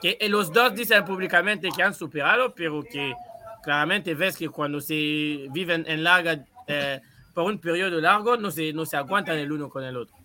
Que 0.00 0.18
eh, 0.20 0.28
los 0.28 0.52
dos 0.52 0.74
dicen 0.74 1.04
públicamente 1.04 1.68
que 1.74 1.82
han 1.84 1.94
superado, 1.94 2.52
pero 2.52 2.82
que 2.82 3.14
claramente 3.62 4.14
ves 4.14 4.36
que 4.36 4.48
cuando 4.48 4.80
se 4.80 5.46
viven 5.52 5.84
en 5.86 6.02
larga, 6.02 6.44
eh, 6.66 7.00
por 7.32 7.44
un 7.44 7.60
periodo 7.60 8.00
largo, 8.00 8.36
no 8.36 8.50
se, 8.50 8.72
no 8.72 8.84
se 8.84 8.96
aguantan 8.96 9.38
el 9.38 9.52
uno 9.52 9.68
con 9.68 9.84
el 9.84 9.96
otro. 9.96 10.16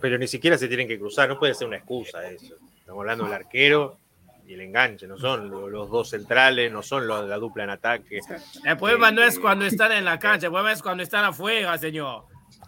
Pero 0.00 0.18
ni 0.18 0.26
siquiera 0.26 0.58
se 0.58 0.66
tienen 0.66 0.88
que 0.88 0.98
cruzar, 0.98 1.28
no 1.28 1.38
puede 1.38 1.54
ser 1.54 1.68
una 1.68 1.76
excusa 1.76 2.28
eso. 2.28 2.56
Estamos 2.80 3.00
hablando 3.00 3.24
del 3.24 3.32
arquero 3.34 4.03
y 4.46 4.54
el 4.54 4.60
enganche, 4.60 5.06
no 5.06 5.16
son 5.18 5.48
lo- 5.50 5.68
los 5.70 5.90
dos 5.90 6.10
centrales, 6.10 6.70
no 6.72 6.82
son 6.82 7.06
los- 7.06 7.28
la 7.28 7.36
dupla 7.36 7.64
en 7.64 7.70
ataque. 7.70 8.20
El 8.64 8.76
problema 8.76 9.10
no 9.10 9.22
es 9.22 9.36
Eh, 9.36 9.40
cuando 9.40 9.64
están 9.64 9.92
en 9.92 10.04
la 10.04 10.18
cancha, 10.18 10.46
el 10.46 10.52
problema 10.52 10.72
es 10.72 10.82
cuando 10.82 11.02
están 11.02 11.24
afuera, 11.24 11.76
señor. 11.78 12.24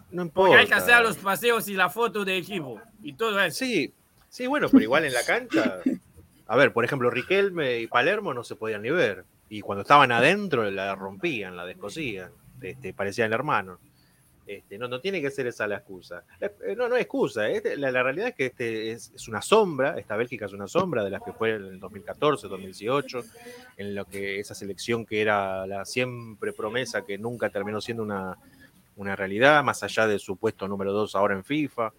No 0.09 0.23
Porque 0.23 0.51
importa. 0.51 0.57
hay 0.59 0.67
que 0.67 0.73
hacer 0.73 1.01
los 1.03 1.17
paseos 1.17 1.67
y 1.67 1.73
la 1.73 1.89
foto 1.89 2.23
de 2.25 2.37
equipo 2.37 2.79
y 3.03 3.13
todo 3.13 3.39
eso. 3.41 3.57
Sí, 3.57 3.93
sí, 4.29 4.47
bueno, 4.47 4.67
pero 4.69 4.81
igual 4.83 5.05
en 5.05 5.13
la 5.13 5.23
cancha. 5.23 5.79
A 6.47 6.55
ver, 6.55 6.71
por 6.71 6.85
ejemplo, 6.85 7.09
Riquelme 7.09 7.79
y 7.79 7.87
Palermo 7.87 8.33
no 8.33 8.43
se 8.43 8.55
podían 8.55 8.81
ni 8.81 8.89
ver. 8.89 9.25
Y 9.49 9.61
cuando 9.61 9.81
estaban 9.81 10.11
adentro 10.11 10.69
la 10.71 10.95
rompían, 10.95 11.55
la 11.57 11.65
descosían. 11.65 12.31
Este, 12.61 12.93
parecían 12.93 13.31
hermanos. 13.33 13.79
Este, 14.47 14.77
no, 14.77 14.87
no 14.87 15.01
tiene 15.01 15.21
que 15.21 15.29
ser 15.29 15.45
esa 15.45 15.67
la 15.67 15.75
excusa. 15.75 16.23
Eh, 16.39 16.73
no, 16.77 16.87
no 16.87 16.95
es 16.95 17.01
excusa. 17.01 17.49
este, 17.49 17.75
la, 17.75 17.91
realidad 17.91 18.29
es 18.29 18.35
que 18.35 18.45
este 18.45 18.91
es, 18.91 19.11
es 19.13 19.27
una 19.27 19.41
sombra. 19.41 19.99
Esta 19.99 20.15
Bélgica 20.15 20.45
es 20.45 20.53
una 20.53 20.69
sombra 20.69 21.03
de 21.03 21.09
las 21.09 21.21
que 21.21 21.33
fue 21.33 21.55
en 21.55 21.65
el 21.65 21.79
2014, 21.81 22.47
2018, 22.47 23.23
en 23.75 23.93
lo 23.93 24.05
que 24.05 24.39
esa 24.39 24.55
selección 24.55 25.05
que 25.05 25.19
era 25.19 25.67
la 25.67 25.83
siempre 25.83 26.53
promesa 26.53 27.03
que 27.05 27.17
nunca 27.17 27.49
terminó 27.49 27.81
siendo 27.81 28.03
una, 28.03 28.37
una 28.95 29.17
realidad, 29.17 29.61
más 29.65 29.83
allá 29.83 30.07
de 30.07 30.17
su 30.17 30.37
puesto 30.37 30.65
número 30.69 30.93
2 30.93 31.13
ahora 31.15 31.35
en 31.35 31.43
FIFA. 31.43 31.91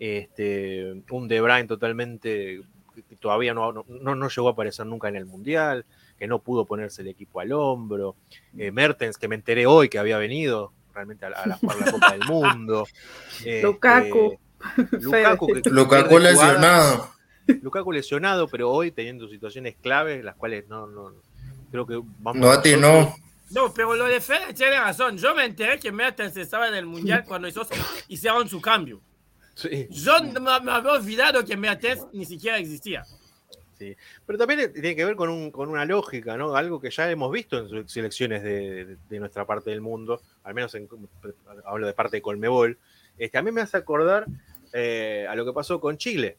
Este, 0.00 1.04
un 1.10 1.28
De 1.28 1.40
Bruyne 1.40 1.68
totalmente 1.68 2.62
que 3.08 3.16
todavía 3.16 3.54
no, 3.54 3.72
no, 3.72 4.14
no 4.14 4.28
llegó 4.28 4.48
a 4.48 4.52
aparecer 4.52 4.84
nunca 4.86 5.08
en 5.08 5.16
el 5.16 5.24
Mundial, 5.24 5.86
que 6.18 6.26
no 6.26 6.40
pudo 6.40 6.66
ponerse 6.66 7.02
el 7.02 7.08
equipo 7.08 7.40
al 7.40 7.52
hombro. 7.52 8.16
Eh, 8.58 8.70
Mertens, 8.70 9.16
que 9.16 9.28
me 9.28 9.36
enteré 9.36 9.66
hoy 9.66 9.88
que 9.88 9.98
había 9.98 10.18
venido 10.18 10.72
realmente 10.94 11.24
a, 11.26 11.30
la- 11.30 11.36
a 11.38 11.46
la, 11.46 11.56
jugar 11.58 11.76
la 11.78 11.90
Copa 11.92 12.12
del 12.12 12.24
Mundo. 12.26 12.86
Este, 13.38 13.62
Lukaku. 13.62 14.38
Lukaku, 14.92 15.46
que- 15.48 15.70
Lukaku 15.70 16.18
lesionado. 16.18 17.12
Lukaku 17.62 17.92
lesionado, 17.92 18.48
pero 18.48 18.70
hoy 18.70 18.92
teniendo 18.92 19.28
situaciones 19.28 19.74
claves, 19.82 20.24
las 20.24 20.36
cuales 20.36 20.68
no, 20.68 20.86
no 20.86 21.12
creo 21.70 21.86
que 21.86 21.94
vamos 21.96 22.40
No 22.40 22.46
nosotros- 22.48 22.58
atinó. 22.58 23.14
No, 23.50 23.74
pero 23.74 23.94
lo 23.94 24.06
de 24.06 24.20
Fede 24.20 24.54
tiene 24.54 24.80
razón. 24.80 25.18
Yo 25.18 25.34
me 25.34 25.44
enteré 25.44 25.78
que 25.78 25.92
Mertens 25.92 26.36
estaba 26.38 26.68
en 26.68 26.74
el 26.74 26.86
Mundial 26.86 27.24
cuando 27.28 27.48
hizo, 27.48 27.66
hicieron 28.08 28.48
su 28.48 28.60
cambio. 28.62 29.00
Sí, 29.54 29.86
Yo 29.90 30.18
no 30.20 30.40
me, 30.40 30.60
me 30.60 30.72
había 30.72 30.92
olvidado 30.92 31.44
que 31.44 31.56
Mertens 31.56 32.06
ni 32.14 32.24
siquiera 32.24 32.56
existía. 32.56 33.04
Sí. 33.82 33.96
Pero 34.26 34.38
también 34.38 34.72
tiene 34.72 34.94
que 34.94 35.04
ver 35.04 35.16
con, 35.16 35.28
un- 35.28 35.50
con 35.50 35.68
una 35.68 35.84
lógica, 35.84 36.36
¿no? 36.36 36.54
Algo 36.54 36.80
que 36.80 36.90
ya 36.90 37.10
hemos 37.10 37.30
visto 37.32 37.58
en 37.58 37.88
selecciones 37.88 38.42
de, 38.42 38.84
de- 38.84 38.96
de 39.08 39.18
nuestra 39.20 39.44
parte 39.44 39.70
del 39.70 39.80
mundo, 39.80 40.20
al 40.44 40.54
menos 40.54 40.74
en, 40.74 40.88
hablo 41.64 41.86
de 41.86 41.92
parte 41.94 42.16
de 42.18 42.22
Colmebol. 42.22 42.78
Este, 43.18 43.38
a 43.38 43.42
mí 43.42 43.50
me 43.50 43.60
hace 43.60 43.76
acordar 43.76 44.26
eh, 44.72 45.26
a 45.28 45.34
lo 45.34 45.44
que 45.44 45.52
pasó 45.52 45.80
con 45.80 45.96
Chile. 45.98 46.36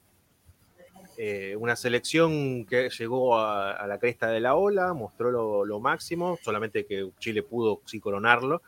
Eh, 1.18 1.56
una 1.60 1.76
selección 1.76 2.66
que 2.66 2.90
llegó 2.90 3.38
a, 3.38 3.74
a 3.74 3.86
la 3.86 4.00
cresta 4.00 4.28
de 4.30 4.40
la 4.40 4.56
ola, 4.56 4.94
mostró 4.94 5.30
lo, 5.30 5.64
lo 5.64 5.80
máximo, 5.80 6.40
solamente 6.42 6.86
que 6.88 7.08
Chile 7.20 7.44
pudo 7.44 7.82
sí 7.86 8.00
coronarlo. 8.00 8.64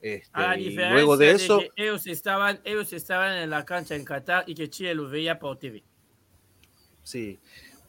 Este, 0.00 0.30
A 0.32 0.48
la 0.48 0.58
y 0.58 0.74
luego 0.74 1.16
de 1.18 1.32
eso, 1.32 1.58
que 1.60 1.70
ellos 1.76 2.06
estaban, 2.06 2.60
ellos 2.64 2.92
estaban 2.94 3.36
en 3.36 3.50
la 3.50 3.64
cancha 3.66 3.94
en 3.94 4.04
Qatar 4.04 4.44
y 4.46 4.54
que 4.54 4.70
Chile 4.70 4.94
lo 4.94 5.08
veía 5.08 5.38
por 5.38 5.58
TV. 5.58 5.82
Sí, 7.04 7.38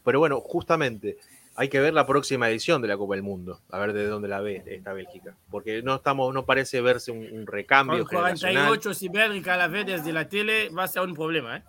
pero 0.03 0.19
bueno, 0.19 0.39
justamente 0.41 1.17
hay 1.55 1.69
que 1.69 1.79
ver 1.79 1.93
la 1.93 2.05
próxima 2.07 2.49
edición 2.49 2.81
de 2.81 2.87
la 2.87 2.97
Copa 2.97 3.13
del 3.15 3.23
Mundo, 3.23 3.61
a 3.69 3.79
ver 3.79 3.93
de 3.93 4.05
dónde 4.07 4.27
la 4.27 4.41
ve 4.41 4.63
esta 4.65 4.91
Bélgica, 4.93 5.35
porque 5.51 5.83
no 5.83 5.95
estamos, 5.95 6.33
no 6.33 6.45
parece 6.45 6.81
verse 6.81 7.11
un, 7.11 7.31
un 7.31 7.45
recambio 7.47 7.99
Con 7.99 8.07
generacional. 8.17 8.67
48, 8.67 8.93
si 8.93 9.09
Bélgica 9.09 9.55
la 9.57 9.67
ve 9.67 9.83
desde 9.83 10.11
la 10.11 10.27
tele, 10.27 10.69
va 10.69 10.83
a 10.83 10.87
ser 10.87 11.03
un 11.03 11.13
problema. 11.13 11.57
¿eh? 11.57 11.63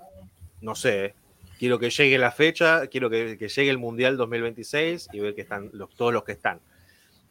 No 0.62 0.75
sé, 0.75 1.05
¿eh? 1.07 1.14
quiero 1.59 1.79
que 1.79 1.90
llegue 1.90 2.16
la 2.18 2.31
fecha, 2.33 2.87
quiero 2.87 3.11
que, 3.11 3.37
que 3.38 3.49
llegue 3.49 3.70
el 3.70 3.79
Mundial 3.79 4.16
2026 4.16 5.09
y 5.12 5.20
ver 5.20 5.35
que 5.35 5.42
están 5.42 5.68
los, 5.75 5.94
todos 5.94 6.12
los 6.14 6.25
que 6.25 6.33
están. 6.33 6.61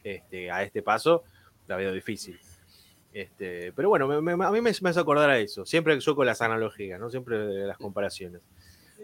Este, 0.04 0.52
a 0.52 0.63
este 0.63 0.82
paso 0.84 1.24
la 1.68 1.76
veo 1.78 1.92
difícil. 1.92 2.38
Este, 3.13 3.72
pero 3.74 3.89
bueno, 3.89 4.08
me- 4.08 4.22
me- 4.36 4.44
a 4.46 4.52
mí 4.52 4.60
me, 4.62 4.72
me 4.82 4.89
hace 4.89 5.00
acordar 5.00 5.30
a 5.30 5.38
eso. 5.39 5.66
Siempre 5.66 6.00
yo 6.00 6.16
con 6.16 6.26
las 6.26 6.42
analogías, 6.42 7.00
¿no? 7.00 7.10
Siempre 7.10 7.66
las 7.66 7.78
comparaciones. 7.78 8.42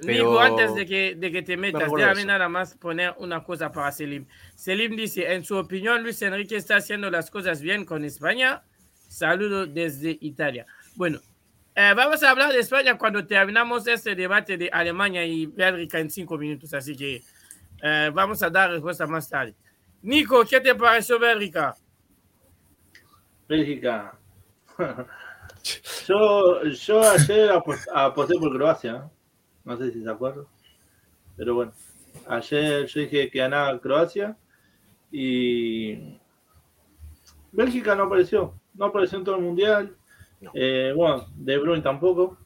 Pero- 0.06 0.24
Nico, 0.32 0.40
antes 0.40 0.76
de 0.76 0.86
que, 0.86 1.16
de 1.16 1.32
que 1.32 1.42
te 1.42 1.58
metas, 1.58 1.82
déjame 1.98 2.26
nada 2.28 2.48
más 2.50 2.76
poner 2.76 3.14
una 3.18 3.44
cosa 3.44 3.72
para 3.72 3.92
Selim. 3.92 4.26
Selim 4.56 4.96
dice, 4.96 5.34
en 5.34 5.44
su 5.44 5.58
opinión, 5.58 6.02
Luis 6.04 6.22
Enrique 6.22 6.56
está 6.56 6.78
haciendo 6.78 7.10
las 7.12 7.30
cosas 7.30 7.62
bien 7.62 7.86
con 7.86 8.04
España. 8.06 8.64
Saludo 9.08 9.66
desde 9.66 10.18
Italia. 10.22 10.66
Bueno, 10.96 11.20
eh, 11.76 11.94
vamos 11.96 12.22
a 12.24 12.30
hablar 12.32 12.52
de 12.54 12.60
España 12.60 12.98
cuando 12.98 13.26
terminamos 13.26 13.88
este 13.88 14.16
debate 14.16 14.58
de 14.58 14.70
Alemania 14.72 15.26
y 15.26 15.46
Bélgica 15.48 16.00
en 16.00 16.10
cinco 16.10 16.38
minutos, 16.38 16.74
así 16.74 16.96
que 16.96 17.22
eh, 17.82 18.12
vamos 18.14 18.42
a 18.44 18.50
dar 18.50 18.70
respuesta 18.72 19.08
más 19.08 19.28
tarde. 19.30 19.56
Nico, 20.02 20.46
¿qué 20.46 20.62
te 20.62 20.76
pareció 20.76 21.18
Bélgica? 21.20 21.76
Bélgica. 23.48 24.14
yo, 26.08 26.64
yo 26.64 27.02
ayer 27.12 27.50
apos- 27.52 27.88
aposté 27.94 28.36
por 28.36 28.56
Croacia. 28.56 29.10
¿No? 29.66 29.78
Sé 29.78 29.92
si 29.92 30.04
se 30.04 30.10
acuerdan. 30.10 30.46
Pero 31.36 31.56
bueno, 31.56 31.72
ayer 32.28 32.86
yo 32.86 33.02
dije 33.02 33.30
que 33.30 33.40
ganaba 33.40 33.80
Croacia 33.80 34.38
y 35.12 36.20
Bélgica 37.52 37.96
no 37.96 38.04
apareció. 38.04 38.54
No 38.74 38.86
apareció 38.86 39.18
en 39.18 39.24
todo 39.24 39.36
el 39.36 39.42
mundial. 39.42 39.96
No. 40.42 40.52
Eh, 40.54 40.94
bueno, 40.96 41.28
De 41.36 41.58
Bruyne 41.58 41.82
tampoco. 41.82 42.38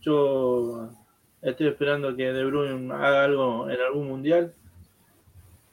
Yo 0.00 0.88
estoy 1.40 1.68
esperando 1.68 2.14
que 2.16 2.32
De 2.32 2.44
Bruyne 2.44 2.92
haga 2.92 3.24
algo 3.24 3.70
en 3.70 3.80
algún 3.80 4.08
mundial. 4.08 4.54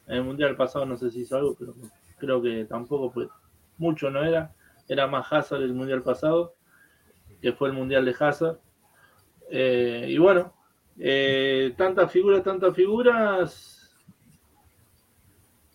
En 0.07 0.17
el 0.17 0.23
mundial 0.23 0.55
pasado 0.55 0.85
no 0.85 0.97
sé 0.97 1.11
si 1.11 1.21
hizo 1.21 1.37
algo, 1.37 1.55
pero 1.57 1.73
creo 2.17 2.41
que 2.41 2.65
tampoco, 2.65 3.11
pues 3.11 3.29
mucho 3.77 4.09
no 4.09 4.23
era. 4.23 4.53
Era 4.87 5.07
más 5.07 5.31
Hazard 5.31 5.61
el 5.61 5.73
mundial 5.73 6.01
pasado, 6.01 6.55
que 7.41 7.53
fue 7.53 7.69
el 7.69 7.75
mundial 7.75 8.05
de 8.05 8.15
Hazard. 8.19 8.59
Eh, 9.51 10.07
y 10.09 10.17
bueno, 10.17 10.53
eh, 10.99 11.73
tantas 11.77 12.11
figuras, 12.11 12.43
tantas 12.43 12.75
figuras, 12.75 13.95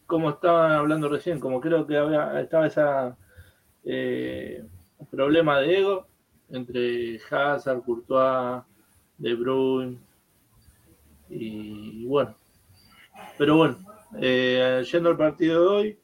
como 0.06 0.30
estaban 0.30 0.72
hablando 0.72 1.08
recién, 1.08 1.40
como 1.40 1.60
creo 1.60 1.86
que 1.86 1.96
había, 1.96 2.40
estaba 2.40 2.66
esa 2.66 3.16
eh, 3.84 4.64
problema 5.10 5.60
de 5.60 5.78
ego 5.78 6.06
entre 6.50 7.18
Hazard, 7.30 7.82
Courtois, 7.82 8.62
De 9.18 9.34
Bruyne 9.34 9.98
y 11.28 12.04
bueno. 12.06 12.34
Pero 13.38 13.56
bueno, 13.56 13.78
eh, 14.20 14.84
yendo 14.90 15.10
al 15.10 15.16
partido 15.16 15.60
de 15.60 15.66
hoy, 15.66 15.98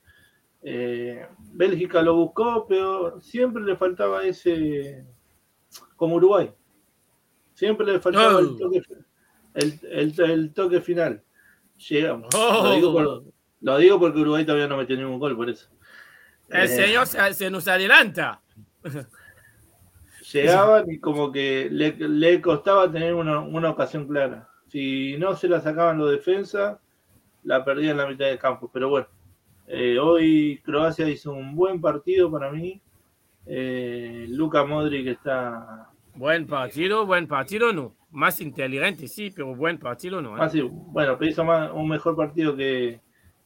eh, 0.62 1.26
Bélgica 1.52 2.02
lo 2.02 2.16
buscó, 2.16 2.66
pero 2.68 3.20
siempre 3.20 3.62
le 3.62 3.76
faltaba 3.76 4.24
ese, 4.24 5.04
como 5.96 6.16
Uruguay, 6.16 6.50
siempre 7.54 7.86
le 7.86 8.00
faltaba 8.00 8.40
el, 8.40 8.56
toque, 8.56 8.82
el, 9.54 9.78
el- 9.90 10.20
el 10.30 10.52
toque 10.52 10.80
final. 10.80 11.22
Llegamos. 11.88 12.28
Oh. 12.34 12.62
Lo, 12.64 12.74
digo 12.74 12.92
por- 12.92 13.24
lo 13.62 13.78
digo 13.78 13.98
porque 13.98 14.18
Uruguay 14.20 14.44
todavía 14.44 14.68
no 14.68 14.76
metió 14.76 14.96
ningún 14.96 15.18
gol, 15.18 15.36
por 15.36 15.48
eso. 15.50 15.68
El 16.48 16.64
Eh, 16.64 16.68
señor 16.68 17.06
se, 17.06 17.34
se 17.34 17.50
nos 17.50 17.66
adelanta. 17.68 18.40
llegaban 20.32 20.90
y 20.90 20.98
como 20.98 21.32
que 21.32 21.68
le, 21.70 21.92
le 21.96 22.40
costaba 22.40 22.90
tener 22.90 23.14
una, 23.14 23.40
una 23.40 23.70
ocasión 23.70 24.06
clara. 24.06 24.48
Si 24.68 25.16
no 25.18 25.34
se 25.36 25.48
la 25.48 25.60
sacaban 25.60 25.98
los 25.98 26.10
defensas, 26.10 26.78
la 27.42 27.64
perdían 27.64 27.92
en 27.92 27.96
la 27.98 28.06
mitad 28.06 28.26
del 28.26 28.38
campo. 28.38 28.70
Pero 28.72 28.88
bueno, 28.88 29.06
eh, 29.66 29.98
hoy 29.98 30.60
Croacia 30.64 31.08
hizo 31.08 31.32
un 31.32 31.54
buen 31.56 31.80
partido 31.80 32.30
para 32.30 32.50
mí. 32.52 32.80
Eh, 33.46 34.26
Luka 34.28 34.64
Modric 34.64 35.06
está. 35.08 35.88
Buen 36.14 36.46
partido, 36.46 37.06
buen 37.06 37.26
partido, 37.26 37.72
no. 37.72 37.94
Más 38.10 38.40
inteligente, 38.40 39.08
sí, 39.08 39.30
pero 39.30 39.54
buen 39.54 39.78
partido 39.78 40.20
no. 40.20 40.36
¿eh? 40.36 40.40
Ah, 40.40 40.48
sí, 40.48 40.60
bueno, 40.62 41.16
pero 41.18 41.30
hizo 41.30 41.44
más, 41.44 41.70
un 41.72 41.88
mejor 41.88 42.16
partido 42.16 42.56
que, 42.56 43.00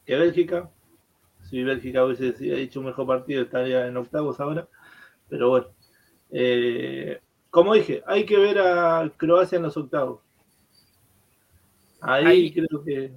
que 0.05 0.15
Bélgica. 0.15 0.69
Si 1.43 1.63
Bélgica 1.63 2.03
hubiese 2.03 2.33
hecho 2.61 2.79
un 2.79 2.87
mejor 2.87 3.05
partido, 3.05 3.43
estaría 3.43 3.87
en 3.87 3.97
octavos 3.97 4.39
ahora. 4.39 4.67
Pero 5.29 5.49
bueno. 5.49 5.67
Eh, 6.31 7.21
como 7.49 7.73
dije, 7.73 8.03
hay 8.07 8.25
que 8.25 8.37
ver 8.37 8.59
a 8.59 9.09
Croacia 9.15 9.57
en 9.57 9.63
los 9.63 9.77
octavos. 9.77 10.21
Ahí, 12.01 12.25
Ahí. 12.25 12.53
creo 12.53 12.83
que. 12.83 13.13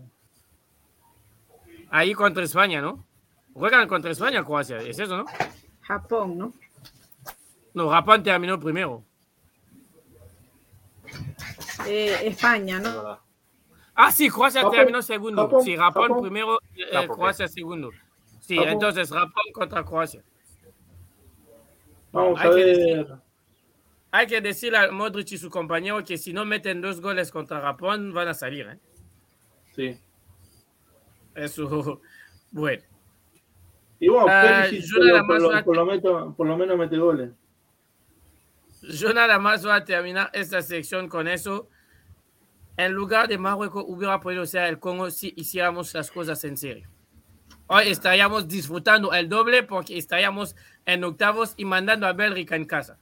Ahí 1.90 2.12
contra 2.12 2.44
España, 2.44 2.80
¿no? 2.80 3.04
Juegan 3.54 3.88
contra 3.88 4.10
España, 4.10 4.44
Croacia, 4.44 4.76
es 4.78 4.98
eso, 4.98 5.16
¿no? 5.16 5.24
Japón, 5.80 6.38
¿no? 6.38 6.52
No, 7.74 7.88
Japón 7.88 8.22
terminó 8.22 8.60
primero. 8.60 9.02
Eh, 11.86 12.16
España, 12.24 12.78
Es 12.78 12.82
¿no? 12.82 13.18
Ah, 13.94 14.12
sí, 14.12 14.28
Croacia 14.30 14.62
Japón, 14.62 14.76
terminó 14.76 15.02
segundo. 15.02 15.42
Japón, 15.42 15.62
sí, 15.62 15.76
Japón, 15.76 16.08
Japón. 16.08 16.22
primero, 16.22 16.58
eh, 16.76 16.84
Japón, 16.92 17.16
Croacia 17.16 17.48
segundo. 17.48 17.90
Sí, 18.40 18.56
Japón. 18.56 18.72
entonces 18.72 19.10
Japón 19.10 19.44
contra 19.52 19.84
Croacia. 19.84 20.22
Vamos 22.12 22.40
Hay 22.40 22.46
a 22.46 22.50
que 22.50 22.56
ver. 22.64 23.06
Hay 24.10 24.26
que 24.26 24.40
decirle 24.40 24.78
a 24.78 24.90
Modric 24.90 25.32
y 25.32 25.38
su 25.38 25.50
compañero 25.50 26.02
que 26.02 26.16
si 26.16 26.32
no 26.32 26.44
meten 26.44 26.80
dos 26.80 27.00
goles 27.00 27.30
contra 27.30 27.60
Japón, 27.60 28.14
van 28.14 28.28
a 28.28 28.34
salir. 28.34 28.66
¿eh? 28.66 28.78
Sí. 29.74 30.00
Eso, 31.34 32.00
bueno. 32.50 32.82
Y 34.00 34.06
lo 34.06 34.24
por 36.34 36.46
lo 36.46 36.56
menos 36.56 36.78
mete 36.78 36.96
goles. 36.96 37.30
Yo 38.88 39.12
nada 39.12 39.38
más 39.38 39.62
voy 39.62 39.72
a 39.72 39.84
terminar 39.84 40.30
esta 40.32 40.62
sección 40.62 41.08
con 41.08 41.28
eso. 41.28 41.68
En 42.78 42.92
lugar 42.92 43.28
de 43.28 43.36
Marruecos, 43.36 43.84
hubiera 43.86 44.18
podido 44.18 44.46
ser 44.46 44.64
el 44.64 44.78
Congo 44.78 45.10
si 45.10 45.34
hiciéramos 45.36 45.92
las 45.92 46.10
cosas 46.10 46.42
en 46.44 46.56
serio. 46.56 46.88
Hoy 47.66 47.88
estaríamos 47.88 48.48
disfrutando 48.48 49.12
el 49.12 49.28
doble 49.28 49.62
porque 49.62 49.98
estaríamos 49.98 50.56
en 50.86 51.04
octavos 51.04 51.52
y 51.58 51.66
mandando 51.66 52.06
a 52.06 52.14
Bélgica 52.14 52.56
en 52.56 52.64
casa. 52.64 52.98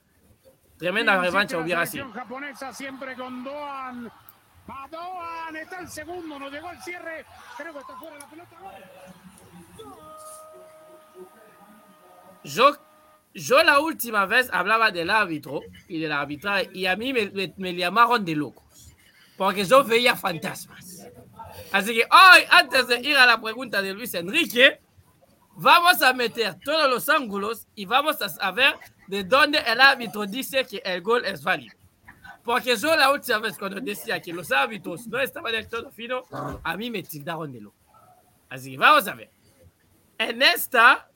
Tremenda 0.77 1.21
revancha 1.21 1.57
hubiera 1.57 1.87
sido. 1.87 2.11
japonesa 2.11 2.73
siempre 2.73 3.15
con 3.15 3.45
Doan. 3.45 4.11
Va 4.69 4.89
Doan, 4.91 5.55
está 5.55 5.79
el 5.79 5.89
segundo, 5.89 6.37
nos 6.37 6.51
llegó 6.51 6.69
el 6.73 6.83
cierre. 6.83 7.25
Creo 7.57 7.73
que 7.73 7.79
está 7.79 7.97
fuera 7.97 8.19
la 8.19 8.27
pelota. 8.27 8.57
Yo, 12.43 12.77
yo 13.37 13.63
la 13.63 13.81
última 13.81 14.27
vez 14.27 14.49
hablaba 14.53 14.91
del 14.91 15.11
árbitro 15.11 15.61
y 15.89 16.01
del 16.01 16.13
arbitraje 16.13 16.71
y 16.73 16.87
a 16.87 16.97
mí 16.97 17.13
me, 17.13 17.31
me- 17.31 17.55
me 17.57 17.75
llamaron 17.75 18.25
de 18.25 18.35
locos 18.35 18.95
porque 19.37 19.65
yo 19.65 19.85
veía 19.85 20.17
fantasmas. 20.17 21.07
Así 21.73 21.95
que 21.95 22.03
hoy, 22.05 22.43
antes 22.51 22.89
de 22.89 23.01
ir 23.01 23.17
a 23.17 23.27
la 23.27 23.41
pregunta 23.41 23.83
de 23.83 23.93
Luis 23.93 24.15
Enrique, 24.15 24.81
vamos 25.57 26.01
a 26.03 26.13
meter 26.13 26.57
todos 26.65 26.89
los 26.89 27.09
ángulos 27.09 27.67
y 27.75 27.85
vamos 27.87 28.21
a 28.23 28.29
saber 28.29 28.75
de 29.09 29.25
dónde 29.25 29.59
el 29.59 29.81
árbitro 29.81 30.25
dice 30.27 30.65
que 30.67 30.79
el 30.85 31.03
gol 31.03 31.25
es 31.25 31.43
válido. 31.43 31.77
Porque 32.45 32.77
yo 32.77 32.95
la 32.97 33.11
última 33.11 33.39
vez 33.39 33.59
cuando 33.59 33.81
decía 33.81 34.21
que 34.23 34.33
los 34.33 34.51
árbitros 34.53 35.07
no 35.09 35.19
estaban 35.19 35.53
del 35.53 35.69
todo 35.69 35.91
fino, 35.91 36.23
a 36.63 36.77
mí 36.77 36.91
me 36.91 37.03
tildaron 37.03 37.53
de 37.53 37.61
loco. 37.61 37.77
Así 38.49 38.71
que 38.73 38.79
vamos 38.79 39.07
a 39.09 39.15
ver. 39.15 39.31
En 40.19 40.41
esta, 40.43 41.09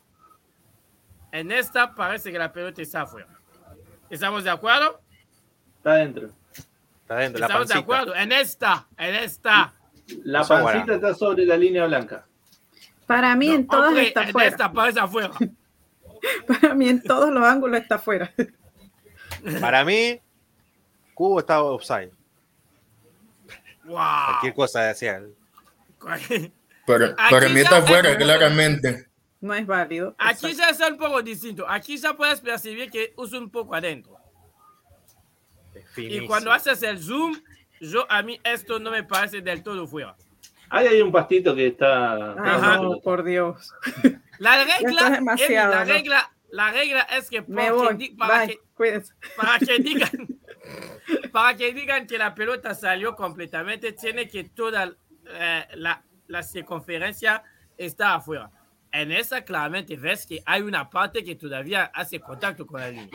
en 1.32 1.52
esta 1.52 1.94
parece 1.94 2.32
que 2.32 2.38
la 2.38 2.52
pelota 2.52 2.82
está 2.82 3.02
afuera. 3.02 3.28
¿Estamos 4.08 4.44
de 4.44 4.50
acuerdo? 4.50 5.00
Está 5.76 5.92
adentro. 5.92 6.30
Está 7.02 7.16
dentro, 7.16 7.40
la 7.40 7.46
Estamos 7.46 7.68
de 7.68 7.78
acuerdo. 7.78 8.14
En 8.14 8.32
esta, 8.32 8.86
en 8.96 9.14
esta. 9.14 9.74
La 10.24 10.44
pancita 10.44 10.94
está 10.94 11.14
sobre 11.14 11.44
la 11.46 11.56
línea 11.56 11.86
blanca. 11.86 12.26
Para 13.06 13.34
mí 13.34 13.48
en 13.48 13.66
todas 13.66 13.88
Hombre, 13.88 14.08
está 14.08 14.24
en 14.24 14.32
fuera. 14.32 14.48
esta 14.48 14.72
parece 14.72 15.00
afuera. 15.00 15.30
Para 16.46 16.74
mí 16.74 16.88
en 16.88 17.02
todos 17.02 17.30
los 17.32 17.42
ángulos 17.42 17.80
está 17.80 17.98
fuera. 17.98 18.32
Para 19.60 19.84
mí, 19.84 20.20
Cubo 21.14 21.40
está 21.40 21.62
offside. 21.62 22.12
Wow. 23.84 23.96
Cualquier 23.96 24.54
cosa 24.54 24.82
decía. 24.82 25.22
Para, 26.86 27.16
para 27.16 27.48
mí 27.48 27.60
está 27.60 27.82
fuera, 27.82 28.16
claramente. 28.16 29.09
No 29.40 29.54
es 29.54 29.66
válido. 29.66 30.14
Aquí 30.18 30.46
Exacto. 30.48 30.76
ya 30.78 30.86
es 30.86 30.92
un 30.92 30.98
poco 30.98 31.22
distinto. 31.22 31.66
Aquí 31.68 31.96
ya 31.96 32.14
puedes 32.14 32.40
percibir 32.40 32.90
que 32.90 33.14
usa 33.16 33.38
un 33.38 33.50
poco 33.50 33.74
adentro. 33.74 34.16
Es 35.74 35.84
Y 35.96 36.26
cuando 36.26 36.52
haces 36.52 36.82
el 36.82 36.98
zoom, 36.98 37.36
yo 37.80 38.06
a 38.10 38.22
mí 38.22 38.38
esto 38.44 38.78
no 38.78 38.90
me 38.90 39.02
parece 39.04 39.40
del 39.40 39.62
todo 39.62 39.86
fuera. 39.86 40.14
Ahí 40.68 40.86
hay 40.86 41.00
un 41.00 41.10
pastito 41.10 41.54
que 41.54 41.68
está. 41.68 42.32
Ajá. 42.32 42.76
no, 42.78 43.00
por 43.00 43.24
Dios. 43.24 43.72
La 44.38 44.64
regla, 44.64 44.76
Eli, 45.38 45.54
la 45.54 45.84
¿no? 45.84 45.84
regla, 45.84 46.32
la 46.50 46.70
regla 46.70 47.00
es 47.02 47.28
que, 47.30 47.42
Me 47.42 47.70
voy. 47.72 48.10
para, 48.10 48.46
Bye. 48.46 48.60
que, 48.76 49.02
para 49.36 49.58
que 49.58 49.78
digan 49.82 50.28
para 51.32 51.56
que 51.56 51.72
digan 51.72 52.06
que 52.06 52.18
la 52.18 52.34
pelota 52.34 52.74
salió 52.74 53.16
completamente, 53.16 53.92
tiene 53.92 54.28
que 54.28 54.44
toda 54.44 54.92
eh, 55.26 55.66
la, 55.74 56.02
la 56.26 56.42
circunferencia 56.42 57.42
está 57.76 58.14
afuera. 58.14 58.50
En 58.92 59.12
esa 59.12 59.42
claramente 59.44 59.96
ves 59.96 60.26
que 60.26 60.42
hay 60.44 60.62
una 60.62 60.90
parte 60.90 61.22
que 61.22 61.36
todavía 61.36 61.84
hace 61.94 62.18
contacto 62.20 62.66
con 62.66 62.80
la 62.80 62.90
línea. 62.90 63.08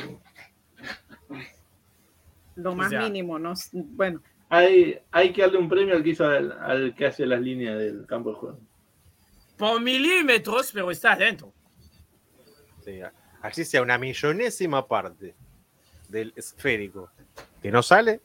Lo 2.55 2.75
más 2.75 2.89
sea- 2.89 3.01
mínimo, 3.01 3.37
¿no? 3.37 3.53
Bueno, 3.73 4.21
Hay, 4.49 4.97
hay 5.11 5.33
que 5.33 5.41
darle 5.41 5.57
un 5.57 5.67
premio 5.67 5.95
al 5.95 6.03
que 6.03 6.09
hizo 6.11 6.25
al, 6.25 6.51
al 6.53 6.95
que 6.95 7.07
hace 7.07 7.25
las 7.25 7.41
líneas 7.41 7.77
del 7.77 8.05
campo 8.05 8.29
de 8.29 8.35
juego. 8.37 8.59
Por 9.57 9.81
milímetros, 9.81 10.71
pero 10.71 10.91
está 10.91 11.13
adentro. 11.13 11.51
Sí, 12.83 12.99
así 13.41 13.65
sea 13.65 13.81
una 13.81 13.97
millonésima 13.97 14.87
parte 14.87 15.35
del 16.07 16.31
esférico 16.35 17.09
que 17.61 17.71
no 17.71 17.81
sale, 17.81 18.21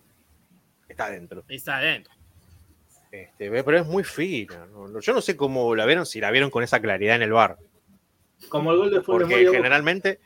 está 0.88 1.06
adentro. 1.06 1.42
Está 1.48 1.78
adentro. 1.78 2.12
Este, 3.10 3.50
pero 3.64 3.78
es 3.78 3.86
muy 3.86 4.04
fina. 4.04 4.66
Yo 5.00 5.12
no 5.12 5.20
sé 5.20 5.36
cómo 5.36 5.74
la 5.74 5.84
vieron, 5.86 6.06
si 6.06 6.20
la 6.20 6.30
vieron 6.30 6.50
con 6.50 6.62
esa 6.62 6.80
claridad 6.80 7.16
en 7.16 7.22
el 7.22 7.32
bar. 7.32 7.58
Como 8.48 8.72
el 8.72 8.78
gol 8.78 8.90
de 8.90 9.00
Porque 9.00 9.48
generalmente, 9.50 10.20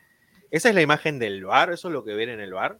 esa 0.51 0.69
es 0.69 0.75
la 0.75 0.83
imagen 0.83 1.19
del 1.19 1.45
bar, 1.45 1.73
eso 1.73 1.89
es 1.89 1.95
lo 1.95 2.05
que 2.05 2.15
ven 2.15 2.29
en 2.29 2.41
el 2.41 2.53
bar. 2.53 2.79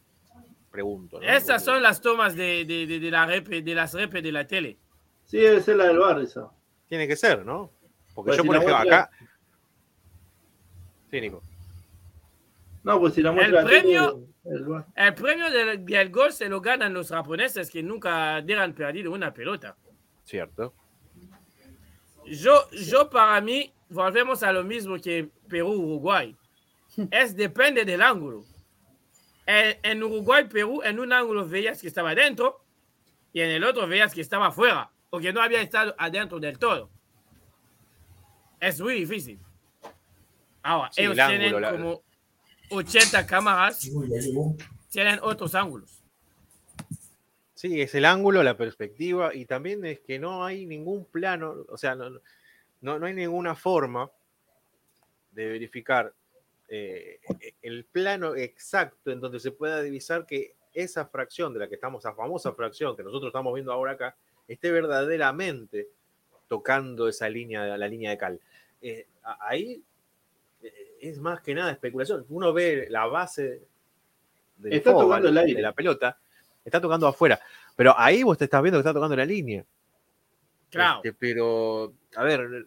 Pregunto. 0.71 1.21
¿no? 1.21 1.27
Estas 1.27 1.65
son 1.65 1.83
las 1.83 2.01
tomas 2.01 2.37
de, 2.37 2.65
de, 2.65 2.87
de, 2.87 2.99
de 3.01 3.11
la 3.11 3.27
rep, 3.27 3.47
de 3.49 3.75
las 3.75 3.95
rep 3.95 4.13
de 4.13 4.33
la 4.33 4.47
tele. 4.47 4.77
Sí, 5.25 5.39
debe 5.39 5.61
ser 5.63 5.77
la 5.77 5.87
del 5.87 5.99
bar 5.99 6.21
esa. 6.21 6.51
Tiene 6.89 7.09
que 7.09 7.17
ser, 7.17 7.45
¿no? 7.47 7.71
Porque 8.15 8.29
Pues 8.31 8.37
yo, 8.39 8.43
si 8.43 8.47
por 8.47 8.57
ejemplo, 8.57 8.77
muestra- 8.77 9.01
acá. 9.05 9.11
Sí, 11.11 11.21
Nico. 11.21 11.43
No, 12.83 13.01
pues 13.01 13.15
si 13.15 13.23
la 13.23 13.33
muestra 13.33 13.63
la 13.63 13.69
premio- 13.71 14.13
tele, 14.13 14.27
el. 14.57 14.85
El 15.07 15.15
premio 15.15 15.51
del, 15.51 15.85
del 15.87 16.11
gol 16.11 16.33
se 16.33 16.49
lo 16.49 16.61
ganan 16.61 16.93
los 16.93 17.09
japoneses 17.09 17.71
que 17.71 17.83
nunca 17.83 18.37
han 18.37 18.75
perdido 18.75 19.11
una 19.13 19.33
pelota. 19.33 19.77
Cierto. 20.25 20.75
Yo, 22.27 22.71
yo 22.71 23.11
para 23.11 23.41
mí, 23.41 23.73
volvemos 23.91 24.43
a 24.43 24.53
lo 24.53 24.65
mismo 24.65 24.97
que 24.99 25.29
Perú-Uruguay. 25.49 26.37
Es 27.11 27.37
depende 27.37 27.85
del 27.85 28.01
ángulo. 28.03 28.45
En, 29.47 29.77
en 29.83 30.03
Uruguay-Perú, 30.03 30.81
en 30.85 30.99
un 31.01 31.13
ángulo 31.13 31.47
veías 31.47 31.81
que 31.81 31.89
estaba 31.89 32.11
adentro 32.11 32.65
y 33.33 33.41
en 33.41 33.51
el 33.51 33.65
otro 33.65 33.87
veías 33.87 34.15
que 34.15 34.21
estaba 34.23 34.47
afuera 34.47 34.91
o 35.11 35.19
que 35.19 35.33
no 35.33 35.43
había 35.43 35.61
estado 35.61 35.95
adentro 35.99 36.41
del 36.41 36.59
todo. 36.59 36.89
Es 38.61 38.81
muy 38.81 38.95
difícil. 38.95 39.39
Ahora, 40.63 40.91
Sí, 40.93 41.03
ellos 41.03 41.19
el 41.19 41.27
tienen 41.29 41.61
la- 41.61 41.71
como 41.73 42.03
80 42.71 43.27
cámaras, 43.27 43.87
tienen 44.89 45.19
otros 45.23 45.55
ángulos. 45.55 46.03
Sí, 47.65 47.81
es 47.81 47.95
el 47.95 48.05
ángulo, 48.05 48.43
la 48.43 48.59
perspectiva 48.59 49.35
y 49.35 49.47
también 49.47 49.87
es 49.87 50.01
que 50.01 50.19
no 50.19 50.45
hay 50.45 50.67
ningún 50.67 51.07
plano, 51.07 51.65
o 51.71 51.79
sea, 51.79 51.95
no, 51.95 52.11
no, 52.83 52.99
no 52.99 53.07
hay 53.07 53.15
ninguna 53.15 53.55
forma 53.55 54.11
de 55.31 55.47
verificar 55.47 56.13
eh, 56.69 57.21
el 57.63 57.87
plano 57.87 58.37
exacto 58.37 59.11
en 59.11 59.19
donde 59.19 59.41
se 59.41 59.51
pueda 59.51 59.81
divisar 59.81 60.27
que 60.27 60.57
esa 60.75 61.07
fracción 61.07 61.55
de 61.55 61.61
la 61.61 61.67
que 61.67 61.77
estamos, 61.77 62.05
esa 62.05 62.15
famosa 62.15 62.53
fracción 62.53 62.95
que 62.95 63.03
nosotros 63.03 63.31
estamos 63.31 63.55
viendo 63.55 63.73
ahora 63.73 63.93
acá, 63.93 64.15
esté 64.47 64.71
verdaderamente 64.71 65.89
tocando 66.49 67.09
esa 67.09 67.31
línea, 67.31 67.79
la 67.79 67.89
línea 67.89 68.11
de 68.11 68.19
cal. 68.19 68.41
Eh, 68.83 69.07
ahí 69.41 69.83
eh, 70.63 70.99
es 71.01 71.19
más 71.19 71.41
que 71.41 71.55
nada 71.55 71.73
especulación. 71.73 72.27
Uno 72.29 72.53
ve 72.53 72.89
la 72.91 73.07
base 73.07 73.63
del 74.59 74.75
Está 74.75 74.93
fóbal, 74.93 75.07
tocando 75.07 75.29
el 75.31 75.39
aire. 75.39 75.55
de 75.55 75.63
la 75.63 75.73
pelota, 75.73 76.19
está 76.65 76.81
tocando 76.81 77.07
afuera. 77.07 77.41
Pero 77.77 77.95
ahí 77.99 78.23
vos 78.23 78.39
te 78.39 78.45
estás 78.45 78.63
viendo 78.63 78.79
que 78.79 78.83
está 78.83 78.95
tocando 78.95 79.17
la 79.17 79.25
línea. 79.25 79.65
Claro. 80.71 80.97
Este, 80.97 81.13
pero, 81.13 81.93
a 82.17 82.23
ver, 82.25 82.67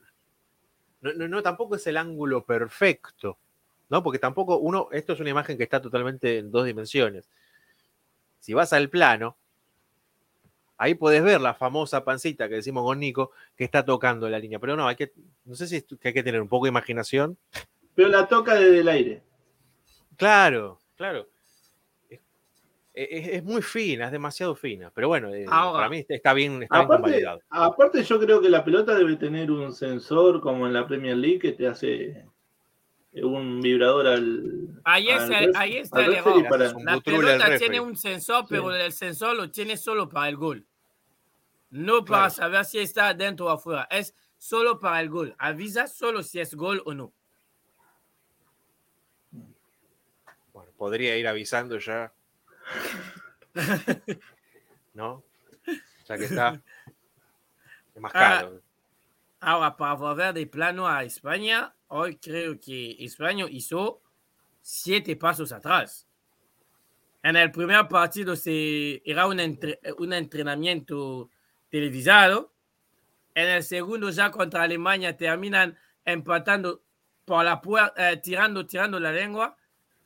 no, 1.01 1.13
no, 1.13 1.27
no, 1.27 1.43
tampoco 1.43 1.75
es 1.75 1.85
el 1.87 1.97
ángulo 1.97 2.45
perfecto, 2.45 3.37
¿no? 3.89 4.01
Porque 4.01 4.19
tampoco 4.19 4.57
uno, 4.57 4.89
esto 4.91 5.13
es 5.13 5.19
una 5.19 5.29
imagen 5.29 5.57
que 5.57 5.63
está 5.63 5.81
totalmente 5.81 6.39
en 6.39 6.51
dos 6.51 6.65
dimensiones. 6.65 7.29
Si 8.39 8.53
vas 8.53 8.71
al 8.73 8.89
plano, 8.89 9.35
ahí 10.77 10.95
podés 10.95 11.23
ver 11.23 11.41
la 11.41 11.53
famosa 11.53 12.05
pancita 12.05 12.47
que 12.47 12.55
decimos 12.55 12.83
con 12.83 12.99
Nico, 12.99 13.31
que 13.55 13.63
está 13.63 13.83
tocando 13.83 14.29
la 14.29 14.39
línea. 14.39 14.59
Pero 14.59 14.75
no, 14.75 14.87
hay 14.87 14.95
que, 14.95 15.11
no 15.45 15.55
sé 15.55 15.67
si 15.67 15.77
es 15.77 15.85
que 15.99 16.09
hay 16.09 16.13
que 16.13 16.23
tener 16.23 16.41
un 16.41 16.47
poco 16.47 16.65
de 16.65 16.69
imaginación. 16.69 17.37
Pero 17.95 18.09
la 18.09 18.27
toca 18.27 18.55
desde 18.55 18.79
el 18.79 18.87
aire. 18.87 19.23
Claro, 20.15 20.79
claro. 20.95 21.27
Es, 22.99 23.43
muy 23.43 23.61
fina, 23.61 24.05
es 24.07 24.11
demasiado 24.11 24.55
fina. 24.55 24.89
Pero 24.91 25.07
bueno, 25.07 25.31
eh, 25.31 25.45
Ahora- 25.49 25.77
para 25.81 25.89
mí 25.89 26.03
está 26.09 26.33
bien, 26.33 26.63
está 26.63 26.75
bien 26.77 26.85
Aparte, 26.85 27.03
convalidado. 27.03 27.41
aparte, 27.51 28.03
yo 28.03 28.19
creo 28.19 28.41
que 28.41 28.49
la 28.49 28.63
pelota 28.65 28.95
debe 28.95 29.15
tener 29.17 29.51
un 29.51 29.71
sensor 29.71 30.41
como 30.41 30.65
en 30.65 30.73
la 30.73 30.87
Premier 30.87 31.15
League 31.15 31.37
que 31.37 31.51
te 31.51 31.67
hace 31.67 32.25
un 33.13 33.61
vibrador 33.61 34.07
al. 34.07 34.81
Ahí, 34.83 35.09
es 35.09 35.21
al 35.29 35.51
ahí 35.55 35.77
está 35.77 35.99
al 35.99 36.05
el 36.05 36.13
error. 36.15 36.47
para- 36.49 36.73
La 36.83 36.99
pelota 36.99 37.57
tiene 37.59 37.79
un 37.79 37.95
sensor, 37.95 38.45
pero 38.49 38.71
Sí. 38.71 38.79
el 38.81 38.91
sensor 38.91 39.35
lo 39.35 39.51
tiene 39.51 39.77
solo 39.77 40.09
para 40.09 40.29
el 40.29 40.35
gol. 40.35 40.65
No 41.69 42.03
para 42.03 42.29
Claro. 42.29 42.33
saber 42.33 42.65
si 42.65 42.79
está 42.79 43.13
dentro 43.13 43.45
o 43.45 43.49
afuera. 43.49 43.87
Es 43.91 44.15
solo 44.39 44.79
para 44.79 45.01
el 45.01 45.09
gol. 45.09 45.35
Avisa 45.37 45.85
solo 45.87 46.23
si 46.23 46.39
es 46.39 46.55
gol 46.55 46.81
o 46.85 46.95
no. 46.95 47.11
Bueno, 50.51 50.71
podría 50.77 51.15
ir 51.17 51.27
avisando 51.27 51.77
ya. 51.77 52.11
¿No? 54.93 55.23
Ya 56.07 56.17
que 56.17 56.25
está. 56.25 56.61
Es 57.93 58.01
más 58.01 58.11
Ah, 58.15 58.39
caro. 58.41 58.61
Ahora, 59.39 59.77
para 59.77 59.93
volver 59.93 60.33
de 60.33 60.47
plano 60.47 60.87
a 60.87 61.03
España, 61.03 61.73
hoy 61.87 62.17
creo 62.17 62.59
que 62.59 62.95
España 63.03 63.45
hizo 63.49 64.01
siete 64.61 65.15
pasos 65.15 65.51
atrás. 65.51 66.07
En 67.23 67.35
el 67.35 67.51
primer 67.51 67.87
partido 67.87 68.35
se, 68.35 69.01
era 69.05 69.27
un, 69.27 69.39
entre- 69.39 69.79
un 69.97 70.13
entrenamiento 70.13 71.29
televisado. 71.69 72.53
En 73.35 73.47
el 73.49 73.63
segundo, 73.63 74.09
ya 74.09 74.31
contra 74.31 74.63
Alemania, 74.63 75.15
terminan 75.15 75.77
empatando 76.05 76.81
por 77.25 77.43
la 77.43 77.61
puerta, 77.61 78.19
tirando, 78.21 78.65
tirando 78.65 78.99
la 78.99 79.11
lengua. 79.11 79.55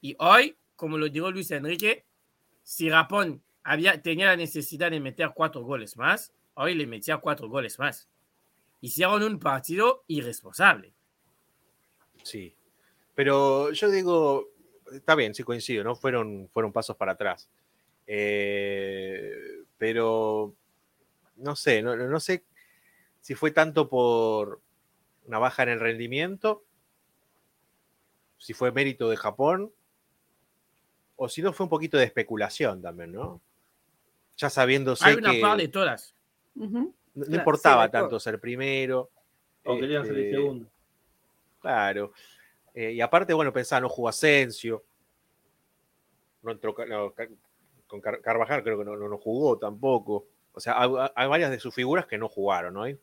Y 0.02 0.16
hoy, 0.20 0.58
como 0.76 0.98
lo 0.98 1.08
dijo 1.08 1.32
Luis 1.32 1.52
Enrique, 1.52 2.06
si 2.72 2.90
Japón 2.90 3.44
había, 3.66 4.02
tenía 4.02 4.28
la 4.28 4.38
necesidad 4.38 4.92
de 4.92 5.02
meter 5.02 5.34
cuatro 5.36 5.62
goles 5.62 5.98
más, 5.98 6.32
hoy 6.54 6.74
le 6.74 6.88
metía 6.88 7.18
cuatro 7.18 7.50
goles 7.50 7.78
más 7.78 8.08
hicieron 8.80 9.24
un 9.24 9.40
partido 9.40 10.06
irresponsable. 10.08 10.94
Sí. 12.24 12.56
Pero 13.14 13.74
yo 13.74 13.92
digo, 13.92 14.48
está 14.94 15.16
bien, 15.16 15.36
sí 15.36 15.44
coincido, 15.44 15.84
¿no? 15.84 15.98
Fueron, 15.98 16.48
fueron 16.54 16.72
pasos 16.72 16.96
para 16.96 17.12
atrás. 17.12 17.50
Eh, 18.08 19.34
pero 19.78 20.56
no 21.36 21.58
sé, 21.58 21.82
no, 21.82 21.98
no 21.98 22.20
sé 22.22 22.46
si 23.20 23.36
fue 23.36 23.52
tanto 23.52 23.90
por 23.90 24.62
una 25.26 25.40
baja 25.40 25.64
en 25.64 25.70
el 25.70 25.82
rendimiento, 25.82 26.64
si 28.38 28.54
fue 28.54 28.72
mérito 28.72 29.10
de 29.10 29.18
Japón, 29.18 29.74
o 31.24 31.30
si 31.30 31.44
no 31.44 31.54
fue 31.54 31.66
un 31.66 31.70
poquito 31.70 32.00
de 32.00 32.06
especulación 32.06 32.82
también, 32.82 33.12
¿no? 33.12 33.40
Ya 34.38 34.50
sabiéndose 34.50 35.06
Hay 35.06 35.16
una 35.18 35.34
que 35.34 35.40
par 35.40 35.56
de 35.56 35.68
todas. 35.68 36.16
No 36.56 36.94
Claro, 37.14 37.36
importaba 37.36 37.86
sí, 37.86 37.92
tanto 37.92 38.20
ser 38.20 38.40
primero. 38.40 39.12
O 39.64 39.78
querían 39.78 40.04
salir 40.04 40.26
este, 40.26 40.38
segundo. 40.38 40.68
Claro. 41.60 42.12
Eh, 42.74 42.94
y 42.94 43.02
aparte, 43.02 43.36
bueno, 43.36 43.54
pensaba, 43.54 43.82
no 43.82 43.90
jugó 43.90 44.10
Asensio. 44.10 44.84
No 46.42 46.54
entró, 46.54 46.74
con 46.74 48.02
Car- 48.02 48.22
Carvajal 48.22 48.64
creo 48.64 48.80
que 48.80 48.86
no, 48.86 48.96
no, 48.96 49.08
no 49.08 49.20
jugó 49.20 49.60
tampoco. 49.60 50.26
O 50.54 50.60
sea, 50.60 50.82
hay, 50.82 50.90
hay 51.14 51.28
varias 51.28 51.52
de 51.52 51.60
sus 51.60 51.76
figuras 51.76 52.08
que 52.08 52.18
no 52.18 52.30
jugaron 52.30 52.78
hoy. 52.78 53.00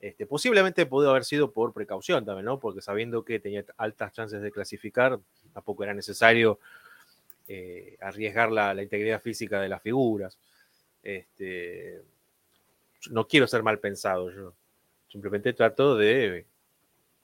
Este, 0.00 0.24
posiblemente 0.26 0.86
pudo 0.86 1.10
haber 1.10 1.24
sido 1.24 1.52
por 1.52 1.74
precaución 1.74 2.24
también, 2.24 2.46
¿no? 2.46 2.58
Porque 2.58 2.80
sabiendo 2.80 3.22
que 3.22 3.38
tenía 3.38 3.64
altas 3.76 4.12
chances 4.14 4.40
de 4.40 4.50
clasificar, 4.50 5.18
tampoco 5.52 5.84
era 5.84 5.92
necesario 5.92 6.58
eh, 7.46 7.98
arriesgar 8.00 8.50
la, 8.50 8.72
la 8.72 8.82
integridad 8.82 9.20
física 9.20 9.60
de 9.60 9.68
las 9.68 9.82
figuras. 9.82 10.38
Este, 11.02 12.00
no 13.10 13.26
quiero 13.28 13.46
ser 13.46 13.62
mal 13.62 13.78
pensado 13.78 14.30
yo. 14.30 14.54
Simplemente 15.08 15.52
trato 15.52 15.96
de 15.96 16.46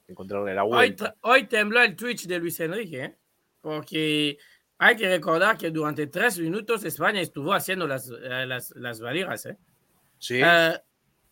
encontrarle 0.08 0.54
la 0.54 0.64
Hoy, 0.64 0.70
vuelta. 0.70 1.14
tra- 1.14 1.16
hoy 1.22 1.44
tembló 1.46 1.80
el 1.82 1.96
Twitch 1.96 2.26
de 2.26 2.38
Luis 2.38 2.60
Enrique, 2.60 3.04
¿eh? 3.04 3.14
porque 3.62 4.38
hay 4.78 4.96
que 4.96 5.08
recordar 5.08 5.56
que 5.56 5.70
durante 5.70 6.08
tres 6.08 6.38
minutos 6.38 6.84
España 6.84 7.20
estuvo 7.20 7.54
haciendo 7.54 7.86
las, 7.86 8.10
eh, 8.10 8.44
las, 8.46 8.70
las 8.76 9.00
valijas. 9.00 9.46
¿eh? 9.46 9.56
Sí, 10.18 10.40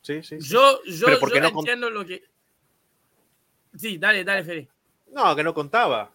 sí, 0.04 0.22
sí. 0.22 0.40
sí. 0.40 0.48
yo 0.52 0.82
yo, 0.84 1.08
yo 1.08 1.40
no 1.40 1.50
con- 1.52 1.58
entiendo 1.60 1.90
lo 1.90 2.04
que... 2.04 2.22
Sí, 3.76 3.98
dale, 3.98 4.22
dale, 4.22 4.44
Fede. 4.44 4.68
No, 5.10 5.34
que 5.34 5.42
no 5.42 5.52
contaba. 5.54 6.12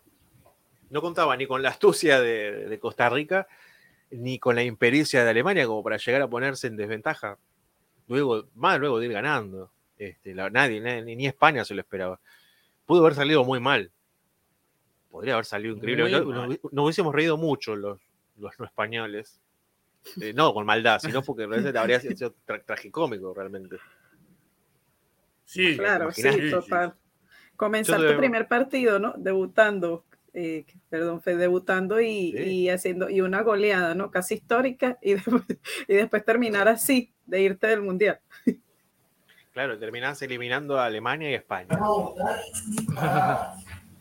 No 0.90 1.02
contaba 1.02 1.36
ni 1.36 1.46
con 1.46 1.62
la 1.62 1.70
astucia 1.70 2.22
de, 2.22 2.68
de 2.68 2.80
Costa 2.80 3.10
Rica, 3.10 3.48
ni 4.12 4.40
con 4.40 4.56
la 4.56 4.64
impericia 4.64 5.24
de 5.24 5.30
Alemania 5.30 5.68
como 5.68 5.84
para 5.84 5.98
llegar 5.98 6.22
a 6.22 6.28
ponerse 6.30 6.68
en 6.68 6.78
desventaja. 6.78 7.38
Luego, 8.08 8.46
más 8.56 8.80
luego 8.80 9.00
de 9.00 9.08
ir 9.08 9.12
ganando. 9.14 9.72
Este, 9.98 10.34
la- 10.34 10.50
nadie, 10.50 10.80
nadie, 10.80 11.16
ni 11.16 11.28
España 11.28 11.66
se 11.66 11.74
lo 11.76 11.82
esperaba. 11.82 12.20
Pudo 12.86 13.02
haber 13.02 13.16
salido 13.16 13.44
muy 13.44 13.60
mal. 13.60 13.92
Podría 15.12 15.34
haber 15.34 15.46
salido 15.46 15.76
increíble. 15.76 16.10
No- 16.12 16.48
nos 16.48 16.86
hubiésemos 16.86 17.14
reído 17.14 17.36
mucho 17.38 17.76
los, 17.76 18.00
los 18.38 18.58
no 18.60 18.66
españoles. 18.66 19.42
Eh, 20.22 20.34
no 20.34 20.54
con 20.54 20.66
maldad, 20.66 21.00
sino 21.00 21.22
porque 21.22 21.46
realmente 21.46 21.78
habría 21.78 22.00
sido 22.00 22.34
tra- 22.48 22.64
tragicómico 22.66 23.34
realmente. 23.34 23.78
Sí, 25.46 25.78
Claro, 25.78 26.12
sí, 26.12 26.24
total. 26.52 26.94
Comenzar 27.56 28.00
tu 28.00 28.18
primer 28.18 28.48
partido, 28.48 29.00
¿no? 29.00 29.14
Debutando, 29.18 30.06
eh, 30.34 30.66
perdón, 30.90 31.22
fue 31.22 31.36
debutando 31.36 32.00
y, 32.00 32.32
Sí. 32.32 32.38
y 32.44 32.70
haciendo, 32.70 33.10
y 33.10 33.22
una 33.22 33.42
goleada, 33.42 33.94
¿no? 33.96 34.10
Casi 34.12 34.36
histórica, 34.36 34.98
y 35.02 35.14
después, 35.16 35.44
y 35.88 35.94
después 35.96 36.24
terminar 36.24 36.68
así, 36.68 37.14
de 37.26 37.42
irte 37.42 37.68
del 37.68 37.82
mundial. 37.82 38.20
Claro, 39.52 39.78
terminás 39.78 40.22
eliminando 40.22 40.80
a 40.80 40.86
Alemania 40.86 41.30
y 41.30 41.34
España. 41.34 41.78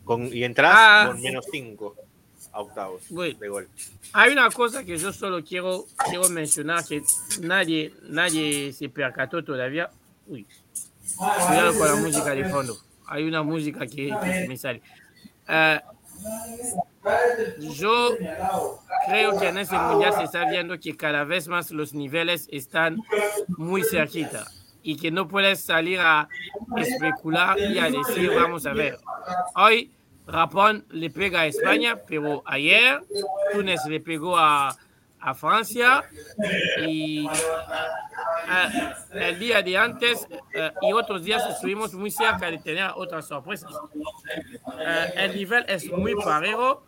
Con, 0.05 0.33
y 0.33 0.43
entras 0.43 0.73
Ah. 0.75 1.07
con 1.11 1.21
menos 1.21 1.45
5 1.51 1.95
a 2.51 2.61
octavos 2.61 3.01
de 3.09 3.47
gol. 3.47 3.67
Hay 4.13 4.31
una 4.31 4.49
cosa 4.49 4.83
que 4.83 4.97
yo 4.97 5.13
solo 5.13 5.43
quiero, 5.43 5.85
quiero 6.09 6.29
mencionar 6.29 6.83
que 6.85 7.01
nadie, 7.41 7.93
nadie 8.03 8.73
se 8.73 8.89
percató 8.89 9.43
todavía. 9.43 9.89
Uy, 10.27 10.45
cuidado 11.15 11.77
con 11.77 11.87
la 11.87 11.95
música 11.95 12.31
de 12.35 12.45
fondo. 12.45 12.77
Hay 13.07 13.23
una 13.23 13.43
música 13.43 13.87
que, 13.87 14.15
que 14.23 14.45
me 14.47 14.57
sale. 14.57 14.81
Ah, 15.47 15.81
yo 17.59 18.17
creo 19.07 19.39
que 19.39 19.47
en 19.47 19.57
ese 19.57 19.77
mundial 19.77 20.13
se 20.13 20.23
está 20.23 20.49
viendo 20.49 20.79
que 20.79 20.95
cada 20.95 21.23
vez 21.23 21.47
más 21.47 21.71
los 21.71 21.93
niveles 21.93 22.47
están 22.51 22.97
muy 23.47 23.83
cerquita 23.83 24.45
y 24.83 24.97
que 24.97 25.11
no 25.11 25.27
puedes 25.27 25.61
salir 25.61 25.99
a 25.99 26.27
especular 26.77 27.57
y 27.59 27.79
a 27.79 27.89
decir, 27.89 28.31
vamos 28.35 28.65
a 28.65 28.73
ver, 28.73 28.97
hoy 29.55 29.91
Japón 30.31 30.85
le 30.89 31.09
pega 31.09 31.41
a 31.41 31.45
España, 31.47 31.99
pero 32.07 32.43
ayer 32.45 33.01
Túnez 33.51 33.79
le 33.87 33.99
pegó 33.99 34.37
a, 34.37 34.77
a 35.19 35.33
Francia 35.33 36.03
y 36.87 37.27
eh, 37.27 37.29
el 39.13 39.39
día 39.39 39.61
de 39.61 39.77
antes 39.77 40.27
eh, 40.53 40.71
y 40.81 40.93
otros 40.93 41.23
días 41.23 41.43
estuvimos 41.49 41.93
muy 41.93 42.11
cerca 42.11 42.49
de 42.49 42.57
tener 42.59 42.91
otras 42.95 43.27
sorpresas. 43.27 43.71
Eh, 44.79 45.13
el 45.15 45.35
nivel 45.35 45.65
es 45.67 45.91
muy 45.91 46.15
parejo. 46.15 46.83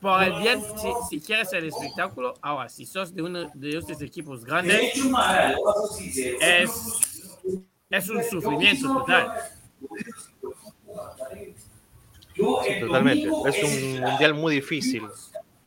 Por 0.00 0.22
el 0.22 0.32
bien, 0.40 0.62
si, 0.62 0.88
si 1.10 1.20
quieres 1.20 1.52
el 1.52 1.66
espectáculo, 1.66 2.32
ahora, 2.40 2.70
si 2.70 2.86
sos 2.86 3.14
de 3.14 3.20
uno 3.20 3.50
de 3.52 3.76
estos 3.76 4.00
equipos 4.00 4.46
grandes, 4.46 4.94
es, 6.40 6.70
es 7.90 8.08
un 8.08 8.24
sufrimiento 8.24 8.94
total. 8.94 9.30
Sí, 12.64 12.80
totalmente. 12.80 13.28
Es 13.46 13.62
un 13.62 14.00
mundial 14.00 14.34
muy 14.34 14.54
difícil, 14.54 15.02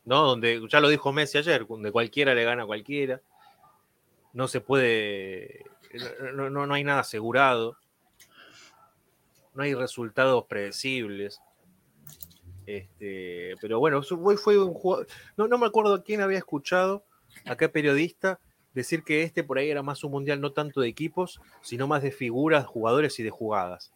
¿no? 0.04 0.22
Donde 0.22 0.62
ya 0.68 0.80
lo 0.80 0.88
dijo 0.88 1.12
Messi 1.12 1.38
ayer, 1.38 1.66
donde 1.66 1.92
cualquiera 1.92 2.34
le 2.34 2.44
gana 2.44 2.64
a 2.64 2.66
cualquiera. 2.66 3.20
No 4.32 4.48
se 4.48 4.60
puede. 4.60 5.64
No, 6.34 6.50
no, 6.50 6.66
no 6.66 6.74
hay 6.74 6.84
nada 6.84 7.00
asegurado. 7.00 7.76
No 9.54 9.62
hay 9.62 9.74
resultados 9.74 10.44
predecibles. 10.46 11.40
Este, 12.66 13.54
pero 13.60 13.78
bueno, 13.78 14.00
eso 14.00 14.18
fue, 14.18 14.36
fue 14.36 14.58
un 14.58 14.74
juego. 14.74 15.04
No, 15.36 15.48
no 15.48 15.58
me 15.58 15.66
acuerdo 15.66 16.02
quién 16.02 16.20
había 16.20 16.38
escuchado, 16.38 17.04
a 17.44 17.56
qué 17.56 17.68
periodista, 17.68 18.40
decir 18.72 19.04
que 19.04 19.22
este 19.22 19.44
por 19.44 19.58
ahí 19.58 19.70
era 19.70 19.82
más 19.82 20.02
un 20.02 20.12
mundial 20.12 20.40
no 20.40 20.52
tanto 20.52 20.80
de 20.80 20.88
equipos, 20.88 21.40
sino 21.62 21.86
más 21.86 22.02
de 22.02 22.10
figuras, 22.10 22.66
jugadores 22.66 23.18
y 23.20 23.22
de 23.22 23.30
jugadas. 23.30 23.92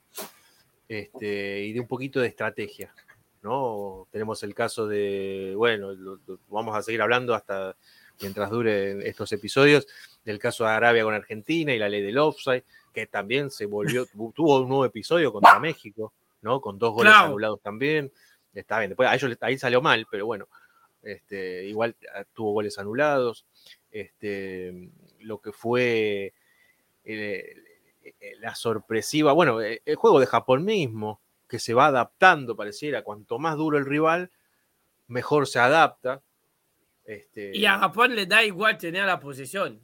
Este, 0.88 1.60
y 1.64 1.72
de 1.72 1.80
un 1.80 1.86
poquito 1.86 2.20
de 2.20 2.28
estrategia. 2.28 2.94
¿no? 3.42 4.08
Tenemos 4.10 4.42
el 4.42 4.52
caso 4.54 4.88
de, 4.88 5.52
bueno, 5.56 5.92
lo- 5.92 6.16
lo- 6.26 6.40
vamos 6.48 6.74
a 6.76 6.82
seguir 6.82 7.00
hablando 7.02 7.34
hasta 7.34 7.76
mientras 8.20 8.50
duren 8.50 9.00
estos 9.02 9.30
episodios, 9.32 9.86
del 10.24 10.40
caso 10.40 10.64
de 10.64 10.70
Arabia 10.70 11.04
con 11.04 11.14
Argentina 11.14 11.72
y 11.72 11.78
la 11.78 11.88
ley 11.88 12.02
del 12.02 12.18
offside, 12.18 12.64
que 12.92 13.06
también 13.06 13.50
se 13.50 13.66
volvió, 13.66 14.06
tuvo 14.34 14.60
un 14.60 14.68
nuevo 14.68 14.84
episodio 14.84 15.32
contra 15.32 15.60
México, 15.60 16.12
¿no? 16.42 16.60
Con 16.60 16.78
dos 16.80 16.92
goles 16.94 17.12
Claro. 17.12 17.28
anulados 17.28 17.60
también. 17.60 18.10
Está 18.52 18.78
bien, 18.80 18.90
después 18.90 19.08
a 19.08 19.14
ellos 19.14 19.36
ahí 19.40 19.56
salió 19.56 19.80
mal, 19.80 20.04
pero 20.10 20.26
bueno, 20.26 20.48
este, 21.02 21.64
igual 21.66 21.94
ah, 22.12 22.24
tuvo 22.34 22.52
goles 22.54 22.76
anulados. 22.78 23.46
Este, 23.92 24.90
lo 25.20 25.40
que 25.40 25.52
fue 25.52 26.34
eh, 27.04 27.54
la 28.40 28.54
sorpresiva, 28.54 29.32
bueno, 29.32 29.60
eh, 29.60 29.82
el 29.84 29.96
juego 29.96 30.20
de 30.20 30.26
Japón 30.26 30.64
mismo, 30.64 31.20
que 31.48 31.58
se 31.58 31.74
va 31.74 31.86
adaptando, 31.86 32.56
pareciera, 32.56 33.02
cuanto 33.02 33.38
más 33.38 33.56
duro 33.56 33.78
el 33.78 33.86
rival, 33.86 34.30
mejor 35.06 35.46
se 35.46 35.58
adapta. 35.58 36.22
Este, 37.04 37.56
Y 37.56 37.64
a 37.64 37.78
Japón 37.78 38.14
le 38.14 38.26
da 38.26 38.44
igual 38.44 38.76
tener 38.76 39.06
la 39.06 39.18
posesión. 39.18 39.80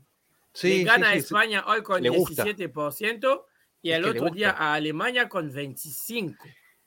sí, 0.52 0.78
le 0.78 0.84
gana 0.84 1.10
a 1.10 1.12
sí. 1.12 1.18
España 1.18 1.64
hoy 1.66 1.82
con 1.82 2.02
Le 2.02 2.10
gusta. 2.10 2.44
17% 2.44 3.44
y 3.80 3.90
el 3.90 4.04
otro 4.04 4.30
día 4.30 4.50
a 4.50 4.74
Alemania 4.74 5.28
con 5.28 5.52
25%. 5.52 6.36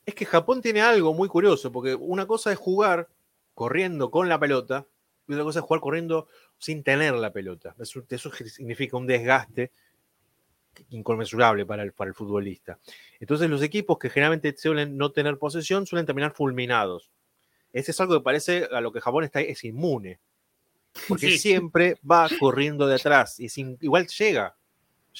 Es 0.05 0.15
que 0.15 0.25
Japón 0.25 0.61
tiene 0.61 0.81
algo 0.81 1.13
muy 1.13 1.27
curioso, 1.27 1.71
porque 1.71 1.93
una 1.95 2.25
cosa 2.25 2.51
es 2.51 2.57
jugar 2.57 3.09
corriendo 3.53 4.09
con 4.09 4.29
la 4.29 4.39
pelota 4.39 4.87
y 5.27 5.33
otra 5.33 5.43
cosa 5.43 5.59
es 5.59 5.65
jugar 5.65 5.81
corriendo 5.81 6.27
sin 6.57 6.83
tener 6.83 7.13
la 7.15 7.33
pelota. 7.33 7.75
Eso, 7.79 8.03
eso 8.09 8.31
significa 8.31 8.95
un 8.95 9.05
desgaste 9.05 9.71
inconmensurable 10.89 11.65
para 11.65 11.83
el, 11.83 11.91
para 11.93 12.09
el 12.09 12.13
futbolista. 12.15 12.79
Entonces 13.19 13.49
los 13.49 13.61
equipos 13.61 13.97
que 13.97 14.09
generalmente 14.09 14.55
suelen 14.57 14.97
no 14.97 15.11
tener 15.11 15.37
posesión 15.37 15.85
suelen 15.85 16.05
terminar 16.05 16.33
fulminados. 16.33 17.09
Ese 17.73 17.91
es 17.91 17.99
algo 18.01 18.15
que 18.15 18.23
parece 18.23 18.67
a 18.71 18.81
lo 18.81 18.91
que 18.91 19.01
Japón 19.01 19.23
está, 19.23 19.41
es 19.41 19.63
inmune. 19.63 20.19
Porque 21.07 21.27
Sí. 21.31 21.37
siempre 21.37 21.97
va 22.09 22.27
corriendo 22.39 22.87
detrás 22.87 23.39
y 23.39 23.49
sin, 23.49 23.77
igual 23.81 24.07
llega. 24.07 24.55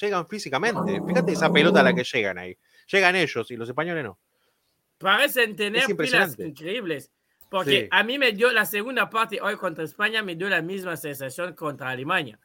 Llegan 0.00 0.26
físicamente. 0.26 1.00
Fíjate 1.06 1.32
esa 1.32 1.52
pelota 1.52 1.80
a 1.80 1.82
la 1.82 1.94
que 1.94 2.04
llegan 2.04 2.38
ahí. 2.38 2.56
Llegan 2.90 3.16
ellos 3.16 3.50
y 3.50 3.56
los 3.56 3.68
españoles 3.68 4.04
no. 4.04 4.18
Parecen 4.98 5.54
tener 5.54 5.84
pilas 5.96 6.38
increíbles. 6.38 7.10
Porque 7.50 7.82
Sí. 7.82 7.88
a 7.90 8.02
mí 8.02 8.18
me 8.18 8.32
dio 8.32 8.50
la 8.52 8.66
segunda 8.66 9.08
parte 9.08 9.40
hoy 9.40 9.56
contra 9.56 9.82
España, 9.84 10.22
me 10.22 10.34
dio 10.34 10.48
la 10.48 10.60
misma 10.62 10.96
sensación 10.96 11.54
contra 11.54 11.90
Alemania. 11.90 12.38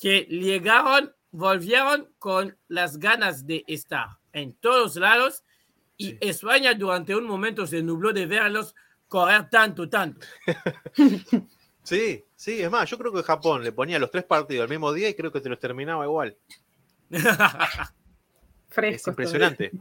Que 0.00 0.20
llegaron, 0.22 1.12
volvieron 1.32 2.08
con 2.18 2.56
las 2.68 2.98
ganas 2.98 3.46
de 3.46 3.64
estar 3.66 4.08
en 4.32 4.52
todos 4.54 4.96
lados 4.96 5.44
y 5.96 6.10
Sí. 6.12 6.18
España 6.20 6.72
durante 6.74 7.14
un 7.14 7.24
momento 7.24 7.66
se 7.66 7.82
nubló 7.82 8.12
de 8.12 8.26
verlos 8.26 8.74
correr 9.08 9.48
tanto, 9.50 9.88
tanto. 9.88 10.26
Sí, 11.82 12.22
sí, 12.36 12.60
es 12.60 12.70
más, 12.70 12.88
yo 12.90 12.98
creo 12.98 13.10
que 13.12 13.22
Japón 13.22 13.64
le 13.64 13.72
ponía 13.72 13.98
los 13.98 14.10
tres 14.10 14.22
partidos 14.24 14.64
al 14.64 14.68
mismo 14.68 14.92
día 14.92 15.08
y 15.08 15.14
creo 15.14 15.32
que 15.32 15.40
te 15.40 15.48
los 15.48 15.58
terminaba 15.58 16.04
igual. 16.04 16.36
Fresco. 18.68 18.96
Es 18.96 19.06
impresionante. 19.08 19.72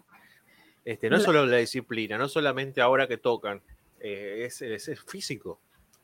Este, 0.86 1.10
no 1.10 1.18
es 1.18 1.24
solo 1.24 1.45
la 1.45 1.58
disciplina, 1.58 2.18
no 2.18 2.28
solamente 2.30 2.82
ahora 2.82 3.08
que 3.08 3.18
tocan, 3.18 3.62
eh, 4.00 4.43
es, 4.45 4.62
es- 4.62 4.88
es 4.88 5.02
físico. 5.04 5.60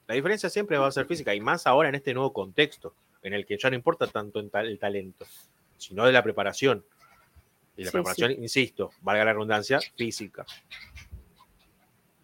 La 0.07 0.15
diferencia 0.15 0.49
siempre 0.49 0.77
va 0.77 0.87
a 0.87 0.91
ser 0.91 1.07
física 1.07 1.33
y 1.33 1.39
más 1.41 1.65
ahora 1.65 1.89
en 1.89 1.95
este 1.95 2.13
nuevo 2.13 2.33
contexto, 2.33 2.93
en 3.25 3.33
el 3.33 3.45
que 3.45 3.57
ya 3.57 3.69
no 3.71 3.75
importa 3.75 4.05
tanto 4.07 4.39
el 4.39 4.79
talento, 4.79 5.25
sino 5.77 6.05
de 6.05 6.11
la 6.11 6.23
preparación. 6.23 6.85
Y 7.75 7.83
la 7.83 7.87
Sí, 7.89 7.97
preparación, 7.97 8.31
insisto, 8.31 8.91
valga 9.01 9.25
la 9.25 9.33
redundancia, 9.33 9.79
física. 9.97 10.45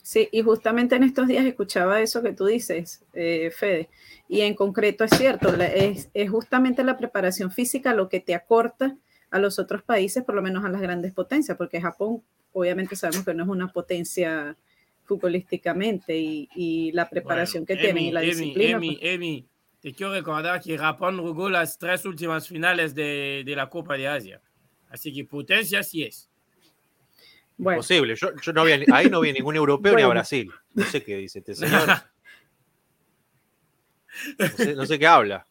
Sí, 0.04 0.30
y 0.32 0.42
justamente 0.42 0.96
en 0.96 1.04
estos 1.04 1.28
días 1.28 1.46
escuchaba 1.46 2.02
eso 2.02 2.22
que 2.22 2.34
tú 2.34 2.46
dices, 2.46 3.04
eh, 3.14 3.52
Fede, 3.56 3.90
y 4.28 4.42
en 4.42 4.56
concreto 4.56 5.04
es 5.04 5.12
cierto, 5.12 5.52
la- 5.56 5.68
es, 5.68 6.10
es 6.14 6.30
justamente 6.30 6.84
la 6.84 6.98
preparación 6.98 7.52
física 7.52 7.94
lo 7.94 8.10
que 8.10 8.20
te 8.20 8.34
acorta 8.36 8.96
a 9.30 9.40
los 9.40 9.58
otros 9.60 9.84
países, 9.84 10.24
por 10.24 10.36
lo 10.36 10.42
menos 10.42 10.64
a 10.66 10.70
las 10.70 10.82
grandes 10.82 11.14
potencias, 11.14 11.58
porque 11.58 11.82
Japón 11.82 12.22
obviamente 12.54 12.96
sabemos 12.96 13.26
que 13.26 13.34
no 13.34 13.44
es 13.44 13.50
una 13.50 13.72
potencia 13.72 14.56
futbolísticamente 15.06 16.18
y, 16.18 16.50
y 16.56 16.92
la 16.94 17.10
preparación 17.10 17.66
que 17.66 17.74
Bueno, 17.76 17.82
tienen 17.82 18.04
y 18.06 18.12
la 18.12 18.22
Emi, 18.22 18.30
disciplina. 18.30 18.78
Emi, 18.78 18.96
pues, 18.98 19.12
Emi, 19.14 19.48
te 19.82 19.94
quiero 19.94 20.12
recordar 20.14 20.62
que 20.62 20.78
Japón 20.78 21.20
jugó 21.20 21.50
las 21.50 21.78
tres 21.78 22.06
últimas 22.06 22.48
finales 22.48 22.94
de, 22.96 23.44
de 23.46 23.56
la 23.56 23.68
Copa 23.70 23.96
de 23.98 24.08
Asia. 24.08 24.42
Así 24.90 25.12
que 25.14 25.26
potencia 25.26 25.82
sí 25.84 26.04
es. 26.04 26.30
bueno, 27.58 27.80
Posible. 27.80 28.16
Yo, 28.16 28.30
yo 28.42 28.54
no 28.54 28.62
había, 28.62 28.80
ahí 28.94 29.10
no 29.10 29.20
vi 29.22 29.34
ningún 29.34 29.56
europeo 29.56 29.96
ni 29.96 30.02
a. 30.04 30.08
Brasil. 30.08 30.52
No 30.74 30.84
sé 30.86 31.04
qué 31.04 31.18
dice 31.18 31.40
este 31.40 31.56
señor. 31.56 31.88
No 34.38 34.48
sé, 34.48 34.76
no 34.76 34.86
sé 34.86 35.00
qué 35.00 35.08
habla. 35.08 35.48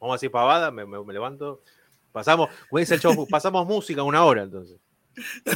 Vamos 0.00 0.14
a 0.14 0.16
decir 0.16 0.30
pavada, 0.30 0.70
me, 0.70 0.84
me- 0.84 1.02
me 1.02 1.12
levanto. 1.12 1.62
Pasamos, 2.12 2.48
como 2.68 2.80
dice 2.80 2.94
el 2.94 3.00
show, 3.00 3.26
pasamos 3.28 3.66
música 3.66 4.02
una 4.02 4.24
hora 4.24 4.42
entonces. 4.42 4.78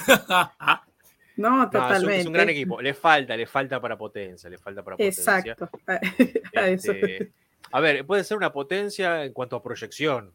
no, 1.36 1.50
No, 1.50 1.62
es, 1.62 1.64
un, 1.66 1.70
totalmente. 1.70 2.20
es 2.20 2.26
un 2.26 2.32
gran 2.32 2.48
equipo. 2.48 2.80
Le 2.80 2.94
falta, 2.94 3.36
le 3.36 3.46
falta 3.46 3.80
para 3.80 3.96
potencia, 3.98 4.48
le 4.48 4.58
falta 4.58 4.82
para 4.82 4.96
potencia. 4.96 5.20
Exacto. 5.20 5.70
A 6.56 6.68
eso. 6.68 6.92
Este, 6.92 7.32
a 7.72 7.80
ver, 7.80 8.06
puede 8.06 8.24
ser 8.24 8.36
una 8.36 8.52
potencia 8.52 9.24
en 9.24 9.32
cuanto 9.32 9.56
a 9.56 9.62
proyección, 9.62 10.32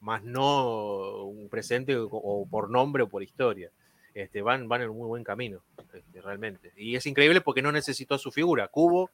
más 0.00 0.22
no 0.22 1.24
un 1.24 1.48
presente 1.48 1.96
o, 1.98 2.46
por 2.50 2.70
nombre 2.70 3.02
o 3.02 3.08
por 3.08 3.22
historia. 3.22 3.70
Este, 4.14 4.40
van, 4.40 4.66
van 4.66 4.82
en 4.82 4.90
un 4.90 4.96
muy 4.96 5.08
buen 5.08 5.24
camino, 5.24 5.62
este, 5.92 6.22
realmente. 6.22 6.72
Y 6.76 6.96
es 6.96 7.04
increíble 7.06 7.42
porque 7.42 7.60
no 7.60 7.70
necesitó 7.70 8.16
su 8.16 8.30
figura. 8.30 8.68
Cubo 8.68 9.10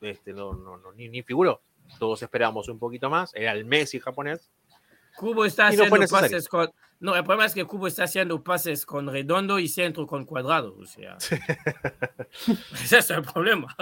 este, 0.00 0.32
no, 0.32 0.54
no, 0.54 0.76
no, 0.78 0.92
ni, 0.92 1.08
ni 1.08 1.22
figuró. 1.22 1.62
Todos 1.98 2.22
esperábamos 2.22 2.68
un 2.68 2.78
poquito 2.78 3.08
más. 3.08 3.34
Era 3.34 3.52
el 3.52 3.64
Messi 3.64 4.00
japonés. 4.00 4.50
Cubo 5.16 5.44
está 5.44 5.64
Y 5.64 5.76
haciendo 5.76 6.08
pases 6.08 6.48
con. 6.48 6.70
No, 6.98 7.14
el 7.16 7.24
problema 7.24 7.46
es 7.46 7.54
que 7.54 7.64
Cubo 7.64 7.86
está 7.86 8.04
haciendo 8.04 8.42
pases 8.42 8.86
con 8.86 9.08
redondo 9.08 9.58
y 9.58 9.68
centro 9.68 10.06
con 10.06 10.24
cuadrado. 10.24 10.76
O 10.78 10.86
sea, 10.86 11.18
ese 12.72 12.98
es 12.98 13.10
el 13.10 13.22
problema. 13.22 13.76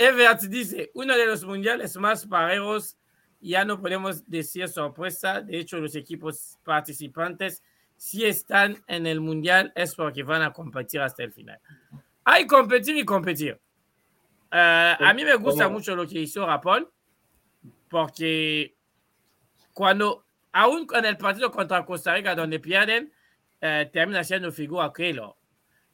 Everett 0.00 0.40
dice: 0.48 0.90
uno 0.94 1.14
de 1.14 1.26
los 1.26 1.44
mundiales 1.44 1.94
más 1.98 2.26
parejos. 2.26 2.96
Ya 3.42 3.64
no 3.64 3.80
podemos 3.80 4.28
decir 4.28 4.68
sorpresa. 4.68 5.40
De 5.42 5.58
hecho, 5.58 5.78
los 5.78 5.94
equipos 5.94 6.58
participantes, 6.64 7.62
si 7.96 8.24
están 8.24 8.82
en 8.86 9.06
el 9.06 9.20
mundial, 9.20 9.72
es 9.74 9.94
porque 9.94 10.22
van 10.22 10.42
a 10.42 10.52
competir 10.52 11.00
hasta 11.00 11.22
el 11.22 11.32
final. 11.32 11.58
Hay 12.24 12.46
competir 12.46 12.96
y 12.96 13.04
competir. 13.04 13.60
Eh, 14.52 14.96
a 14.98 15.12
mí 15.14 15.24
me 15.24 15.36
gusta 15.36 15.68
mucho 15.68 15.94
lo 15.94 16.06
que 16.06 16.20
hizo 16.20 16.46
Japón, 16.46 16.88
porque 17.88 18.74
cuando, 19.72 20.24
aún 20.52 20.86
en 20.94 21.04
el 21.04 21.16
partido 21.16 21.50
contra 21.50 21.84
Costa 21.84 22.14
Rica, 22.14 22.34
donde 22.34 22.58
pierden, 22.58 23.12
eh, 23.60 23.88
termina 23.92 24.24
siendo 24.24 24.50
figura 24.50 24.92
Keylor. 24.94 25.34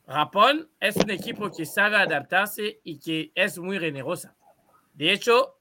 Japón 0.06 0.68
es 0.80 0.96
un 0.96 1.10
equipo 1.10 1.50
que 1.50 1.66
sabe 1.66 1.96
adaptarse 1.96 2.80
y 2.84 2.98
que 2.98 3.32
es 3.34 3.58
muy 3.58 3.78
generosa. 3.78 4.34
De 4.94 5.12
hecho, 5.12 5.58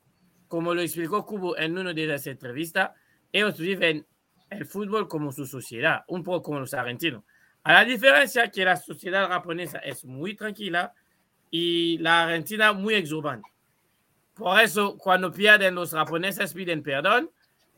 como 0.47 0.73
lo 0.73 0.81
explicó 0.81 1.25
Kubo 1.25 1.57
en 1.57 1.77
una 1.77 1.93
de 1.93 2.05
las 2.05 2.27
entrevistas, 2.27 2.91
ellos 3.31 3.57
viven 3.57 4.05
el 4.49 4.65
fútbol 4.65 5.07
como 5.07 5.31
su 5.31 5.45
sociedad, 5.47 6.03
un 6.07 6.23
poco 6.23 6.43
como 6.43 6.59
los 6.59 6.73
argentinos. 6.73 7.23
A 7.63 7.73
la 7.73 7.85
diferencia 7.85 8.51
que 8.51 8.63
la 8.63 8.77
sociedad 8.77 9.27
japonesa 9.27 9.79
es 9.79 10.05
muy 10.05 10.35
tranquila 10.35 10.93
y 11.49 11.97
la 11.97 12.25
argentina 12.25 12.71
muy 12.73 12.93
exuberante. 12.93 13.49
Por 14.35 14.59
eso, 14.59 14.97
cuando 14.97 15.31
pierden 15.31 15.73
los 15.73 15.91
japoneses 15.91 16.53
piden 16.53 16.83
perdón 16.83 17.31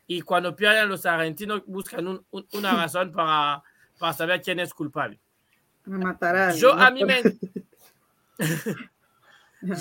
y 0.05 0.21
cuando 0.21 0.55
pierden 0.55 0.89
los 0.89 1.05
argentinos 1.05 1.63
buscan 1.65 2.07
un- 2.07 2.25
un- 2.31 2.47
una 2.53 2.73
razón 2.83 3.11
para, 3.13 3.63
para 3.97 4.13
saber 4.13 4.41
quién 4.41 4.59
es 4.59 4.73
culpable. 4.73 5.19
Me 5.87 5.97
matará. 5.97 6.51
Yo 6.59 6.73
a 6.73 6.91
mí 6.91 7.03
me, 7.05 7.21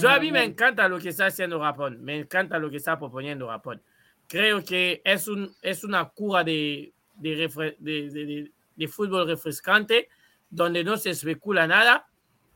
yo 0.01 0.09
a 0.09 0.19
mí 0.19 0.33
me 0.33 0.43
encanta 0.45 0.89
lo 0.89 0.99
que 0.99 1.11
está 1.11 1.27
haciendo 1.27 1.61
Japón, 1.61 2.03
me 2.03 2.17
encanta 2.21 2.59
lo 2.59 2.71
que 2.71 2.79
está 2.79 2.99
proponiendo 2.99 3.49
Japón. 3.49 3.83
Creo 4.27 4.65
que 4.65 5.03
es, 5.05 5.29
un, 5.29 5.55
es 5.61 5.85
una 5.85 6.09
cura 6.09 6.43
de, 6.43 6.93
de, 7.15 7.47
refre- 7.49 7.77
de- 7.79 8.09
de- 8.11 8.27
de- 8.27 8.53
de 8.75 8.89
fútbol 8.89 9.27
refrescante, 9.27 10.09
donde 10.49 10.83
no 10.83 10.97
se 10.97 11.11
especula 11.11 11.67
nada, 11.67 12.09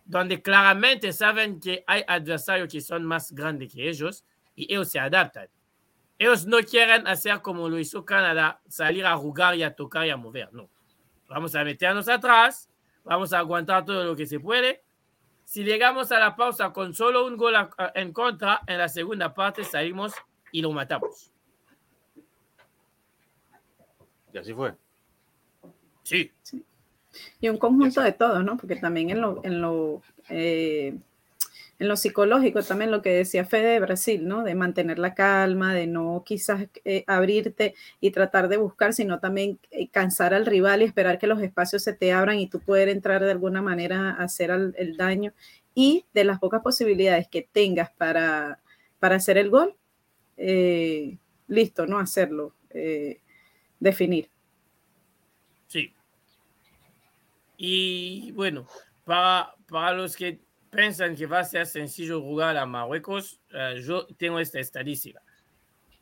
donde 0.05 0.41
claramente 0.41 1.13
saben 1.13 1.61
que 1.61 1.85
hay 1.87 2.03
adversarios 2.09 2.73
que 2.73 2.81
son 2.81 3.05
más 3.05 3.33
grandes 3.33 3.73
que 3.73 3.89
ellos 3.89 4.25
y 4.57 4.73
ellos 4.73 4.91
se 4.91 4.99
adaptan. 4.99 5.49
Ellos 6.19 6.47
no 6.47 6.59
quieren 6.61 7.07
hacer 7.07 7.41
como 7.43 7.69
lo 7.69 7.79
hizo 7.79 8.05
Canadá, 8.05 8.61
salir 8.69 9.05
a 9.07 9.17
jugar 9.17 9.55
y 9.57 9.63
a 9.63 9.75
tocar 9.75 10.07
y 10.07 10.11
a 10.11 10.17
mover, 10.17 10.53
no. 10.53 10.69
Vamos 11.29 11.55
a 11.55 11.65
meternos 11.65 12.09
atrás, 12.09 12.70
vamos 13.05 13.33
a 13.33 13.39
aguantar 13.39 13.85
todo 13.85 14.05
lo 14.05 14.17
que 14.17 14.27
se 14.27 14.39
puede. 14.41 14.83
Si 15.45 15.65
llegamos 15.65 16.13
a 16.13 16.19
la 16.21 16.37
pausa 16.37 16.73
con 16.73 16.95
solo 16.95 17.27
un 17.27 17.37
gol 17.37 17.57
a- 17.57 17.71
a- 17.77 17.93
en 17.95 18.13
contra, 18.13 18.61
en 18.67 18.79
la 18.79 18.89
segunda 18.89 19.35
parte 19.35 19.65
salimos 19.65 20.13
y 20.53 20.63
lo 20.63 20.71
matamos. 20.73 21.33
Y 24.33 24.39
así 24.39 24.55
fue. 24.55 24.75
Sí. 26.05 26.31
Y 27.41 27.49
un 27.49 27.59
conjunto 27.59 28.01
de 28.01 28.13
todos, 28.13 28.45
¿no? 28.45 28.57
Porque 28.57 28.77
también 28.77 29.11
en 29.11 29.21
lo, 29.21 29.41
en 29.45 29.61
lo, 29.61 30.03
eh, 30.29 30.97
en 31.81 31.89
lo 31.89 31.97
psicológico 31.97 32.63
también 32.63 32.91
lo 32.91 33.01
que 33.01 33.09
decía 33.09 33.47
Fede 33.47 33.73
de 33.73 33.81
Brasil, 33.81 34.29
¿no? 34.29 34.43
De 34.43 34.55
mantener 34.55 34.99
la 34.99 35.15
calma, 35.15 35.75
de 35.75 35.87
no 35.87 36.23
quizás 36.27 36.69
eh, 36.85 37.05
abrirte 37.07 37.75
y 38.03 38.11
tratar 38.11 38.49
de 38.49 38.59
buscar, 38.59 38.93
sino 38.93 39.19
también 39.19 39.59
eh, 39.71 39.89
cansar 39.89 40.35
al 40.35 40.45
rival 40.45 40.83
y 40.83 40.85
esperar 40.85 41.19
que 41.19 41.27
los 41.27 41.41
espacios 41.41 41.83
se 41.83 41.95
te 41.95 42.13
abran 42.13 42.39
y 42.39 42.49
tú 42.49 42.61
poder 42.61 42.91
entrar 42.91 43.25
de 43.25 43.31
alguna 43.31 43.63
manera 43.63 44.11
a 44.11 44.25
hacer 44.25 44.51
el 44.51 44.97
daño. 44.99 45.33
Y 45.75 46.05
de 46.13 46.25
las 46.25 46.39
pocas 46.39 46.61
posibilidades 46.61 47.29
que 47.29 47.49
tengas 47.51 47.91
para, 47.93 48.61
para 48.99 49.17
hacer 49.17 49.39
el 49.39 49.49
gol, 49.49 49.75
eh, 50.37 51.17
listo, 51.49 51.87
¿no? 51.87 51.99
Hacerlo, 51.99 52.53
definir. 53.79 54.29
Sí. 55.67 55.95
Y 57.57 58.33
bueno, 58.33 58.67
para, 59.07 59.55
para 59.67 59.95
los 59.95 60.15
que 60.15 60.41
piensan 60.71 61.17
que 61.17 61.27
va 61.27 61.41
a 61.41 61.45
ser 61.45 61.67
sencillo 61.67 62.21
jugar 62.21 62.57
a 62.57 62.65
Marruecos, 62.65 63.41
uh, 63.53 63.77
yo 63.79 64.07
tengo 64.17 64.39
esta 64.39 64.61
estadística. 64.61 65.21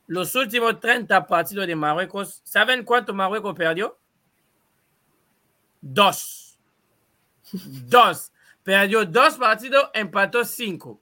Los 0.06 0.34
últimos 0.34 0.78
30 0.80 1.26
partidos 1.26 1.66
de 1.66 1.74
Marruecos, 1.76 2.40
¿saben 2.44 2.84
cuánto 2.84 3.12
Marruecos 3.12 3.54
perdió? 3.54 3.98
Dos. 5.80 6.58
dos. 7.52 8.32
Perdió 8.62 9.04
dos 9.04 9.36
partidos, 9.36 9.90
empató 9.94 10.44
cinco. 10.44 11.00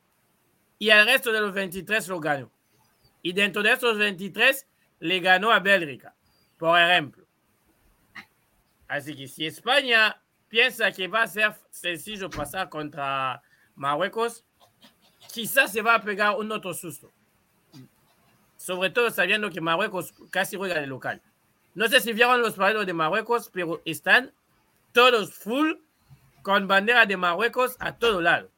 Y 0.78 0.90
el 0.90 1.04
resto 1.06 1.32
de 1.32 1.40
los 1.40 1.52
23 1.52 2.08
lo 2.08 2.20
ganó. 2.20 2.52
Y 3.22 3.32
dentro 3.32 3.62
de 3.62 3.72
esos 3.72 3.98
23 3.98 4.66
le 5.00 5.20
ganó 5.20 5.50
a 5.50 5.58
Bélgica, 5.58 6.14
por 6.58 6.78
ejemplo. 6.78 7.26
Así 8.88 9.16
que 9.16 9.26
si 9.26 9.46
España 9.46 10.20
piensa 10.48 10.92
que 10.92 11.08
va 11.08 11.22
a 11.22 11.26
ser 11.26 11.54
sencillo 11.70 12.30
pasar 12.30 12.68
contra 12.68 13.42
Marruecos, 13.76 14.44
quizás 15.32 15.70
se 15.70 15.82
va 15.82 15.94
a 15.94 16.02
pegar 16.02 16.36
un 16.36 16.50
otro 16.50 16.74
susto. 16.74 17.12
Sobre 18.56 18.90
todo 18.90 19.10
sabiendo 19.10 19.50
que 19.50 19.60
Marruecos 19.60 20.12
casi 20.30 20.56
juega 20.56 20.80
de 20.80 20.86
local. 20.86 21.22
No 21.74 21.86
sé 21.88 22.00
si 22.00 22.12
vieron 22.14 22.40
los 22.40 22.54
partidos 22.54 22.86
de 22.86 22.94
Marruecos, 22.94 23.50
pero 23.52 23.82
están 23.84 24.32
todos 24.92 25.34
full 25.34 25.74
con 26.42 26.66
bandera 26.66 27.04
de 27.04 27.16
Marruecos 27.16 27.76
a 27.78 27.96
todo 27.96 28.22
lado. 28.22 28.50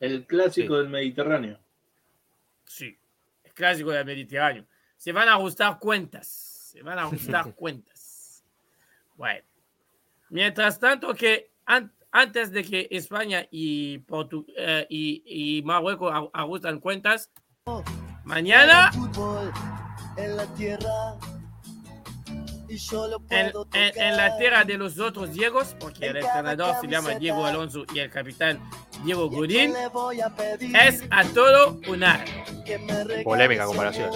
El 0.00 0.26
clásico 0.26 0.76
del 0.78 0.88
Mediterráneo. 0.88 1.58
Sí, 2.66 2.98
el 3.44 3.52
clásico 3.52 3.90
del 3.92 4.04
Mediterráneo. 4.04 4.66
Se 4.96 5.12
van 5.12 5.28
a 5.28 5.34
ajustar 5.34 5.78
cuentas. 5.78 6.26
Se 6.26 6.82
van 6.82 6.98
a 6.98 7.04
ajustar 7.04 7.54
cuentas. 7.54 8.44
Bueno. 9.16 9.53
Mientras 10.34 10.80
tanto 10.80 11.14
que 11.14 11.52
antes 12.10 12.50
de 12.50 12.64
que 12.64 12.88
España 12.90 13.46
y, 13.52 14.04
eh, 14.56 14.86
y, 14.90 15.62
Marruecos 15.64 16.12
ajustan 16.32 16.80
cuentas, 16.80 17.30
mañana 18.24 18.90
en 20.16 20.36
la 20.36 20.44
tierra 20.54 20.90
en, 23.30 24.16
la 24.16 24.36
tierra 24.36 24.64
de 24.64 24.76
los 24.76 24.98
otros 24.98 25.32
Diegos, 25.32 25.76
porque 25.78 26.08
el 26.08 26.16
entrenador 26.16 26.80
se 26.80 26.88
llama 26.88 27.10
Diego 27.10 27.46
Alonso 27.46 27.84
y 27.94 28.00
el 28.00 28.10
capitán 28.10 28.58
Diego 29.04 29.30
Godín, 29.30 29.72
es 30.82 31.04
a 31.10 31.22
todo 31.26 31.78
una. 31.86 32.24
Polémica 33.22 33.66
comparación. 33.66 34.10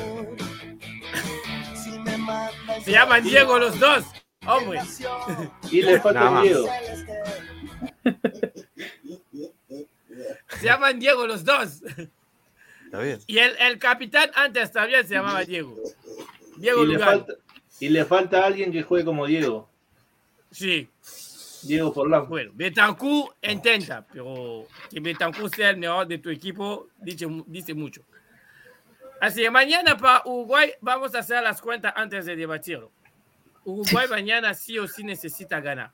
se 2.85 2.91
llaman 2.91 3.23
Diego 3.23 3.61
los 3.61 3.79
dos. 3.79 4.05
Hombre. 4.49 4.81
Y 5.71 5.83
le 5.83 6.01
falta 6.01 6.43
Diego. 6.43 6.69
Se 10.49 10.67
llaman 10.67 10.99
Diego 10.99 11.27
los 11.27 11.45
dos. 11.45 11.83
Está 12.85 13.01
bien. 13.01 13.21
Y 13.27 13.39
el, 13.39 13.55
el 13.59 13.79
capitán 13.79 14.31
antes 14.35 14.73
también 14.73 15.07
se 15.07 15.15
llamaba 15.15 15.45
Diego. 15.45 15.77
Diego 16.57 16.85
y 16.85 16.89
Le 16.89 16.99
falta, 16.99 17.35
y 17.79 17.89
le 17.91 18.05
falta 18.05 18.45
alguien 18.45 18.73
que 18.73 18.83
juegue 18.83 19.05
como 19.05 19.27
Diego. 19.27 19.69
Sí. 20.51 20.89
Diego 21.63 21.93
Forlán. 21.93 22.29
Bueno, 22.29 22.53
Betancourt 22.55 23.37
intenta, 23.43 24.07
pero 24.11 24.67
que 24.91 25.01
Betancourt 25.01 25.55
sea 25.55 25.71
el 25.71 25.77
mejor 25.77 26.07
de 26.07 26.19
tu 26.19 26.31
equipo 26.31 26.89
dice, 26.99 27.27
dice 27.47 27.75
mucho. 27.75 28.03
Así 29.21 29.43
que 29.43 29.51
mañana 29.51 29.97
para 29.97 30.23
Uruguay 30.25 30.73
vamos 30.81 31.15
a 31.15 31.19
hacer 31.19 31.43
las 31.43 31.61
cuentas 31.61 31.93
antes 31.97 32.25
de 32.25 32.37
debatirlo. 32.37 32.91
Uruguay 33.69 34.07
mañana 34.09 34.55
sí 34.55 34.79
o 34.79 34.89
sí 34.89 35.05
necesita 35.05 35.61
ganar. 35.61 35.93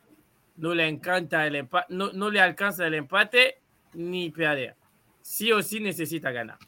No 0.56 0.74
le 0.74 0.86
encanta 0.86 1.44
el 1.44 1.56
empate, 1.56 1.86
no, 1.92 2.12
no 2.12 2.30
le 2.30 2.40
alcanza 2.40 2.86
el 2.86 2.94
empate 2.94 3.58
ni 3.94 4.30
perder. 4.30 4.76
Sí 5.20 5.50
o 5.50 5.60
sí 5.60 5.80
necesita 5.80 6.30
ganar. 6.30 6.58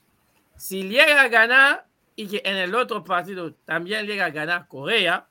Si 0.57 0.83
llega 0.83 1.23
a 1.23 1.29
ganar 1.29 1.87
y 2.17 2.27
que 2.27 2.43
en 2.45 2.57
el 2.57 2.75
otro 2.75 3.05
partido 3.05 3.53
también 3.65 4.07
llega 4.07 4.25
a 4.25 4.31
ganar 4.31 4.67
Corea, 4.67 5.29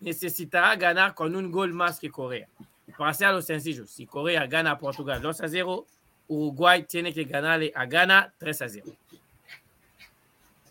necesitará 0.00 0.76
ganar 0.76 1.14
con 1.14 1.34
un 1.34 1.50
gol 1.50 1.72
más 1.72 1.98
que 1.98 2.10
Corea. 2.10 2.48
Para 2.98 3.10
hacerlo 3.10 3.40
sencillo, 3.40 3.86
si 3.86 4.06
Corea 4.06 4.46
gana 4.46 4.72
a 4.72 4.78
Portugal 4.78 5.22
2 5.22 5.40
a 5.40 5.48
0, 5.48 5.86
Uruguay 6.28 6.82
tiene 6.82 7.14
que 7.14 7.24
ganarle 7.24 7.72
a 7.74 7.86
Ghana 7.86 8.34
3 8.36 8.62
a 8.62 8.68
0. 8.68 8.86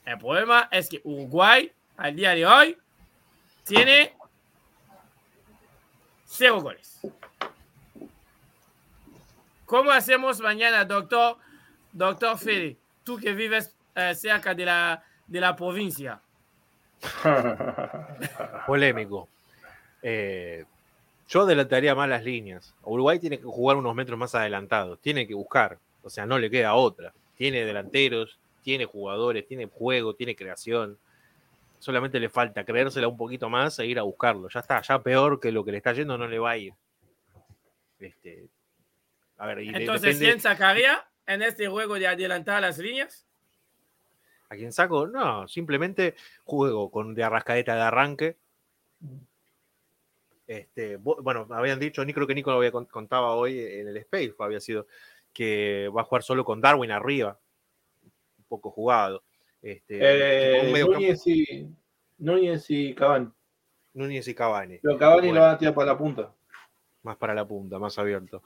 El 0.06 0.18
problema 0.20 0.70
es 0.72 0.88
que 0.88 1.02
Uruguay 1.04 1.72
al 1.98 2.16
día 2.16 2.36
de 2.36 2.46
hoy 2.46 2.78
tiene 3.64 4.15
cero 6.36 6.62
goles. 6.62 7.00
¿Cómo 9.66 9.92
hacemos 9.92 10.40
mañana, 10.42 10.86
doctor? 10.86 11.38
Doctor 11.92 12.38
Fede, 12.38 12.78
tú 13.04 13.18
que 13.18 13.34
vives 13.34 13.74
eh, 13.96 14.14
cerca 14.14 14.54
de 14.54 14.66
la, 14.66 15.04
de 15.26 15.40
la 15.40 15.56
provincia. 15.56 16.22
Polémico. 18.68 19.30
Eh, 20.02 20.66
yo 21.28 21.42
adelantaría 21.42 21.96
más 21.96 22.10
las 22.10 22.24
líneas. 22.24 22.76
Uruguay 22.84 23.18
tiene 23.18 23.40
que 23.40 23.46
jugar 23.46 23.78
unos 23.78 23.96
metros 23.96 24.20
más 24.20 24.36
adelantados, 24.36 25.00
tiene 25.00 25.26
que 25.26 25.34
buscar, 25.34 25.80
o 26.04 26.10
sea, 26.10 26.26
no 26.26 26.38
le 26.38 26.52
queda 26.52 26.76
otra. 26.76 27.14
Tiene 27.38 27.66
delanteros, 27.66 28.38
tiene 28.62 28.86
jugadores, 28.86 29.48
tiene 29.48 29.66
juego, 29.66 30.14
tiene 30.14 30.36
creación 30.36 30.98
solamente 31.80 32.20
le 32.20 32.30
falta 32.30 32.64
creérsela 32.64 33.08
un 33.08 33.18
poquito 33.18 33.50
más 33.50 33.80
e 33.80 33.86
ir 33.86 34.00
a 34.00 34.04
buscarlo. 34.04 34.50
Ya 34.50 34.60
está, 34.60 34.82
ya 34.82 35.02
peor 35.02 35.40
que 35.40 35.52
lo 35.52 35.64
que 35.64 35.72
le 35.72 35.78
está 35.78 35.94
yendo 35.94 36.18
no 36.18 36.28
le 36.28 36.40
va 36.40 36.52
a 36.52 36.58
ir. 36.58 36.74
Este, 38.00 38.48
a 39.38 39.48
ver, 39.48 39.60
Entonces, 39.60 40.18
¿quién 40.18 40.40
sacaría 40.40 41.06
en 41.28 41.42
este 41.42 41.68
juego 41.68 41.96
de 41.96 42.08
adelantar 42.08 42.62
las 42.62 42.78
líneas? 42.78 43.26
¿A 44.50 44.56
quién 44.56 44.72
saco? 44.72 45.08
No, 45.08 45.48
simplemente 45.48 46.16
juego 46.44 46.92
con 46.92 47.16
de 47.16 47.24
arrascadeta 47.24 47.76
de 47.76 47.82
arranque. 47.82 48.38
Este, 50.48 50.98
bueno, 50.98 51.48
habían 51.50 51.80
dicho, 51.80 52.06
ni 52.06 52.14
creo 52.14 52.28
que 52.28 52.36
Nico 52.36 52.52
lo 52.52 52.58
había 52.58 52.72
contaba 52.72 53.34
hoy 53.34 53.60
en 53.60 53.88
el 53.88 53.98
Space, 53.98 54.36
había 54.40 54.60
sido 54.60 54.86
que 55.34 55.90
va 55.90 56.02
a 56.02 56.06
jugar 56.06 56.24
solo 56.24 56.46
con 56.46 56.62
Darwin 56.62 56.92
arriba, 56.92 57.40
un 58.38 58.46
poco 58.48 58.70
jugado. 58.70 59.24
Este, 59.66 59.98
eh, 60.00 60.86
Núñez, 60.86 61.26
y, 61.26 61.68
Núñez 62.20 62.70
y 62.70 62.94
Cavani. 62.94 63.32
Núñez 63.96 64.28
y 64.28 64.36
Cavani. 64.36 64.78
Pero 64.78 64.96
Cavani 64.96 65.32
lo 65.32 65.42
va 65.42 65.54
a 65.54 65.58
tirar 65.58 65.74
para 65.74 65.94
la 65.94 65.98
punta. 65.98 66.32
Más 67.02 67.18
para 67.18 67.34
la 67.34 67.48
punta, 67.48 67.80
más 67.80 67.98
abierto. 67.98 68.44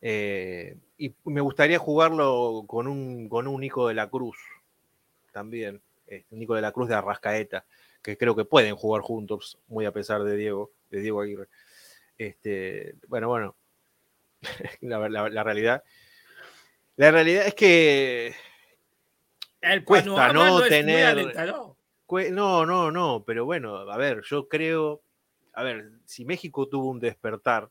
Eh, 0.00 0.76
y 0.98 1.14
me 1.26 1.40
gustaría 1.40 1.78
jugarlo 1.78 2.64
con 2.66 2.88
un, 2.88 3.28
con 3.28 3.46
un 3.46 3.60
Nico 3.60 3.86
de 3.86 3.94
la 3.94 4.10
Cruz 4.10 4.38
también. 5.30 5.80
Este, 6.04 6.34
Nico 6.34 6.56
de 6.56 6.62
la 6.62 6.72
Cruz 6.72 6.88
de 6.88 6.96
Arrascaeta, 6.96 7.64
que 8.02 8.18
creo 8.18 8.34
que 8.34 8.44
pueden 8.44 8.74
jugar 8.74 9.02
juntos, 9.02 9.60
muy 9.68 9.84
a 9.84 9.92
pesar 9.92 10.24
de 10.24 10.36
Diego, 10.36 10.72
de 10.90 11.00
Diego 11.00 11.20
Aguirre. 11.20 11.46
Este, 12.18 12.96
bueno, 13.06 13.28
bueno, 13.28 13.54
la 14.80 15.44
realidad. 15.44 15.84
La 16.96 17.12
realidad 17.12 17.46
es 17.46 17.54
que 17.54 18.34
el 19.72 19.84
cuesta 19.84 20.32
no, 20.32 20.62
tener. 20.62 21.34
No, 22.30 22.64
no, 22.64 22.90
no, 22.90 23.24
pero 23.26 23.44
bueno, 23.44 23.76
a 23.78 23.96
ver, 23.96 24.22
yo 24.22 24.48
creo, 24.48 25.02
a 25.52 25.62
ver, 25.62 25.90
si 26.04 26.24
México 26.24 26.68
tuvo 26.68 26.90
un 26.90 27.00
despertar, 27.00 27.68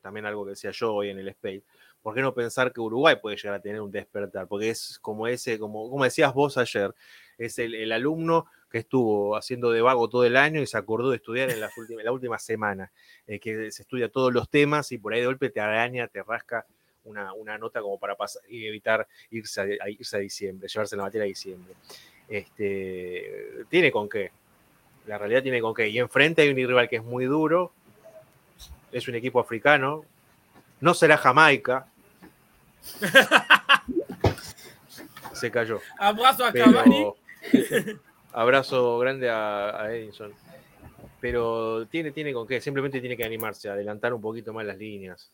también 0.00 0.26
algo 0.26 0.44
que 0.44 0.50
decía 0.50 0.70
yo 0.72 0.94
hoy 0.94 1.10
en 1.10 1.18
el 1.18 1.28
Space, 1.28 1.62
¿por 2.02 2.14
qué 2.14 2.20
no 2.20 2.34
pensar 2.34 2.72
que 2.72 2.80
Uruguay 2.80 3.16
puede 3.20 3.36
llegar 3.36 3.54
a 3.54 3.60
tener 3.60 3.80
un 3.80 3.90
despertar? 3.90 4.48
Porque 4.48 4.70
es 4.70 4.98
como 5.00 5.26
ese, 5.26 5.58
como, 5.58 5.90
como 5.90 6.04
decías 6.04 6.32
vos 6.34 6.56
ayer, 6.58 6.94
es 7.38 7.58
el, 7.58 7.90
alumno 7.92 8.46
que 8.70 8.78
estuvo 8.78 9.36
haciendo 9.36 9.70
de 9.70 9.82
vago 9.82 10.08
todo 10.08 10.24
el 10.24 10.36
año 10.36 10.60
y 10.60 10.66
se 10.66 10.78
acordó 10.78 11.10
de 11.10 11.16
estudiar 11.16 11.50
en, 11.50 11.60
las 11.60 11.76
últimas, 11.76 12.04
la 12.04 12.12
última 12.12 12.38
semana, 12.38 12.92
eh, 13.26 13.38
que 13.38 13.70
se 13.70 13.82
estudia 13.82 14.08
todos 14.08 14.32
los 14.32 14.48
temas 14.48 14.90
y 14.92 14.98
por 14.98 15.12
ahí 15.12 15.20
de 15.20 15.26
golpe 15.26 15.50
te 15.50 15.60
araña, 15.60 16.08
te 16.08 16.22
rasca 16.22 16.66
una, 17.06 17.58
nota 17.58 17.80
como 17.80 17.98
para 17.98 18.14
pasar 18.16 18.42
y 18.48 18.66
evitar 18.66 19.06
irse 19.30 19.78
a, 19.80 19.88
irse 19.88 20.16
a 20.16 20.20
diciembre, 20.20 20.68
llevarse 20.68 20.96
la 20.96 21.04
materia 21.04 21.24
a 21.24 21.28
diciembre. 21.28 21.74
Este, 22.28 23.64
tiene 23.68 23.90
con 23.90 24.08
qué. 24.08 24.30
La 25.06 25.18
realidad 25.18 25.42
tiene 25.42 25.60
con 25.60 25.74
qué. 25.74 25.88
Y 25.88 25.98
enfrente 25.98 26.42
hay 26.42 26.50
un 26.50 26.56
rival 26.56 26.88
que 26.88 26.96
es 26.96 27.04
muy 27.04 27.24
duro. 27.24 27.72
Es 28.92 29.06
un 29.08 29.14
equipo 29.14 29.40
africano. 29.40 30.04
No 30.80 30.94
será 30.94 31.16
Jamaica. 31.16 31.86
Se 35.32 35.50
cayó. 35.50 35.80
Abrazo 35.98 36.44
a 36.44 36.52
Pero- 36.52 36.66
Cavani. 36.72 37.06
abrazo 38.32 38.98
grande 38.98 39.30
a, 39.30 39.82
a 39.82 39.94
Edinson. 39.94 40.32
Pero 41.20 41.86
tiene, 41.86 42.10
tiene 42.12 42.32
con 42.32 42.46
qué, 42.46 42.60
simplemente 42.60 43.00
tiene 43.00 43.16
que 43.16 43.24
animarse, 43.24 43.68
adelantar 43.68 44.12
un 44.12 44.20
poquito 44.20 44.52
más 44.52 44.66
las 44.66 44.76
líneas, 44.76 45.30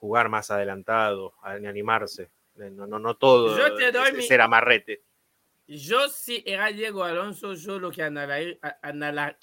jugar 0.00 0.28
más 0.28 0.50
adelantado, 0.50 1.34
a- 1.42 1.52
animarse. 1.52 2.30
No, 2.56 2.86
no, 2.86 2.98
no 2.98 3.16
todo 3.16 3.56
Yo 3.56 3.74
te 3.76 3.92
doy 3.92 4.08
es- 4.08 4.14
mi- 4.16 4.22
ser 4.22 4.40
amarrete. 4.40 5.02
Yo 5.66 6.08
si 6.08 6.42
era 6.44 6.66
Diego 6.72 7.04
Alonso, 7.04 7.54
yo 7.54 7.78
lo 7.78 7.92
que 7.92 8.02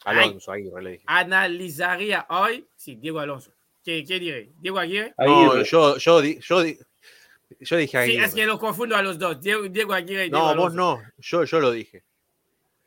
Alonso, 0.03 0.51
ahí 0.51 0.75
analizaría 1.05 2.25
hoy, 2.29 2.67
sí, 2.75 2.95
Diego 2.95 3.19
Alonso. 3.19 3.53
¿Qué, 3.81 4.03
qué 4.03 4.19
diré? 4.19 4.51
¿Diego 4.57 4.77
Aguirre? 4.79 5.13
No, 5.17 5.23
Aguirre. 5.47 5.63
yo, 5.63 5.95
yo, 5.97 6.21
yo, 6.21 6.61
yo 7.61 7.77
dije 7.77 7.91
Sí, 7.91 7.97
Aguirre. 7.97 8.25
es 8.25 8.35
que 8.35 8.45
lo 8.45 8.59
confundo 8.59 8.97
a 8.97 9.01
los 9.01 9.17
dos. 9.17 9.39
Diego, 9.39 9.63
Diego 9.69 9.93
Aguirre 9.93 10.25
y 10.25 10.29
Diego 10.29 10.37
No, 10.37 10.49
Alonso. 10.49 10.63
vos 10.63 10.73
no, 10.73 11.01
yo, 11.17 11.43
yo 11.45 11.59
lo 11.61 11.71
dije. 11.71 12.03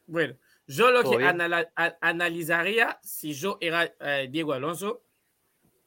Bueno, 0.07 0.37
yo 0.67 0.91
lo 0.91 1.03
¿Todo 1.03 1.17
que 1.17 1.25
analizaría 2.03 2.99
si 3.03 3.33
yo 3.33 3.57
era 3.61 3.85
eh, 4.01 4.29
Diego 4.31 4.53
Alonso, 4.53 5.03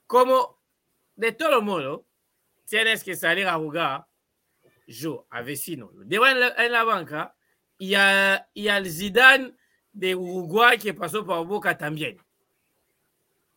como 0.07 0.62
de 1.15 1.31
todo 1.31 1.61
modo 1.61 2.05
tienes 2.65 3.03
que 3.03 3.15
salir 3.15 3.47
a 3.47 3.55
jugar, 3.55 4.05
yo 4.87 5.27
a 5.29 5.41
vecino, 5.41 5.91
lo 5.93 6.03
dejo 6.05 6.27
en 6.27 6.39
la, 6.39 6.47
en 6.57 6.71
la 6.71 6.83
banca 6.83 7.35
y, 7.77 7.93
a- 7.95 8.47
y 8.53 8.67
al 8.67 8.89
Zidane 8.89 9.55
de 9.91 10.15
Uruguay 10.15 10.77
que 10.77 10.93
pasó 10.93 11.25
por 11.25 11.45
Boca 11.45 11.77
también. 11.77 12.17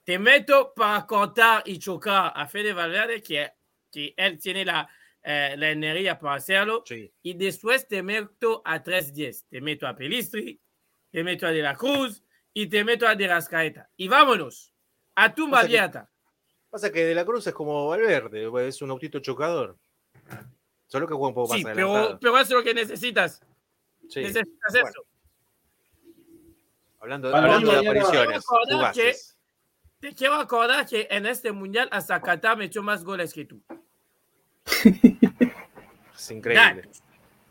Te 0.05 0.19
meto 0.19 0.73
para 0.75 1.05
cortar 1.07 1.63
y 1.67 1.79
chocar 1.79 2.33
a 2.35 2.47
Fede 2.47 2.73
Valverde, 2.73 3.23
que, 3.23 3.51
que 3.91 4.15
él 4.17 4.39
tiene 4.39 4.65
la, 4.65 4.89
eh, 5.23 5.55
la 5.59 5.71
energía 5.71 6.17
para 6.19 6.37
hacerlo 6.37 6.85
Sí. 6.87 7.13
y 7.23 7.35
después 7.35 7.89
te 7.89 8.03
meto 8.03 8.63
a 8.65 8.83
3-10. 8.83 9.47
Te 9.49 9.61
meto 9.61 9.87
a 9.87 9.97
Pelistri, 9.97 10.61
te 11.11 11.25
meto 11.25 11.47
a 11.47 11.51
De 11.51 11.61
la 11.63 11.75
Cruz 11.75 12.23
y 12.55 12.69
te 12.69 12.85
meto 12.85 13.07
a 13.09 13.17
De 13.17 13.27
Rascaeta. 13.27 13.91
Y 13.97 14.07
vámonos, 14.07 14.73
a 15.17 15.35
tumba 15.35 15.61
abierta. 15.61 16.09
Pasa 16.77 16.93
que 16.93 17.07
De 17.07 17.15
la 17.15 17.25
Cruz 17.25 17.47
es 17.47 17.55
como 17.55 17.89
Valverde, 17.89 18.51
es 18.69 18.83
un 18.83 18.91
autito 18.91 19.19
chocador. 19.21 19.79
Solo 20.89 21.07
que 21.09 21.15
juega 21.15 21.29
un 21.29 21.35
poco 21.35 21.49
más 21.55 21.59
Sí, 21.59 21.65
adelantado. 21.65 22.07
pero, 22.07 22.19
pero 22.21 22.35
eso 22.39 22.43
es 22.43 22.51
lo 22.51 22.63
que 22.63 22.75
necesitas. 22.75 23.41
Sí. 24.11 24.21
Necesitas 24.21 24.73
Bueno, 24.73 24.89
eso. 24.91 25.03
Hablando, 27.01 27.35
hablando 27.35 27.71
de 27.73 27.77
mañana- 27.79 27.91
apariciones 28.03 28.45
que-. 28.93 29.17
Te 30.01 30.15
quiero 30.15 30.35
acordar 30.35 30.85
que 30.87 31.09
en 31.11 31.25
este 31.25 31.51
mundial 31.51 31.89
hasta 31.91 32.21
Qatar 32.21 32.59
metió 32.59 32.83
más 32.83 33.03
goles 33.05 33.33
que 33.33 33.47
tú. 33.47 33.59
Es 36.15 36.31
increíble. 36.31 36.91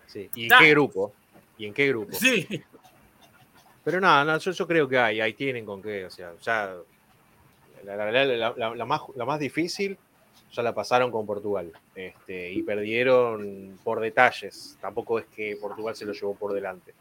Sí. 0.05 0.29
¿Y 0.35 0.43
en 0.43 0.59
qué 0.59 0.69
grupo? 0.69 1.13
¿Y 1.57 1.65
en 1.65 1.73
qué 1.73 1.87
grupo? 1.87 2.13
Sí. 2.13 2.63
Pero 3.83 3.99
nada, 3.99 4.23
no, 4.23 4.37
yo, 4.37 4.51
yo 4.51 4.67
creo 4.67 4.87
que 4.87 4.99
hay, 4.99 5.19
ahí 5.19 5.33
tienen 5.33 5.65
con 5.65 5.81
qué. 5.81 6.05
O 6.05 6.11
sea, 6.11 6.35
ya 6.43 6.75
la, 7.85 8.11
la- 8.55 8.75
la- 8.75 8.85
más, 8.85 9.01
la 9.15 9.25
más 9.25 9.39
difícil 9.39 9.97
ya 10.53 10.63
la 10.63 10.73
pasaron 10.73 11.11
con 11.11 11.25
Portugal. 11.25 11.71
Este, 11.95 12.51
y 12.51 12.61
perdieron 12.63 13.77
por 13.83 13.99
detalles. 13.99 14.77
Tampoco 14.81 15.19
es 15.19 15.25
que 15.25 15.57
Portugal 15.59 15.95
se 15.95 16.05
lo 16.05 16.13
llevó 16.13 16.35
por 16.35 16.53
delante. 16.53 16.93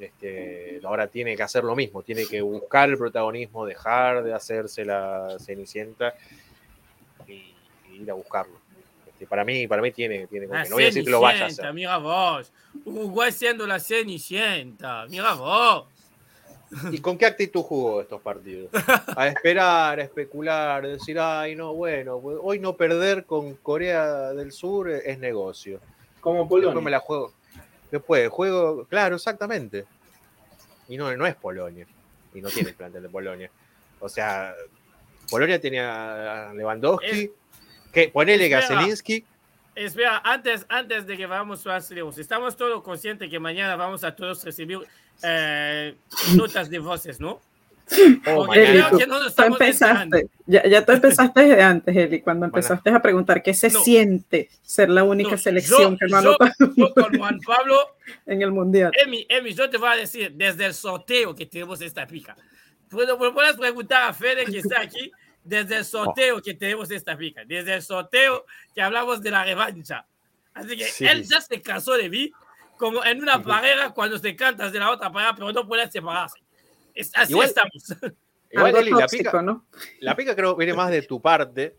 Este, 0.00 0.80
ahora 0.84 1.06
tiene 1.06 1.36
que 1.36 1.42
hacer 1.42 1.62
lo 1.64 1.76
mismo, 1.76 2.02
tiene 2.02 2.26
que 2.26 2.40
buscar 2.40 2.88
el 2.88 2.96
protagonismo, 2.98 3.66
dejar 3.66 4.24
de 4.24 4.32
hacerse 4.34 4.84
la 4.84 5.36
cenicienta 5.38 6.14
y, 7.28 7.54
y 7.90 8.02
ir 8.02 8.10
a 8.10 8.14
buscarlo. 8.14 8.58
Este, 9.06 9.26
para 9.26 9.44
mí, 9.44 9.68
para 9.68 9.82
mí 9.82 9.92
tiene, 9.92 10.26
La. 10.26 10.46
No 10.64 10.76
voy 10.76 10.84
a 10.84 10.86
decir 10.86 11.04
que 11.04 11.10
lo 11.10 11.20
vaya 11.20 11.44
a 11.44 11.46
hacer. 11.48 11.74
mira 11.74 11.98
vos. 11.98 12.50
Uruguay 12.84 13.30
siendo 13.30 13.66
la 13.66 13.78
cenicienta. 13.78 15.06
Mira 15.08 15.34
vos. 15.34 15.86
¿Y 16.90 16.98
con 17.00 17.18
qué 17.18 17.26
actitud 17.26 17.62
jugó 17.62 18.00
estos 18.00 18.20
partidos? 18.22 18.70
A 19.16 19.28
esperar, 19.28 20.00
a 20.00 20.02
especular, 20.02 20.84
a 20.84 20.88
decir, 20.88 21.18
ay, 21.18 21.54
no, 21.54 21.74
bueno, 21.74 22.16
hoy 22.16 22.58
no 22.58 22.76
perder 22.76 23.24
con 23.26 23.54
Corea 23.56 24.32
del 24.32 24.52
Sur 24.52 24.88
es 24.90 25.18
negocio. 25.18 25.80
Como 26.20 26.40
Después 26.40 26.62
me 26.62 26.68
Polonia. 26.70 26.90
la 26.90 27.00
juego. 27.00 27.32
Después, 27.90 28.28
juego, 28.30 28.86
claro, 28.86 29.16
exactamente. 29.16 29.84
Y 30.88 30.96
no, 30.96 31.14
no 31.16 31.26
es 31.26 31.34
Polonia. 31.34 31.86
Y 32.34 32.40
no 32.40 32.48
tiene 32.48 32.70
el 32.70 32.74
plantel 32.74 33.02
de 33.02 33.08
Polonia. 33.08 33.50
O 34.00 34.08
sea, 34.08 34.54
Polonia 35.30 35.60
tenía 35.60 36.50
a 36.50 36.54
Lewandowski, 36.54 37.06
Es- 37.24 37.30
que 37.92 38.08
ponele 38.08 38.52
a 38.54 38.60
espera. 38.60 38.80
Zelinski. 38.80 39.26
Espera, 39.74 40.18
antes, 40.24 40.66
antes 40.68 41.06
de 41.06 41.16
que 41.16 41.26
vamos 41.26 41.66
a 41.66 41.78
lejos, 41.94 42.18
estamos 42.18 42.56
todos 42.56 42.82
conscientes 42.82 43.30
que 43.30 43.38
mañana 43.38 43.74
vamos 43.76 44.04
a 44.04 44.14
todos 44.14 44.44
recibir 44.44 44.80
eh, 45.22 45.94
notas 46.36 46.68
de 46.70 46.78
voces, 46.78 47.20
¿no? 47.20 47.40
Oh, 48.26 48.54
Eli, 48.54 48.64
creo 48.66 48.82
mañana. 48.84 48.98
que 48.98 49.06
no 49.06 49.20
nos 49.20 49.34
Tú 49.34 49.42
empezaste, 49.42 50.26
ya, 50.46 50.66
ya 50.66 50.86
tú 50.86 50.92
empezaste 50.92 51.40
desde 51.42 51.62
antes, 51.62 51.94
Eli, 51.94 52.20
cuando 52.22 52.46
Bueno. 52.46 52.56
empezaste 52.56 52.90
a 52.90 53.02
preguntar 53.02 53.42
qué 53.42 53.52
se 53.52 53.68
No. 53.70 53.82
siente 53.82 54.48
ser 54.62 54.88
la 54.88 55.04
única 55.04 55.32
No, 55.32 55.36
selección 55.38 55.92
yo- 55.92 55.98
que 55.98 56.06
no 56.06 56.22
yo- 56.22 56.28
anota 56.40 56.54
Yo 56.76 56.94
con 56.94 57.18
Juan 57.18 57.38
Pablo, 57.40 57.76
en 58.24 58.40
el 58.40 58.50
Mundial. 58.50 58.92
Emi, 59.04 59.26
Emi, 59.28 59.52
yo 59.52 59.68
te 59.68 59.76
voy 59.76 59.90
a 59.90 59.96
decir, 59.96 60.32
desde 60.32 60.64
el 60.66 60.74
sorteo 60.74 61.34
que 61.34 61.44
tenemos 61.44 61.82
esta 61.82 62.06
pica. 62.06 62.34
Puedo, 62.88 63.18
puedes 63.18 63.56
preguntar 63.56 64.04
a 64.04 64.14
Fede 64.14 64.44
que 64.46 64.58
está 64.58 64.80
aquí, 64.80 65.10
desde 65.44 65.76
el 65.78 65.84
sorteo 65.84 66.40
que 66.40 66.54
tenemos 66.54 66.90
esta 66.90 67.16
pica, 67.16 67.42
desde 67.44 67.74
el 67.74 67.82
sorteo 67.82 68.46
que 68.74 68.80
hablamos 68.80 69.20
de 69.20 69.30
la 69.32 69.44
revancha. 69.44 70.06
Así 70.54 70.76
que 70.76 70.84
Sí. 70.84 71.04
él 71.06 71.24
ya 71.24 71.40
se 71.40 71.60
cansó 71.60 71.94
de 71.94 72.08
mí, 72.08 72.30
como 72.82 73.04
en 73.04 73.22
una 73.22 73.40
pareja 73.40 73.94
cuando 73.94 74.18
se 74.18 74.34
cantas 74.34 74.72
de 74.72 74.80
la 74.80 74.90
otra 74.90 75.12
pareja, 75.12 75.34
pero 75.36 75.52
no 75.52 75.68
pueden 75.68 75.88
separarse. 75.92 76.40
Es, 76.92 77.12
así 77.14 77.32
Igual- 77.32 77.46
estamos. 77.46 77.72
Igual, 78.50 78.74
Eli, 78.76 78.90
la 78.90 79.06
pica, 79.06 79.40
¿no? 79.40 79.64
la 80.00 80.16
pica 80.16 80.34
creo 80.34 80.56
que 80.56 80.64
viene 80.64 80.76
más 80.76 80.90
de 80.90 81.02
tu 81.02 81.22
parte, 81.22 81.78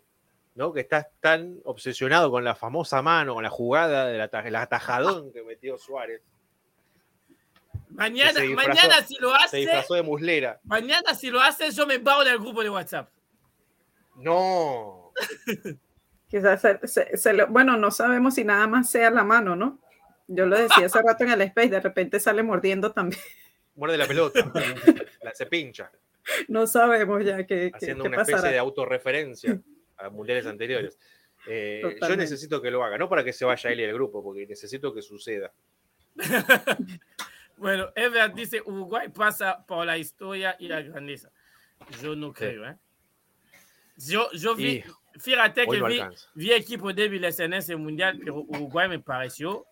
¿no? 0.56 0.72
Que 0.72 0.80
estás 0.80 1.08
tan 1.20 1.58
obsesionado 1.66 2.32
con 2.32 2.46
la 2.46 2.56
famosa 2.56 3.02
mano, 3.02 3.34
con 3.34 3.44
la 3.44 3.50
jugada 3.50 4.08
del 4.08 4.22
el 4.46 4.56
atajadón 4.56 5.34
que 5.34 5.44
metió 5.44 5.78
Suárez. 5.78 6.22
Mañana, 7.90 8.32
se 8.32 8.42
disfrazó- 8.44 8.68
mañana 8.70 9.02
si 9.06 9.16
lo 9.20 9.30
Se 9.32 9.36
hace, 9.44 9.58
disfrazó 9.58 9.94
de 9.96 10.02
muslera. 10.04 10.60
mañana 10.64 11.14
si 11.14 11.30
lo 11.30 11.42
hace, 11.42 11.70
yo 11.70 11.86
me 11.86 11.98
bajo 11.98 12.24
del 12.24 12.40
grupo 12.40 12.64
de 12.64 12.70
WhatsApp. 12.70 13.10
No. 14.16 15.12
Quizás 16.30 16.62
se- 16.62 16.88
se- 16.88 17.18
se 17.18 17.34
lo- 17.34 17.48
bueno, 17.48 17.78
no 17.78 17.92
sabemos 17.92 18.34
si 18.36 18.44
nada 18.46 18.66
más 18.68 18.90
sea 18.90 19.12
la 19.12 19.24
mano, 19.26 19.56
¿no? 19.56 19.80
Yo 20.28 20.46
lo 20.46 20.58
decía 20.58 20.86
hace 20.86 21.02
rato 21.02 21.24
en 21.24 21.32
el 21.32 21.42
space, 21.42 21.70
de 21.70 21.80
repente 21.80 22.20
sale 22.20 22.44
mordiendo 22.44 22.92
también. 22.92 23.22
Muerde 23.76 23.98
la 23.98 24.08
pelota. 24.08 24.52
la, 25.22 25.34
se 25.34 25.46
pincha. 25.46 25.92
No 26.48 26.68
sabemos 26.68 27.24
ya 27.26 27.38
qué, 27.38 27.46
qué, 27.46 27.72
Haciendo 27.74 28.04
qué 28.04 28.08
una 28.10 28.18
especie 28.18 28.36
pasará. 28.36 28.54
de 28.54 28.60
autorreferencia 28.60 29.60
a 29.98 30.10
mundiales 30.10 30.46
anteriores. 30.46 30.98
Eh, 31.48 31.98
yo 32.00 32.16
necesito 32.16 32.62
que 32.62 32.72
lo 32.72 32.84
haga, 32.84 32.98
no 32.98 33.10
para 33.10 33.24
que 33.24 33.34
se 33.34 33.44
vaya 33.44 33.70
él 33.70 33.82
y 33.82 33.84
el 33.84 33.94
grupo, 33.94 34.24
porque 34.24 34.48
necesito 34.48 34.94
que 34.94 35.02
suceda. 35.02 35.52
Bueno, 37.56 37.92
Ever 37.96 38.34
dice 38.34 38.62
Uruguay 38.66 39.10
pasa 39.10 39.64
por 39.66 39.86
la 39.86 39.98
historia 39.98 40.56
y 40.60 40.68
la 40.68 40.82
grandeza. 40.82 41.32
Yo 42.02 42.16
no 42.16 42.34
creo, 42.34 42.68
¿eh? 42.68 42.76
Yo, 43.96 44.32
yo 44.32 44.56
vi, 44.56 44.84
Y 45.16 45.20
fíjate 45.20 45.68
que 45.68 45.80
no 45.80 45.88
vi, 45.88 46.02
vi 46.34 46.52
equipos 46.52 46.96
débiles 46.96 47.40
en 47.40 47.54
ese 47.54 47.76
mundial, 47.76 48.18
pero 48.20 48.38
Uruguay 48.48 48.90
me 48.90 49.00
pareció 49.00 49.66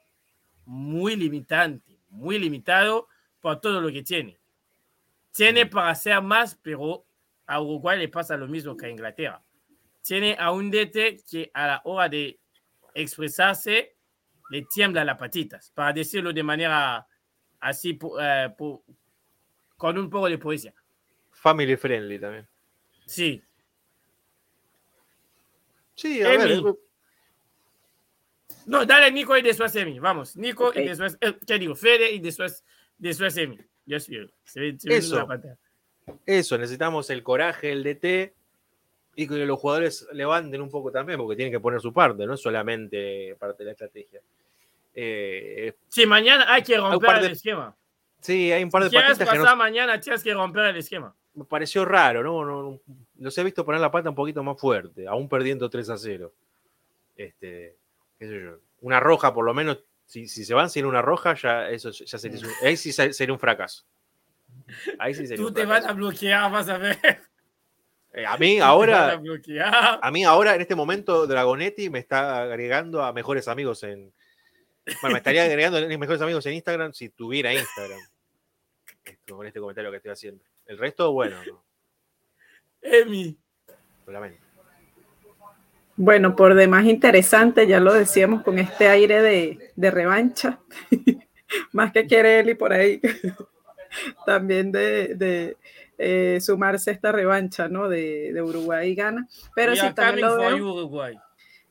muy 0.65 1.15
limitante, 1.15 1.97
muy 2.09 2.39
limitado 2.39 3.07
por 3.39 3.59
todo 3.59 3.81
lo 3.81 3.91
que 3.91 4.03
tiene. 4.03 4.37
Tiene 5.31 5.65
para 5.65 5.89
hacer 5.89 6.21
más, 6.21 6.55
pero 6.61 7.05
a 7.47 7.61
Uruguay 7.61 7.97
le 7.99 8.07
pasa 8.09 8.37
lo 8.37 8.47
mismo 8.47 8.75
que 8.75 8.85
a 8.85 8.89
Inglaterra. 8.89 9.41
Tiene 10.01 10.35
a 10.39 10.51
un 10.51 10.69
DT 10.69 11.23
que 11.29 11.51
a 11.53 11.67
la 11.67 11.81
hora 11.85 12.09
de 12.09 12.39
expresarse 12.93 13.95
le 14.49 14.63
tiembla 14.63 15.05
las 15.05 15.17
patitas, 15.17 15.71
para 15.71 15.93
decirlo 15.93 16.33
de 16.33 16.43
manera 16.43 17.07
así, 17.59 17.97
eh, 18.19 18.49
con 19.77 19.97
un 19.97 20.09
poco 20.09 20.27
de 20.27 20.37
poesía. 20.37 20.73
Family 21.31 21.77
friendly 21.77 22.19
también. 22.19 22.47
Sí, 23.05 23.41
Sí, 26.01 26.21
a 26.23 26.29
ver. 26.29 26.51
Emi. 26.51 26.67
eh, 26.67 26.73
No, 28.67 28.85
dale 28.85 29.11
Nico 29.11 29.35
y 29.37 29.41
después 29.41 29.75
Emi. 29.75 29.99
Vamos, 29.99 30.35
Nico 30.37 30.71
y 30.75 30.83
después, 30.87 31.17
eh, 31.21 31.35
¿qué 31.45 31.57
digo? 31.59 31.75
Fede 31.75 32.11
y 32.11 32.19
después, 32.19 32.63
después 32.97 33.35
Emi. 33.37 33.57
Yo 33.85 33.99
sí, 33.99 34.15
se 34.43 34.77
se 34.79 34.97
Eso. 34.97 35.15
la 35.17 35.27
pantalla. 35.27 35.57
Eso, 36.25 36.57
necesitamos 36.57 37.09
el 37.09 37.23
coraje, 37.23 37.71
el 37.71 37.83
DT 37.83 38.33
y 39.15 39.27
que 39.27 39.45
los 39.45 39.59
jugadores 39.59 40.07
levanten 40.13 40.61
un 40.61 40.69
poco 40.69 40.91
también, 40.91 41.19
porque 41.19 41.35
tienen 41.35 41.51
que 41.51 41.59
poner 41.59 41.81
su 41.81 41.91
parte, 41.91 42.25
no 42.25 42.37
solamente 42.37 43.35
parte 43.39 43.63
de 43.63 43.65
la 43.65 43.71
estrategia. 43.71 44.21
Eh, 44.93 45.73
Sí, 45.87 46.05
mañana 46.05 46.45
hay 46.53 46.63
que 46.63 46.77
romper 46.77 47.19
de- 47.21 47.25
el 47.27 47.31
esquema. 47.33 47.75
sí, 48.19 48.51
hay 48.51 48.63
un 48.63 48.69
par 48.69 48.83
de 48.83 48.89
Si 48.89 48.95
quieres 48.95 49.17
que 49.17 49.25
pasar 49.25 49.45
no, 49.45 49.55
mañana, 49.55 49.99
tienes 49.99 50.23
que 50.23 50.33
romper 50.33 50.65
el 50.65 50.77
esquema. 50.77 51.13
me 51.33 51.45
pareció 51.45 51.85
raro, 51.85 52.23
¿no? 52.23 52.43
No, 52.45 52.63
no, 52.63 52.79
los 53.19 53.37
he 53.37 53.43
visto 53.43 53.65
poner 53.65 53.79
la 53.81 53.91
pata 53.91 54.09
un 54.09 54.15
poquito 54.15 54.43
más 54.43 54.59
fuerte, 54.59 55.07
aún 55.07 55.27
perdiendo 55.29 55.69
3 55.69 55.89
a 55.89 55.97
0. 55.97 56.31
Este, 57.15 57.75
qué 58.21 58.27
sé 58.27 58.39
yo, 58.39 58.59
una 58.81 58.99
roja 58.99 59.33
por 59.33 59.43
lo 59.43 59.51
menos, 59.55 59.79
si, 60.05 60.27
si 60.27 60.45
se 60.45 60.53
van 60.53 60.69
sin 60.69 60.85
una 60.85 61.01
roja, 61.01 61.33
ya 61.33 61.67
eso 61.71 61.89
ya 61.89 62.19
sería, 62.19 62.39
ahí 62.61 62.77
sí 62.77 62.91
se- 62.93 63.13
sería 63.13 63.33
un 63.33 63.39
fracaso. 63.39 63.83
Ahí 64.99 65.15
sí 65.15 65.25
sería 65.25 65.37
Tú 65.43 65.47
un 65.47 65.53
te 65.55 65.65
vas 65.65 65.83
a 65.85 65.93
bloquear, 65.93 66.51
vas 66.51 66.69
a 66.69 66.77
ver. 66.77 66.99
Eh, 68.13 68.25
a 68.25 68.37
mí 68.37 68.59
a 68.59 68.67
ahora, 68.67 69.19
a 70.01 70.11
mí 70.11 70.23
ahora 70.23 70.53
en 70.53 70.61
este 70.61 70.75
momento 70.75 71.25
Dragonetti 71.25 71.89
me 71.89 71.97
está 71.99 72.43
agregando 72.43 73.03
a 73.03 73.11
mejores 73.11 73.47
amigos 73.47 73.81
en. 73.83 74.13
Bueno, 75.01 75.13
me 75.13 75.17
estaría 75.17 75.43
agregando 75.45 75.77
a 75.79 75.81
mis 75.81 75.97
mejores 75.97 76.21
amigos 76.21 76.45
en 76.45 76.53
Instagram 76.53 76.93
si 76.93 77.09
tuviera 77.09 77.53
Instagram. 77.53 77.99
Esto, 79.05 79.35
con 79.35 79.47
este 79.47 79.59
comentario 79.59 79.89
que 79.89 79.97
estoy 79.97 80.11
haciendo. 80.11 80.43
El 80.67 80.77
resto, 80.77 81.11
bueno, 81.11 81.37
no, 81.45 81.63
Emi. 82.81 83.37
lo 84.05 84.11
lamento. 84.13 84.40
Bueno, 86.03 86.35
por 86.35 86.55
demás 86.55 86.85
interesante, 86.85 87.67
ya 87.67 87.79
lo 87.79 87.93
decíamos 87.93 88.41
con 88.41 88.57
este 88.57 88.87
aire 88.87 89.21
de, 89.21 89.71
de 89.75 89.91
revancha, 89.91 90.59
más 91.73 91.91
que 91.91 92.07
quiere 92.07 92.39
Eli 92.39 92.55
por 92.55 92.73
ahí, 92.73 92.99
también 94.25 94.71
de, 94.71 95.13
de, 95.13 95.57
eh, 95.99 96.39
sumarse 96.41 96.89
a 96.89 96.93
esta 96.93 97.11
revancha, 97.11 97.67
¿no? 97.67 97.87
De, 97.87 98.33
de 98.33 98.41
Uruguay 98.41 98.89
y 98.89 98.95
Ghana. 98.95 99.27
Pero 99.53 99.75
sí, 99.75 99.81
are 99.81 99.93
también 99.93 100.27
lo 100.27 100.37
veo. 100.37 100.73
Uruguay. 100.73 101.19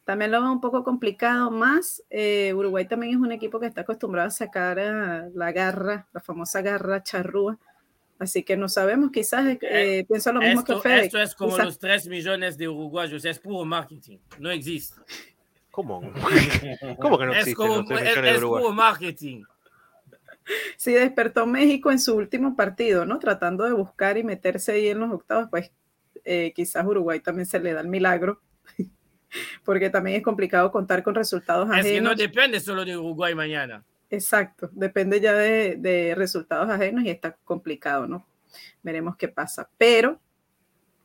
También 0.04 0.30
lo 0.30 0.40
veo 0.40 0.52
un 0.52 0.60
poco 0.60 0.84
complicado, 0.84 1.50
más 1.50 2.04
eh, 2.08 2.54
Uruguay 2.54 2.84
también 2.86 3.14
es 3.14 3.20
un 3.20 3.32
equipo 3.32 3.58
que 3.58 3.66
está 3.66 3.80
acostumbrado 3.80 4.28
a 4.28 4.30
sacar 4.30 4.78
a 4.78 5.28
la 5.34 5.50
garra, 5.50 6.06
la 6.12 6.20
famosa 6.20 6.62
garra 6.62 7.02
charrúa, 7.02 7.58
así 8.20 8.44
que 8.44 8.56
no 8.56 8.68
sabemos, 8.68 9.10
quizás 9.10 9.56
eh, 9.62 10.04
pienso 10.08 10.32
lo 10.32 10.40
mismo 10.40 10.60
Esto, 10.60 10.80
que 10.80 10.88
Fede. 10.88 11.04
esto 11.06 11.20
es 11.20 11.34
como 11.34 11.52
quizás- 11.52 11.64
los 11.66 11.78
3 11.80 12.06
millones 12.06 12.56
de 12.56 12.68
uruguayos, 12.68 13.24
es 13.24 13.38
puro 13.40 13.64
marketing, 13.64 14.18
no 14.38 14.50
existe. 14.50 15.00
¿Cómo? 15.72 16.00
¿Cómo 17.00 17.18
que 17.18 17.26
no 17.26 17.32
es 17.32 17.38
existen 17.38 17.54
como, 17.54 17.76
los 17.78 17.86
3 17.86 18.00
es, 18.02 18.08
millones 18.10 18.30
es 18.32 18.38
Uruguay? 18.38 18.62
puro 18.62 18.74
marketing. 18.74 19.42
si 20.76 20.92
despertó 20.92 21.46
México 21.46 21.90
en 21.90 21.98
su 21.98 22.14
último 22.16 22.54
partido, 22.56 23.04
¿no? 23.06 23.18
Tratando 23.18 23.64
de 23.64 23.72
buscar 23.72 24.16
y 24.18 24.24
meterse 24.24 24.72
ahí 24.72 24.88
en 24.88 24.98
los 25.00 25.10
octavos, 25.12 25.48
pues 25.50 25.70
eh, 26.24 26.52
quizás 26.54 26.84
Uruguay 26.86 27.20
también 27.20 27.46
se 27.46 27.58
le 27.60 27.72
da 27.72 27.80
el 27.80 27.88
milagro, 27.88 28.40
porque 29.64 29.90
también 29.90 30.16
es 30.18 30.22
complicado 30.22 30.70
contar 30.72 31.02
con 31.02 31.14
resultados 31.14 31.68
Es 31.76 31.84
que 31.86 32.00
no 32.00 32.10
ajenos. 32.10 32.16
depende 32.16 32.60
solo 32.60 32.84
de 32.84 32.96
Uruguay 32.96 33.34
mañana. 33.34 33.84
Exacto, 34.10 34.68
depende 34.72 35.20
ya 35.20 35.34
de, 35.34 35.76
de 35.76 36.14
resultados 36.16 36.68
ajenos 36.68 37.04
y 37.04 37.10
está 37.10 37.36
complicado, 37.44 38.08
¿no? 38.08 38.26
Veremos 38.82 39.16
qué 39.16 39.28
pasa. 39.28 39.70
Pero 39.78 40.18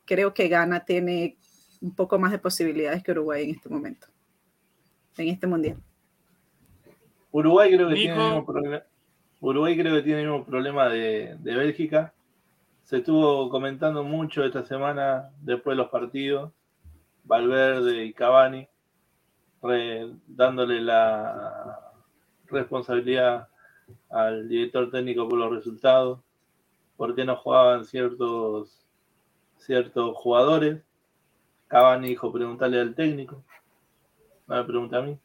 creo 0.06 0.34
que 0.34 0.48
Ghana 0.48 0.84
tiene 0.84 1.38
un 1.82 1.94
poco 1.94 2.18
más 2.18 2.32
de 2.32 2.40
posibilidades 2.40 3.04
que 3.04 3.12
Uruguay 3.12 3.44
en 3.44 3.52
este 3.52 3.70
momento, 3.70 4.08
en 5.18 5.28
este 5.28 5.46
mundial. 5.46 5.78
Uruguay 7.32 7.76
creo 7.76 7.90
que 7.90 7.96
tiene 7.96 8.14
el 8.14 8.20
mismo 8.20 8.46
problema. 8.46 8.84
Uruguay 9.40 9.78
creo 9.78 9.96
que 9.96 10.02
tiene 10.02 10.22
el 10.22 10.28
mismo 10.30 10.46
problema 10.46 10.90
de, 10.90 11.36
de 11.40 11.56
Bélgica. 11.56 12.14
Se 12.86 12.98
estuvo 12.98 13.50
comentando 13.50 14.04
mucho 14.04 14.44
esta 14.44 14.66
semana 14.66 15.30
después 15.42 15.76
de 15.76 15.84
los 15.84 15.92
partidos. 15.92 16.52
Valverde 17.24 18.06
y 18.06 18.14
Cavani 18.14 18.68
re- 19.62 20.12
dándole 20.28 20.82
la 20.82 21.85
responsabilidad 22.56 23.48
al 24.10 24.48
director 24.50 24.90
técnico 24.90 25.28
por 25.30 25.38
los 25.38 25.52
resultados. 25.54 26.20
¿Por 26.98 27.14
qué 27.16 27.26
no 27.26 27.36
jugaban 27.36 27.86
ciertos 27.86 28.82
ciertos 29.58 30.16
jugadores? 30.18 30.82
Cavani 31.68 32.10
dijo 32.10 32.32
preguntarle 32.32 32.80
al 32.80 32.96
técnico. 32.96 33.44
No 34.48 34.56
me 34.58 34.64
pregunta 34.64 34.98
a 34.98 35.02
mí. 35.02 35.18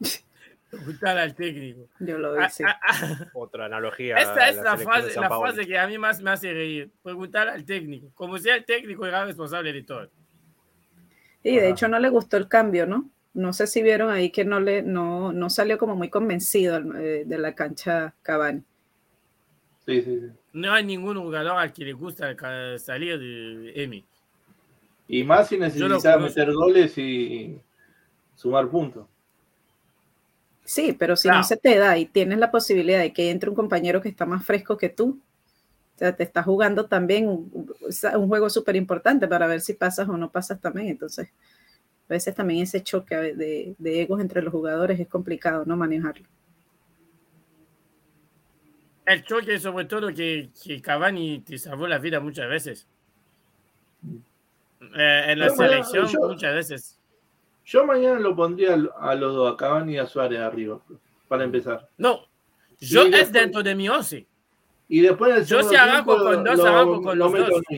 Preguntar 0.70 1.18
al 1.18 1.34
técnico. 1.34 1.86
Yo 2.00 2.16
lo 2.16 2.32
Ah, 2.40 2.46
hice. 2.46 2.64
ah, 2.64 2.80
ah. 2.88 3.26
Otra 3.34 3.66
analogía. 3.66 4.16
Esta 4.16 4.48
es 4.48 4.56
la 4.56 4.78
frase 4.78 5.66
que 5.66 5.78
a 5.78 5.86
mí 5.86 5.98
más 5.98 6.22
me 6.22 6.30
hace 6.30 6.50
reír. 6.50 6.90
Preguntar 7.02 7.46
al 7.48 7.62
técnico. 7.66 8.08
Como 8.14 8.38
si 8.38 8.48
el 8.48 8.64
técnico 8.64 9.04
era 9.04 9.26
responsable 9.26 9.70
de 9.70 9.82
todo. 9.82 10.08
Y 11.42 11.56
de 11.56 11.68
hecho 11.68 11.88
no 11.88 11.98
le 11.98 12.08
gustó 12.08 12.38
el 12.38 12.48
cambio, 12.48 12.86
¿no? 12.86 13.10
No 13.34 13.52
sé 13.52 13.66
si 13.66 13.82
vieron 13.82 14.10
ahí 14.10 14.30
que 14.30 14.44
no 14.44 14.60
le 14.60 14.82
no, 14.82 15.32
no 15.32 15.50
salió 15.50 15.78
como 15.78 15.96
muy 15.96 16.10
convencido 16.10 16.76
eh, 16.96 17.24
de 17.26 17.38
la 17.38 17.54
cancha 17.54 18.14
Cavani. 18.22 18.62
Sí, 19.86 20.02
sí, 20.02 20.20
sí. 20.20 20.26
No 20.52 20.72
hay 20.72 20.84
ningún 20.84 21.18
jugador 21.20 21.58
al 21.58 21.72
que 21.72 21.84
le 21.84 21.92
gusta 21.92 22.34
salir 22.78 23.18
de 23.18 23.72
Emi. 23.82 24.04
Y 25.08 25.24
más 25.24 25.48
si 25.48 25.58
conozco. 25.58 26.08
meter 26.18 26.52
goles 26.52 26.96
y 26.98 27.60
sumar 28.36 28.68
puntos. 28.68 29.06
Sí, 30.64 30.92
pero 30.98 31.16
si 31.16 31.28
Claro. 31.28 31.38
no 31.38 31.42
se 31.44 31.56
te 31.56 31.76
da 31.78 31.98
y 31.98 32.06
tienes 32.06 32.38
la 32.38 32.50
posibilidad 32.50 33.00
de 33.00 33.12
que 33.12 33.30
entre 33.30 33.50
un 33.50 33.56
compañero 33.56 34.00
que 34.00 34.08
está 34.08 34.26
más 34.26 34.44
fresco 34.44 34.76
que 34.76 34.88
tú, 34.88 35.20
o 35.96 35.98
sea, 35.98 36.16
te 36.16 36.22
está 36.24 36.42
jugando 36.42 36.86
también 36.86 37.28
un, 37.28 37.72
un 38.16 38.28
juego 38.28 38.50
súper 38.50 38.76
importante 38.76 39.28
para 39.28 39.46
ver 39.46 39.60
si 39.60 39.74
pasas 39.74 40.08
o 40.08 40.16
no 40.16 40.30
pasas 40.30 40.60
también. 40.60 40.88
Entonces, 40.88 41.28
a 42.12 42.16
veces 42.16 42.34
también 42.34 42.62
ese 42.62 42.82
choque 42.82 43.14
de, 43.16 43.74
de 43.78 44.02
egos 44.02 44.20
entre 44.20 44.42
los 44.42 44.52
jugadores 44.52 45.00
es 45.00 45.08
complicado, 45.08 45.64
¿no? 45.64 45.78
Manejarlo. 45.78 46.26
El 49.06 49.24
choque, 49.24 49.58
sobre 49.58 49.86
todo, 49.86 50.12
que, 50.12 50.50
que 50.62 50.82
Cavani 50.82 51.40
te 51.40 51.56
salvó 51.56 51.88
la 51.88 51.98
vida 51.98 52.20
muchas 52.20 52.48
veces. 52.50 52.86
Eh, 54.94 55.24
en 55.28 55.38
la 55.38 55.46
Pero, 55.46 55.56
selección, 55.56 56.06
yo- 56.06 56.20
muchas 56.28 56.54
veces. 56.54 56.98
Yo 57.64 57.86
mañana 57.86 58.18
lo 58.20 58.36
pondría 58.36 58.74
a 58.74 59.14
los 59.14 59.34
dos, 59.34 59.54
a 59.54 59.56
Cavani 59.56 59.94
y 59.94 59.98
a 59.98 60.06
Suárez 60.06 60.40
arriba, 60.40 60.80
para 61.28 61.44
empezar. 61.44 61.88
No, 61.96 62.26
yo 62.78 63.02
Sí, 63.04 63.08
es 63.08 63.10
después- 63.10 63.32
dentro 63.32 63.62
de 63.62 63.74
mi 63.74 63.88
once. 63.88 64.26
Y 64.88 65.00
después 65.00 65.48
Yo 65.48 65.62
si 65.62 65.70
tiempo 65.70 66.16
con 66.18 66.44
dos, 66.44 66.58
lo- 66.58 66.66
arranco 66.66 67.02
con 67.02 67.18
lo 67.18 67.24
los 67.24 67.32
meto 67.32 67.46
dos. 67.52 67.62
a 67.70 67.74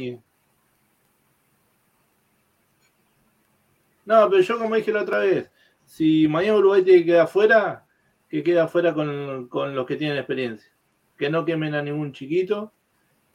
No, 4.06 4.28
pero 4.28 4.42
yo 4.42 4.58
como 4.58 4.74
dije 4.76 4.92
la 4.92 5.02
otra 5.02 5.18
vez, 5.20 5.50
si 5.84 6.28
mañana 6.28 6.58
Uruguay 6.58 6.82
tiene 6.82 7.00
que 7.00 7.06
quedar 7.06 7.28
fuera, 7.28 7.86
que 8.28 8.42
quede 8.42 8.60
afuera 8.60 8.92
con, 8.94 9.48
con 9.48 9.74
los 9.74 9.86
que 9.86 9.96
tienen 9.96 10.16
experiencia. 10.18 10.70
Que 11.16 11.30
no 11.30 11.44
quemen 11.44 11.74
a 11.74 11.82
ningún 11.82 12.12
chiquito. 12.12 12.72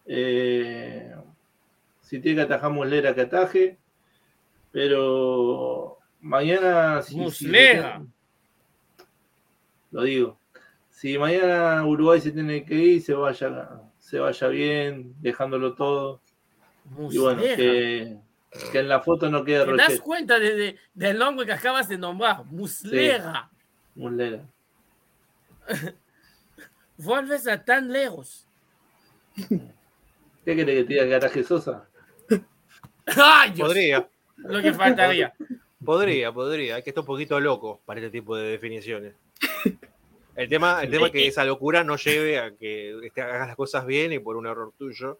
Eh, 0.05 1.13
si 2.01 2.19
tiene 2.19 2.37
que 2.37 2.41
atajar 2.43 2.71
Muslera, 2.71 3.13
que 3.15 3.21
ataje. 3.21 3.77
Pero 4.71 5.97
mañana... 6.21 7.01
si- 7.01 7.13
si- 7.13 7.19
Muslera. 7.19 8.03
lo 9.91 10.03
digo. 10.03 10.39
Si 10.89 11.17
mañana 11.17 11.85
Uruguay 11.85 12.19
se 12.19 12.31
tiene 12.31 12.65
que 12.65 12.75
ir, 12.75 13.01
se 13.01 13.13
vaya, 13.13 13.81
se 13.99 14.19
vaya 14.19 14.47
bien, 14.49 15.13
dejándolo 15.21 15.73
todo. 15.75 16.21
Y 17.09 17.17
bueno, 17.17 17.37
Muslera. 17.39 17.55
que, 17.55 18.17
que 18.71 18.79
en 18.79 18.89
la 18.89 18.99
foto 19.01 19.29
no 19.29 19.43
quede 19.43 19.65
¿Te 19.65 19.75
das 19.77 19.99
cuenta 20.01 20.39
de, 20.39 20.55
de- 20.55 20.79
del 20.93 21.17
nombre 21.19 21.45
que 21.45 21.53
acabas 21.53 21.87
de 21.87 21.97
nombrar? 21.97 22.45
Muslera. 22.45 23.49
Muslera. 23.95 24.43
Vuelves 26.97 27.47
a 27.47 27.63
tan 27.63 27.91
lejos. 27.91 28.45
¿Qué 29.35 30.55
querés 30.55 30.65
que 30.79 30.83
te 30.83 30.93
diga 30.93 31.05
que 31.05 31.15
ataje 31.15 31.43
Sosa? 31.43 31.87
¡Ay, 33.15 33.51
Dios! 33.51 33.67
Podría, 33.67 34.09
Lo 34.37 34.61
que 34.61 34.73
faltaría. 34.73 35.33
podría, 35.85 36.31
podría. 36.31 36.75
Hay 36.75 36.83
que 36.83 36.89
estar 36.89 37.01
un 37.01 37.07
poquito 37.07 37.39
loco 37.39 37.81
para 37.85 37.99
este 37.99 38.11
tipo 38.11 38.35
de 38.35 38.49
definiciones. 38.51 39.15
El 40.35 40.47
tema, 40.47 40.81
el 40.83 40.89
tema 40.89 41.07
es 41.07 41.11
que 41.11 41.27
esa 41.27 41.43
locura 41.43 41.83
no 41.83 41.97
lleve 41.97 42.39
a 42.39 42.55
que 42.55 43.11
hagas 43.17 43.47
las 43.47 43.55
cosas 43.57 43.85
bien 43.85 44.13
y 44.13 44.19
por 44.19 44.37
un 44.37 44.47
error 44.47 44.71
tuyo, 44.77 45.19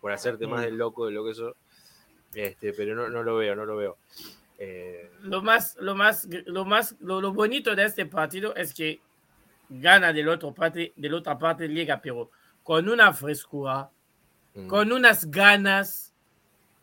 por 0.00 0.10
hacerte 0.12 0.46
más 0.46 0.60
Mm. 0.60 0.64
del 0.64 0.76
loco 0.78 1.06
de 1.06 1.12
lo 1.12 1.24
que 1.24 1.32
eso. 1.32 1.54
Este, 2.34 2.72
pero 2.72 2.94
no, 2.94 3.08
no 3.08 3.22
lo 3.22 3.36
veo, 3.36 3.54
no 3.54 3.64
lo 3.64 3.76
veo. 3.76 3.98
Eh, 4.58 5.10
Lo 5.22 5.42
más, 5.42 5.76
lo 5.80 5.94
más, 5.94 6.28
lo 6.46 6.64
más, 6.64 6.94
lo, 7.00 7.20
lo 7.20 7.32
bonito 7.32 7.74
de 7.74 7.84
este 7.84 8.06
partido 8.06 8.54
es 8.54 8.72
que 8.72 9.00
gana 9.68 10.12
del 10.12 10.28
otro 10.28 10.54
parte, 10.54 10.92
de 10.94 11.08
la 11.08 11.16
otra 11.16 11.38
parte 11.38 11.68
llega, 11.68 12.00
pero 12.00 12.30
con 12.62 12.88
una 12.88 13.12
frescura, 13.12 13.90
mm. 14.54 14.68
con 14.68 14.92
unas 14.92 15.30
ganas 15.30 16.14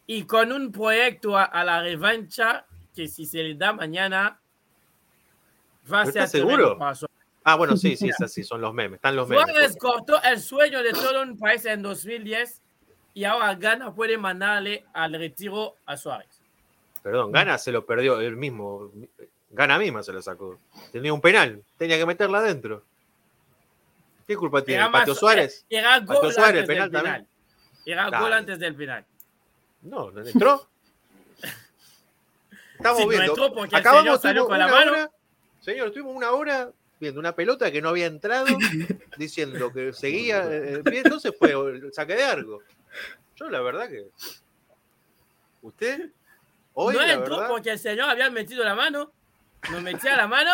y 0.06 0.24
con 0.24 0.52
un 0.52 0.72
proyecto 0.72 1.38
a, 1.38 1.45
a 1.45 1.64
la 1.64 1.82
revancha 1.82 2.66
que 2.93 3.08
si 3.08 3.26
se 3.26 3.41
le 3.41 3.56
da 3.56 3.74
mañana 3.74 4.39
va 5.91 6.02
a 6.02 6.06
¿Pero 6.06 6.14
ser 6.14 6.28
seguro? 6.28 6.78
Ah, 7.43 7.56
bueno, 7.56 7.76
sí, 7.78 7.95
sí, 7.95 8.10
es 8.10 8.22
así, 8.22 8.43
son 8.43 8.62
los 8.62 8.74
memes, 8.74 8.97
están 8.97 9.16
los 9.16 9.28
memes. 9.28 9.45
Suárez 9.45 9.78
cortó 9.78 10.22
el 10.24 10.39
sueño 10.39 10.84
de 10.84 10.91
todo 10.91 11.22
un 11.24 11.38
país 11.38 11.66
en 11.66 11.82
2010 11.82 12.62
y 13.14 13.24
ahora 13.26 13.53
Gana 13.55 13.93
puede 13.93 14.18
mandarle 14.18 14.86
al 14.93 15.14
retiro 15.14 15.76
a 15.86 15.97
Suárez. 15.97 16.39
Perdón, 17.03 17.32
Gana 17.32 17.57
se 17.57 17.72
lo 17.72 17.86
perdió 17.86 18.20
él 18.22 18.36
mismo. 18.38 18.91
Gana 19.49 19.78
misma 19.80 20.03
se 20.03 20.14
lo 20.14 20.22
sacó. 20.22 20.59
Tenía 20.91 21.14
un 21.14 21.20
penal, 21.22 21.64
tenía 21.78 21.97
que 21.97 22.05
meterla 22.05 22.38
adentro. 22.39 22.84
¿Qué 24.28 24.36
culpa 24.38 24.64
tiene? 24.64 24.89
¿Patio 24.89 25.14
Suárez? 25.16 25.66
Era 25.70 25.99
gol 25.99 26.16
Patio 26.18 26.32
Suárez, 26.32 26.62
antes 26.62 26.68
penal 26.68 26.91
del 26.91 27.01
también. 27.01 27.16
penal. 27.26 27.28
Era 27.86 28.09
Dale. 28.09 28.24
gol 28.24 28.34
antes 28.34 28.59
del 28.59 28.76
penal. 28.76 29.05
No, 29.82 30.12
no 30.12 30.22
entró. 30.26 30.68
Estamos 32.78 32.99
Sí, 32.99 33.03
no 33.05 33.09
viendo. 33.09 33.45
entró 33.47 33.78
Acabamos 33.78 34.22
señor 34.22 34.47
con 34.47 34.57
la 34.59 34.68
mano. 34.68 34.91
hora- 34.91 35.12
señor, 35.59 35.88
estuvimos 35.88 36.16
una 36.16 36.32
hora 36.32 36.72
viendo 36.99 37.20
una 37.20 37.34
pelota 37.36 37.72
que 37.72 37.82
no 37.82 37.89
había 37.89 38.05
entrado, 38.05 38.45
diciendo 39.18 39.72
que 39.74 39.91
seguía 39.93 40.43
eh, 40.51 40.82
pie, 40.84 40.99
entonces 41.03 41.34
fue 41.38 41.51
el 41.51 41.91
saque 41.93 42.16
de 42.16 42.24
arco. 42.24 42.62
Yo 43.36 43.50
la 43.50 43.62
verdad 43.62 43.89
que. 43.89 44.08
¿Usted? 45.62 46.10
Hoy, 46.74 46.96
no 46.96 47.02
entró 47.02 47.36
verdad. 47.36 47.50
porque 47.50 47.72
el 47.72 47.80
señor 47.80 48.10
había 48.10 48.30
metido 48.30 48.64
la 48.64 48.76
mano, 48.76 49.12
nos 49.72 49.82
metía 49.82 50.16
la 50.16 50.28
mano 50.28 50.52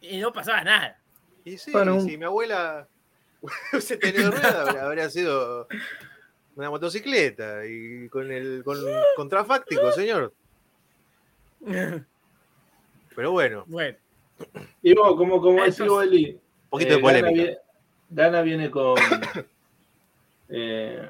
y 0.00 0.18
no 0.18 0.32
pasaba 0.32 0.62
nada. 0.64 0.98
Y 1.44 1.58
sí, 1.58 1.72
un- 1.74 2.00
si 2.04 2.16
mi 2.16 2.24
abuela 2.24 2.88
hubiese 3.72 3.96
tenido 3.96 4.30
rueda, 4.30 4.82
habría, 4.86 5.10
sido 5.10 5.68
una 6.56 6.70
motocicleta 6.70 7.64
y 7.66 8.08
con 8.08 8.30
el 8.32 8.62
con 8.64 8.78
contrafáctico, 9.16 9.92
señor. 9.92 10.32
Pero 13.14 13.32
bueno, 13.32 13.64
Bueno, 13.66 13.98
Y 14.82 14.94
vos, 14.94 15.16
como, 15.16 15.40
como 15.40 15.62
decís 15.64 15.80
Eli, 15.80 16.30
un 16.32 16.40
poquito 16.70 16.92
eh, 16.92 16.96
de 16.96 17.02
polémica. 17.02 17.28
Gana 17.30 17.32
viene, 17.32 17.58
Gana 18.10 18.42
viene 18.42 18.70
con 18.70 18.96
eh, 20.48 21.08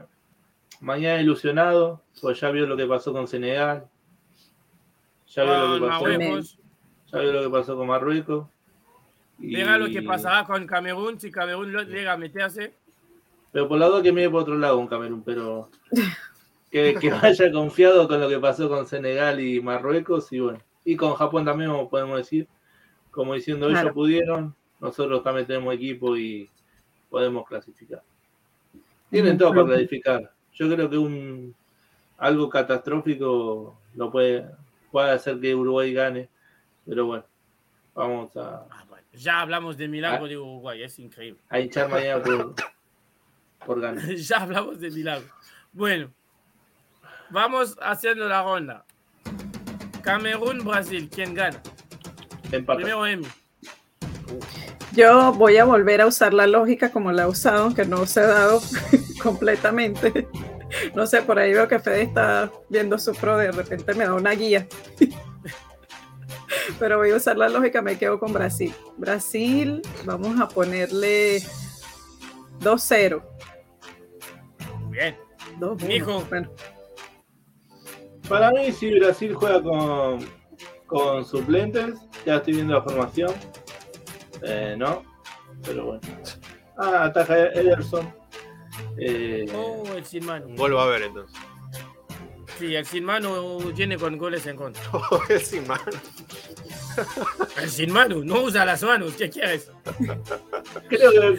mañana 0.80 1.20
ilusionado, 1.20 2.02
pues 2.20 2.40
ya 2.40 2.50
vio 2.50 2.66
lo 2.66 2.76
que 2.76 2.86
pasó 2.86 3.12
con 3.12 3.26
Senegal, 3.28 3.88
ya 5.28 5.44
vio 5.44 5.66
lo 5.66 5.74
que 5.74 5.80
con 5.80 5.88
pasó, 5.90 6.04
Marruecos, 6.04 6.58
ya 7.12 7.18
vio 7.20 7.32
lo 7.32 7.42
que 7.42 7.50
pasó 7.50 7.76
con 7.76 7.86
Marruecos. 7.88 8.46
y- 9.38 9.54
verá 9.54 9.78
lo 9.78 9.86
que 9.86 10.02
pasará 10.02 10.44
con 10.44 10.66
Camerún 10.66 11.20
si 11.20 11.30
Camerún 11.30 11.72
lo- 11.72 11.82
llega 11.82 12.12
a 12.14 12.16
meterse. 12.16 12.74
Pero 13.52 13.66
por 13.68 13.78
la 13.78 13.86
duda 13.86 14.02
que 14.02 14.12
mire 14.12 14.28
por 14.30 14.42
otro 14.42 14.56
lado 14.58 14.78
un 14.78 14.88
Camerún, 14.88 15.22
pero 15.22 15.70
que, 16.70 16.94
que 17.00 17.10
vaya 17.10 17.50
confiado 17.52 18.06
con 18.08 18.20
lo 18.20 18.28
que 18.28 18.38
pasó 18.38 18.68
con 18.68 18.86
Senegal 18.86 19.40
y 19.40 19.60
Marruecos 19.60 20.32
y 20.32 20.40
bueno, 20.40 20.58
y 20.84 20.96
con 20.96 21.14
Japón 21.14 21.44
también 21.44 21.70
como 21.70 21.88
podemos 21.88 22.18
decir, 22.18 22.46
como 23.10 23.34
diciendo 23.34 23.66
Claro. 23.68 23.80
ellos 23.88 23.94
pudieron, 23.94 24.54
nosotros 24.80 25.22
también 25.22 25.46
tenemos 25.46 25.74
equipo 25.74 26.16
y 26.16 26.48
podemos 27.08 27.46
clasificar. 27.46 28.02
Tienen 29.10 29.32
Ujú. 29.36 29.38
todo 29.38 29.50
para 29.54 29.66
clasificar. 29.66 30.32
Yo 30.54 30.68
creo 30.74 30.90
que 30.90 30.98
un 30.98 31.54
algo 32.18 32.48
catastrófico 32.50 33.78
lo 33.94 34.10
puede, 34.10 34.44
puede 34.90 35.10
hacer 35.12 35.38
que 35.40 35.54
Uruguay 35.54 35.92
gane, 35.92 36.28
pero 36.86 37.06
bueno, 37.06 37.24
vamos 37.94 38.36
a, 38.36 38.66
Ah, 38.70 38.84
bueno, 38.88 39.06
ya 39.12 39.40
hablamos 39.40 39.76
de 39.76 39.86
milagro 39.88 40.24
Ah. 40.26 40.28
de 40.28 40.36
Uruguay, 40.36 40.82
es 40.82 40.98
increíble. 40.98 41.40
a 41.48 41.60
hinchar 41.60 41.88
mañana 41.88 42.22
por, 42.22 42.54
por 43.66 43.80
ganar. 43.80 44.04
ya 44.14 44.38
hablamos 44.42 44.80
de 44.80 44.90
milagro. 44.90 45.28
Bueno, 45.72 46.10
vamos 47.30 47.76
haciendo 47.80 48.28
la 48.28 48.42
ronda. 48.42 48.84
Camerún, 50.02 50.64
Brasil, 50.64 51.08
¿quién 51.12 51.34
gana? 51.34 51.60
Empate. 52.50 52.78
Primero 52.82 53.06
Emi. 53.06 53.26
Yo 54.98 55.32
voy 55.32 55.56
a 55.58 55.64
volver 55.64 56.00
a 56.00 56.08
usar 56.08 56.34
la 56.34 56.48
lógica 56.48 56.90
como 56.90 57.12
la 57.12 57.22
he 57.22 57.26
usado, 57.26 57.62
aunque 57.62 57.84
no 57.84 58.04
se 58.04 58.18
ha 58.18 58.26
dado 58.26 58.60
completamente. 59.22 60.26
No 60.92 61.06
sé, 61.06 61.22
por 61.22 61.38
ahí 61.38 61.52
veo 61.52 61.68
que 61.68 61.78
Fede 61.78 62.02
está 62.02 62.50
viendo 62.68 62.98
su 62.98 63.12
pro, 63.12 63.36
de 63.36 63.52
repente 63.52 63.94
me 63.94 64.06
da 64.06 64.14
una 64.14 64.32
guía. 64.32 64.66
Pero 66.80 66.98
voy 66.98 67.12
a 67.12 67.14
usar 67.14 67.38
la 67.38 67.48
lógica, 67.48 67.80
me 67.80 67.96
quedo 67.96 68.18
con 68.18 68.32
Brasil. 68.32 68.74
Brasil, 68.96 69.82
vamos 70.04 70.40
a 70.40 70.48
ponerle 70.48 71.44
2-0. 72.58 73.22
Bien. 74.90 75.16
2-1. 75.60 75.86
Mijo. 75.86 76.24
Bueno, 76.28 76.50
Para 78.28 78.50
mí, 78.50 78.72
si 78.72 78.98
Brasil 78.98 79.32
juega 79.32 79.62
con, 79.62 80.26
con 80.86 81.24
suplentes, 81.24 82.00
ya 82.26 82.38
estoy 82.38 82.54
viendo 82.54 82.74
la 82.74 82.82
formación. 82.82 83.32
Eh, 84.42 84.74
no, 84.78 85.02
pero 85.64 85.86
bueno. 85.86 86.00
Ah, 86.76 87.04
ataja 87.04 87.46
Ederson. 87.48 88.12
Eh, 88.98 89.46
Oh, 89.54 89.84
el 89.96 90.04
sin 90.04 90.24
mano. 90.24 90.46
Un 90.46 90.56
gol 90.56 90.76
va 90.76 90.82
a 90.82 90.86
haber 90.86 91.02
entonces. 91.02 91.36
Sí, 92.58 92.74
el 92.74 92.86
sin 92.86 93.04
mano 93.04 93.58
viene 93.58 93.96
con 93.96 94.16
goles 94.18 94.46
en 94.46 94.56
contra. 94.56 94.82
Sin 95.40 95.66
mano. 95.66 95.82
El 97.60 97.70
sin 97.70 97.92
mano, 97.92 98.24
no 98.24 98.42
usa 98.42 98.64
las 98.64 98.82
manos, 98.82 99.12
¿qué 99.14 99.30
quieres? 99.30 99.70
creo 100.88 101.12
que, 101.12 101.38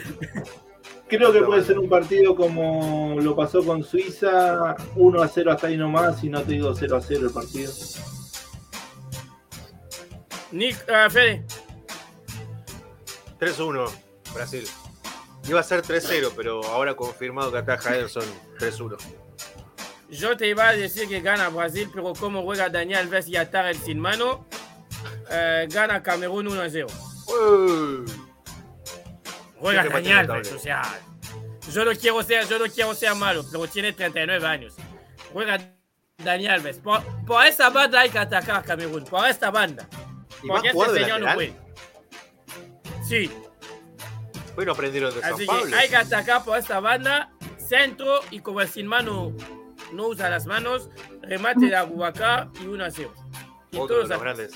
creo 1.09 1.33
que 1.33 1.41
puede 1.41 1.63
ser 1.63 1.77
un 1.77 1.89
partido 1.89 2.33
como 2.35 3.17
lo 3.19 3.35
pasó 3.35 3.61
con 3.65 3.83
Suiza, 3.83 4.75
1 4.95 5.21
a 5.21 5.27
0 5.27 5.51
hasta 5.51 5.67
ahí 5.67 5.75
nomás, 5.75 6.23
y 6.23 6.29
no 6.29 6.41
te 6.43 6.53
digo 6.53 6.73
0 6.73 6.95
a 6.95 7.01
0 7.01 7.27
el 7.27 7.33
partido. 7.33 7.71
Nick, 10.51 10.77
ah, 10.89 11.09
Fede, 11.09 11.43
3-1, 13.39 13.89
Brasil. 14.33 14.67
Iba 15.47 15.61
a 15.61 15.63
ser 15.63 15.81
3-0, 15.81 16.33
pero 16.35 16.63
ahora 16.65 16.95
confirmado 16.95 17.51
que 17.51 17.57
ataja 17.59 17.95
Ederson 17.95 18.25
3-1. 18.59 18.97
yo 20.09 20.35
te 20.35 20.47
iba 20.47 20.67
a 20.67 20.73
decir 20.73 21.07
que 21.07 21.21
gana 21.21 21.49
Brasil, 21.49 21.89
pero 21.93 22.13
como 22.13 22.43
juega 22.43 22.69
Daniel 22.69 22.99
Alves 22.99 23.27
y 23.29 23.37
atar 23.37 23.65
el 23.67 23.77
sin 23.77 23.99
mano, 23.99 24.45
eh, 25.29 25.67
gana 25.71 26.03
Camerún 26.03 26.47
1 26.47 26.61
a 26.61 26.69
0. 26.69 26.87
Uy. 27.27 28.05
Juega 29.59 29.81
Siempre 29.81 30.01
Daniel 30.01 30.31
Alves, 30.31 30.51
o 30.51 30.59
sea, 30.59 30.81
yo 31.71 31.85
no 31.85 31.91
quiero 31.91 32.23
ser, 32.23 32.47
yo 32.47 32.59
no 32.59 32.65
quiero 32.65 32.93
ser 32.93 33.15
malo, 33.15 33.45
pero 33.49 33.67
tiene 33.67 33.93
39 33.93 34.45
años. 34.45 34.75
Juega 35.31 35.59
Daniel 36.17 36.51
Alves. 36.53 36.77
Por, 36.77 37.01
por 37.25 37.45
esa 37.45 37.69
banda 37.69 38.01
hay 38.01 38.09
que 38.09 38.19
atacar 38.19 38.57
a 38.57 38.63
Camerún, 38.63 39.05
por 39.05 39.27
esta 39.27 39.51
banda. 39.51 39.87
¿Y 40.43 40.47
va 40.47 40.59
a 40.59 40.61
Porque 40.61 40.69
este 40.69 41.03
señor 41.03 41.21
no 41.21 41.33
puede. 41.33 41.68
Sí, 43.09 43.31
Hoy 44.55 44.65
no 44.67 44.73
aprendieron 44.73 45.11
de 45.15 45.21
San 45.21 45.33
Así 45.33 45.45
Pablo. 45.47 45.65
que 45.65 45.73
hay 45.75 45.89
que 45.89 45.95
atacar 45.95 46.43
por 46.43 46.57
esta 46.59 46.79
banda, 46.79 47.31
centro 47.57 48.19
y 48.29 48.39
como 48.41 48.61
el 48.61 48.67
sin 48.67 48.85
mano 48.85 49.33
no 49.93 50.07
usa 50.09 50.29
las 50.29 50.45
manos, 50.45 50.89
remate 51.23 51.65
de 51.65 51.75
Abubakar 51.75 52.49
y 52.61 52.67
1 52.67 52.83
a 52.85 52.91
0. 52.91 53.11
Y 53.71 53.77
Otro 53.77 53.95
todos 53.95 54.09
de 54.09 54.13
los 54.15 54.21
a- 54.21 54.23
grandes 54.23 54.53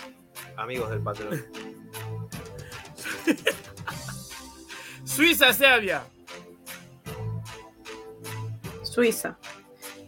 amigos 0.57 0.89
del 0.91 1.01
patrón. 1.01 1.43
Suiza, 5.03 5.51
Serbia. 5.53 6.03
Suiza. 8.83 9.37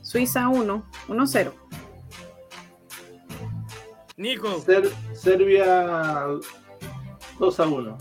Suiza 0.04 0.48
1, 0.50 0.86
1-0. 1.08 1.52
Nico, 4.18 4.60
Ser- 4.62 4.92
Serbia 5.16 6.28
2 7.40 7.60
a 7.60 7.68
1. 7.68 7.98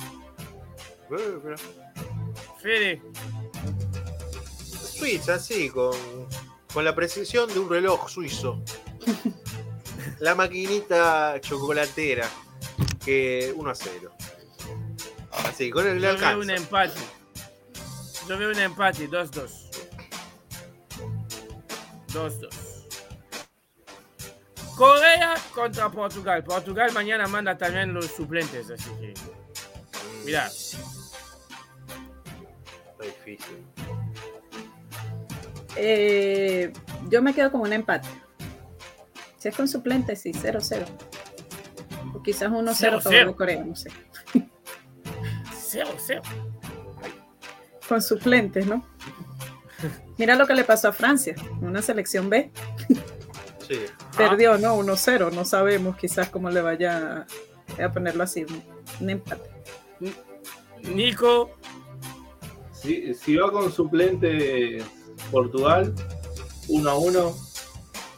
Fede, 2.61 3.03
Suiza, 4.95 5.39
sí, 5.39 5.69
con, 5.71 5.95
con 6.73 6.85
la 6.85 6.95
precisión 6.95 7.53
de 7.53 7.59
un 7.59 7.69
reloj 7.69 8.09
suizo. 8.09 8.63
La 10.21 10.35
maquinita 10.35 11.41
chocolatera, 11.41 12.29
que 13.05 13.53
1 13.55 13.71
a 13.71 13.75
0. 13.75 14.13
Así, 15.47 15.71
con 15.71 15.87
el 15.87 16.01
yo 16.01 16.01
veo 16.01 16.11
un 16.17 16.25
alcanza. 16.51 16.55
empate. 16.55 17.01
Yo 18.29 18.39
veo 18.39 18.51
un 18.51 18.59
empate, 18.59 19.09
2-2. 19.11 19.51
2-2. 22.09 22.49
Corea 24.77 25.35
contra 25.55 25.91
Portugal. 25.91 26.43
Portugal 26.43 26.93
mañana 26.93 27.27
manda 27.27 27.57
también 27.59 27.93
los 27.93 28.07
suplentes, 28.07 28.71
así 28.71 28.91
que 29.01 29.15
mira. 30.25 30.51
Difícil. 33.25 33.65
Eh, 35.77 36.73
yo 37.09 37.23
me 37.23 37.35
quedo 37.35 37.51
con 37.51 37.63
un 37.63 37.73
empate. 37.73 38.09
Si 39.39 39.49
es 39.49 39.57
con 39.57 39.69
suplentes, 39.69 40.21
sí, 40.21 40.33
0-0. 40.33 40.85
O 42.15 42.23
quizás 42.23 42.51
1-0 42.51 42.71
a 42.71 43.01
favor 43.01 43.03
0-0. 43.03 43.27
de 43.27 43.35
Corea, 43.35 43.65
no 43.65 43.77
sé. 43.77 43.91
0-0. 45.53 46.23
Con 47.89 48.01
suplentes, 48.03 48.67
¿no? 48.67 48.87
Mira 50.17 50.37
lo 50.37 50.47
que 50.47 50.55
le 50.55 50.65
pasó 50.65 50.89
a 50.89 50.93
Francia, 50.93 51.35
una 51.61 51.83
selección 51.83 52.31
B. 52.31 52.51
Sí. 53.67 53.81
Perdió, 54.17 54.59
¿no? 54.59 54.77
1-0, 54.79 55.33
no 55.33 55.45
sabemos 55.45 55.97
quizás 55.97 56.29
cómo 56.29 56.51
le 56.51 56.61
vaya 56.61 57.27
a 57.83 57.93
ponerlo 57.93 58.23
así, 58.23 58.47
un 59.01 59.11
empate. 59.11 59.51
Nico, 60.83 61.57
Si, 62.85 63.15
si 63.15 63.37
va 63.37 63.51
con 63.51 63.73
suplente 63.73 64.85
Portugal, 65.31 65.95
1 66.69 66.91
a 66.91 66.95
1, 66.95 67.37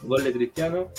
gol 0.03 0.23
de 0.25 0.33
Cristiano. 0.33 0.91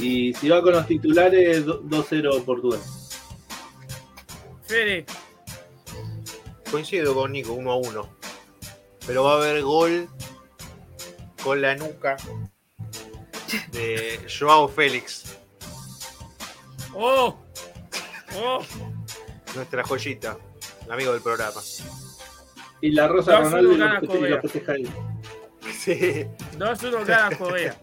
Y 0.00 0.32
si 0.32 0.48
va 0.48 0.62
con 0.62 0.72
los 0.72 0.86
titulares, 0.86 1.66
2-0 1.66 2.44
Portugal. 2.44 2.80
Fede, 4.62 5.04
Coincido 6.70 7.14
con 7.14 7.32
Nico, 7.32 7.52
1 7.52 7.70
a 7.70 7.76
1. 7.76 8.08
Pero 9.06 9.24
va 9.24 9.32
a 9.32 9.36
haber 9.36 9.62
gol 9.62 10.08
con 11.42 11.60
la 11.60 11.74
nuca 11.74 12.16
de 13.72 14.20
Joao 14.28 14.68
Félix, 14.68 15.38
¡Oh! 16.94 17.36
¡Oh! 18.36 18.62
nuestra 19.54 19.82
joyita, 19.84 20.36
amigo 20.90 21.12
del 21.12 21.22
programa. 21.22 21.60
Y 22.80 22.92
la 22.92 23.08
Rosa 23.08 23.32
Dos 23.40 23.52
Ronaldo 23.52 24.10
gana 24.12 24.38
y 24.38 24.40
festeja 24.40 24.72
ahí. 24.72 24.88
Sí. 25.72 26.26
2-1 26.56 27.04
gana 27.04 27.36
Corea. 27.36 27.76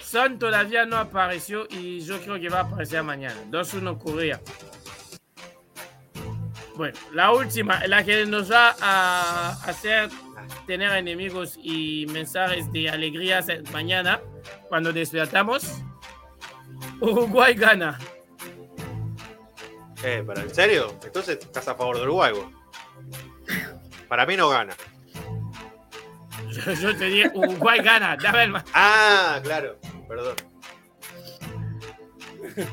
Son 0.00 0.38
todavía 0.38 0.86
no 0.86 0.96
apareció 0.96 1.66
y 1.70 2.00
yo 2.00 2.20
creo 2.20 2.40
que 2.40 2.48
va 2.48 2.60
a 2.60 2.62
aparecer 2.62 3.02
mañana. 3.02 3.36
2-1 3.50 3.98
Corea. 3.98 4.40
Bueno, 6.76 6.98
la 7.12 7.32
última, 7.32 7.86
la 7.86 8.04
que 8.04 8.26
nos 8.26 8.50
va 8.50 8.74
a 8.80 9.50
hacer 9.64 10.10
tener 10.66 10.92
enemigos 10.92 11.56
y 11.62 12.06
mensajes 12.10 12.70
de 12.72 12.90
alegrías 12.90 13.46
mañana 13.72 14.20
cuando 14.68 14.92
despertamos. 14.92 15.80
Uruguay 17.00 17.54
gana. 17.54 17.98
Eh, 20.02 20.22
¿pero 20.26 20.40
en 20.40 20.54
serio? 20.54 20.94
Entonces 21.04 21.38
estás 21.40 21.68
a 21.68 21.74
favor 21.74 21.96
de 21.96 22.02
Uruguay, 22.02 22.32
vos. 22.32 22.46
Para 24.08 24.26
mí 24.26 24.36
no 24.36 24.48
gana. 24.48 24.74
Yo, 26.50 26.72
yo 26.72 26.96
te 26.96 27.04
dije, 27.06 27.30
Uruguay 27.34 27.80
gana. 27.82 28.16
Dame 28.16 28.44
el 28.44 28.50
ma- 28.50 28.64
Ah, 28.74 29.40
claro. 29.42 29.76
Perdón. 30.08 30.36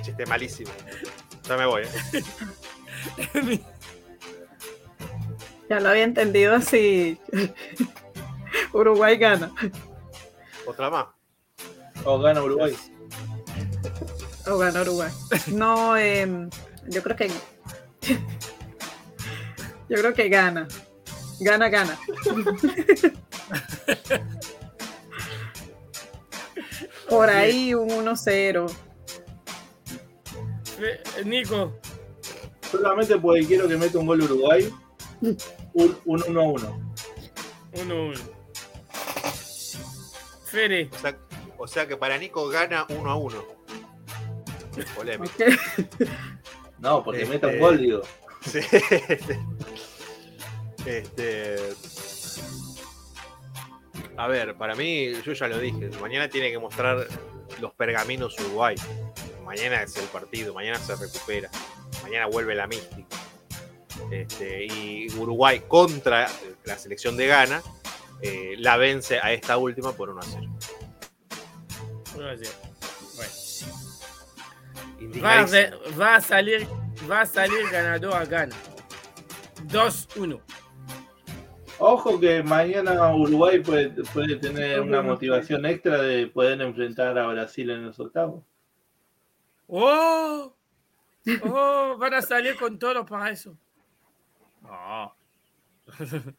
Chiste 0.04 0.26
malísimo. 0.26 0.72
Ya 1.48 1.58
me 1.58 1.66
voy. 1.66 1.84
¿eh? 1.84 3.60
Ya 5.70 5.80
lo 5.80 5.88
había 5.88 6.04
entendido 6.04 6.54
así. 6.56 7.18
Uruguay 8.74 9.18
gana. 9.18 9.54
Otra 10.68 10.90
más. 10.90 11.06
O 12.04 12.20
gana 12.20 12.44
Uruguay. 12.44 12.76
O 14.48 14.58
gana 14.58 14.82
Uruguay. 14.82 15.10
No, 15.48 15.96
em, 15.96 16.50
yo 16.88 17.04
creo 17.04 17.16
que. 17.16 17.30
Yo 19.90 19.98
creo 19.98 20.14
que 20.14 20.30
gana. 20.30 20.68
Gana, 21.40 21.70
gana. 21.70 22.00
Por 27.10 27.30
ahí 27.30 27.74
un 27.74 27.90
1-0. 27.90 28.72
Eh, 30.80 31.04
Nico, 31.26 31.80
Solamente 32.72 33.18
porque 33.18 33.46
quiero 33.46 33.68
que 33.68 33.76
meta 33.76 34.00
un 34.00 34.06
gol 34.08 34.22
Uruguay. 34.22 34.74
Un 35.22 35.38
1-1. 36.06 36.94
1-1. 37.74 38.20
Fede, 40.46 40.90
O 40.92 40.98
sea, 40.98 41.18
o 41.58 41.68
sea 41.68 41.88
que 41.88 41.98
para 41.98 42.18
Nico 42.18 42.48
gana 42.48 42.86
1 42.90 43.12
a 43.12 43.16
1. 43.16 43.46
Polémico. 44.96 45.34
Ok. 45.34 45.42
No, 46.82 47.04
porque 47.04 47.22
este, 47.22 47.34
meta 47.34 47.48
un 47.48 47.60
gol, 47.60 47.78
digo. 47.78 48.02
Sí. 48.46 48.60
Este. 50.84 51.58
A 54.18 54.28
ver, 54.28 54.56
para 54.56 54.74
mí, 54.74 55.14
yo 55.24 55.34
ya 55.34 55.48
lo 55.48 55.60
dije, 55.60 55.92
mañana 56.02 56.28
tiene 56.28 56.50
que 56.50 56.58
mostrar 56.58 57.08
los 57.60 57.72
pergaminos 57.74 58.36
Uruguay. 58.40 58.76
Mañana 59.46 59.84
es 59.84 59.96
el 59.98 60.06
partido, 60.06 60.56
mañana 60.56 60.80
se 60.80 60.96
recupera, 60.96 61.52
mañana 62.02 62.26
vuelve 62.26 62.56
la 62.56 62.66
mística. 62.66 63.16
Este, 64.10 64.66
y 64.66 65.08
Uruguay 65.18 65.62
contra 65.68 66.28
la 66.66 66.78
selección 66.80 67.16
de 67.16 67.28
Ghana 67.28 67.62
eh, 68.22 68.56
la 68.58 68.78
vence 68.78 69.20
a 69.20 69.32
esta 69.34 69.58
última 69.58 69.94
por 69.94 70.10
1 70.10 70.20
a 70.20 70.24
0. 70.24 70.48
1 72.16 72.28
a 72.28 72.36
0. 72.38 72.71
Va, 75.24 75.39
a 76.16 76.22
salir, 76.22 76.68
va 77.10 77.22
a 77.22 77.26
salir 77.26 77.70
ganador 77.72 78.14
a 78.14 78.26
Ghana. 78.26 78.56
2-1. 79.68 80.41
Ojo 81.80 82.20
que 82.20 82.43
mañana 82.43 83.14
Uruguay 83.16 83.60
puede, 83.60 83.89
puede 84.14 84.36
tener 84.36 84.80
una 84.82 85.02
motivación 85.02 85.66
extra 85.66 86.02
de 86.02 86.28
poder 86.28 86.62
enfrentar 86.62 87.18
a 87.18 87.28
Brasil 87.28 87.70
en 87.72 87.86
los 87.88 87.99
octavos. 87.99 88.43
¡Oh! 89.68 90.54
¡Oh! 91.43 91.97
Van 91.97 92.14
a 92.14 92.22
salir 92.22 92.56
con 92.56 92.78
todo 92.78 93.06
para 93.06 93.32
eso. 93.32 93.58
Ah. 94.64 95.14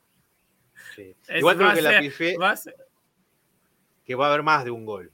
No. 1.29 1.39
Igual 1.39 1.75
que 1.75 1.83
la 1.83 1.99
eh, 1.99 2.01
pifé. 2.01 2.37
Va 2.37 2.55
que 4.05 4.15
va 4.15 4.27
a 4.27 4.29
haber 4.29 4.43
más 4.43 4.65
de 4.65 4.71
un 4.71 4.85
gol 4.85 5.13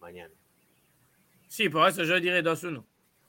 mañana. 0.00 0.34
Sí, 1.50 1.68
por 1.68 1.88
eso 1.88 2.04
yo 2.04 2.20
diré 2.20 2.42
2-1. 2.44 2.84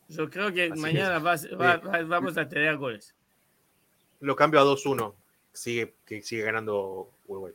Yo 0.09 0.29
creo 0.29 0.53
que 0.53 0.65
Así 0.71 0.79
mañana 0.79 1.17
va 1.17 1.35
va- 1.59 2.03
vamos 2.03 2.37
a 2.37 2.47
tener 2.47 2.77
goles. 2.77 3.15
Lo 4.19 4.35
cambio 4.35 4.59
a 4.59 4.63
2-1. 4.63 5.15
Sigue, 5.53 5.95
que 6.05 6.21
sigue 6.21 6.43
ganando 6.43 7.09
Uruguay. 7.27 7.53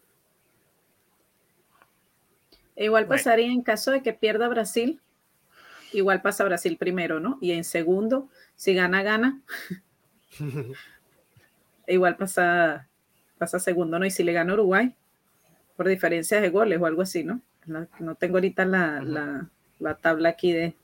E 2.74 2.86
Igual 2.86 3.04
Bueno. 3.06 3.16
pasaría 3.16 3.46
en 3.46 3.62
caso 3.62 3.92
de 3.92 4.02
que 4.02 4.12
pierda 4.12 4.48
Brasil. 4.48 5.00
Igual 5.92 6.20
pasa 6.20 6.42
Brasil 6.44 6.76
primero, 6.76 7.20
¿no? 7.20 7.38
Y 7.40 7.52
en 7.52 7.62
segundo, 7.62 8.28
si 8.56 8.74
gana, 8.74 9.02
gana. 9.04 9.40
E 11.88 11.94
igual 11.94 12.16
pasa, 12.16 12.88
pasa 13.38 13.60
segundo, 13.60 13.96
¿no? 14.00 14.04
Y 14.04 14.10
si 14.10 14.24
le 14.24 14.32
gana 14.32 14.54
Uruguay, 14.54 14.92
por 15.76 15.86
diferencias 15.86 16.42
de 16.42 16.50
goles 16.50 16.80
o 16.80 16.86
algo 16.86 17.02
así, 17.02 17.22
¿no? 17.22 17.40
No, 17.66 17.86
no 18.00 18.16
tengo 18.16 18.38
ahorita 18.38 18.64
la, 18.64 19.00
la- 19.02 19.48
la 19.80 19.94
tabla 19.96 20.30
aquí 20.30 20.52
de. 20.52 20.74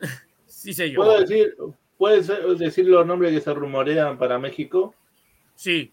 sí, 0.46 0.74
señor. 0.74 0.96
¿Puedo 0.96 1.20
decir, 1.20 1.56
¿Puedes 2.02 2.26
decir 2.58 2.88
los 2.88 3.06
nombres 3.06 3.32
que 3.32 3.40
se 3.40 3.54
rumorean 3.54 4.18
para 4.18 4.36
México? 4.36 4.92
Sí, 5.54 5.92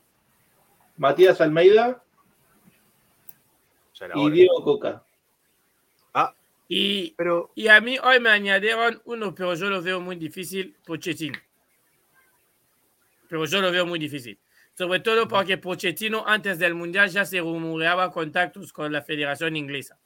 Matías 0.97 1.39
Almeida 1.39 2.03
y 3.93 4.03
hora. 4.20 4.34
Diego 4.34 4.64
Coca. 4.64 5.03
Ah, 6.16 6.34
y, 6.68 7.12
pero 7.12 7.51
y 7.53 7.68
a 7.68 7.80
mí 7.80 7.99
hoy 8.03 8.20
me 8.20 8.32
añadieron 8.32 8.99
uno, 9.05 9.36
pero 9.36 9.53
yo 9.53 9.70
lo 9.70 9.84
veo 9.84 10.01
muy 10.01 10.16
difícil, 10.16 10.76
Pochettino. 10.84 11.38
Pero 13.28 13.45
yo 13.45 13.62
lo 13.62 13.72
veo 13.72 13.86
muy 13.86 13.99
difícil. 13.99 14.39
Sobre 14.74 15.01
todo 15.01 15.28
porque 15.28 15.60
Pochettino 15.60 16.24
antes 16.26 16.57
del 16.57 16.74
Mundial 16.74 17.07
ya 17.10 17.24
se 17.24 17.39
rumoreaba 17.39 18.12
contactos 18.12 18.74
con 18.74 18.91
la 18.91 19.03
Federación 19.03 19.55
Inglesa. 19.55 19.99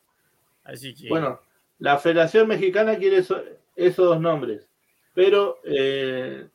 Así 0.66 0.93
que... 0.93 1.08
Bueno, 1.08 1.39
la 1.80 1.97
Federación 1.97 2.49
Mexicana 2.49 2.97
quiere 2.97 3.20
eso- 3.20 3.41
esos 3.78 4.06
dos 4.06 4.20
nombres, 4.20 4.68
pero 5.14 5.59
eh, 5.64 6.47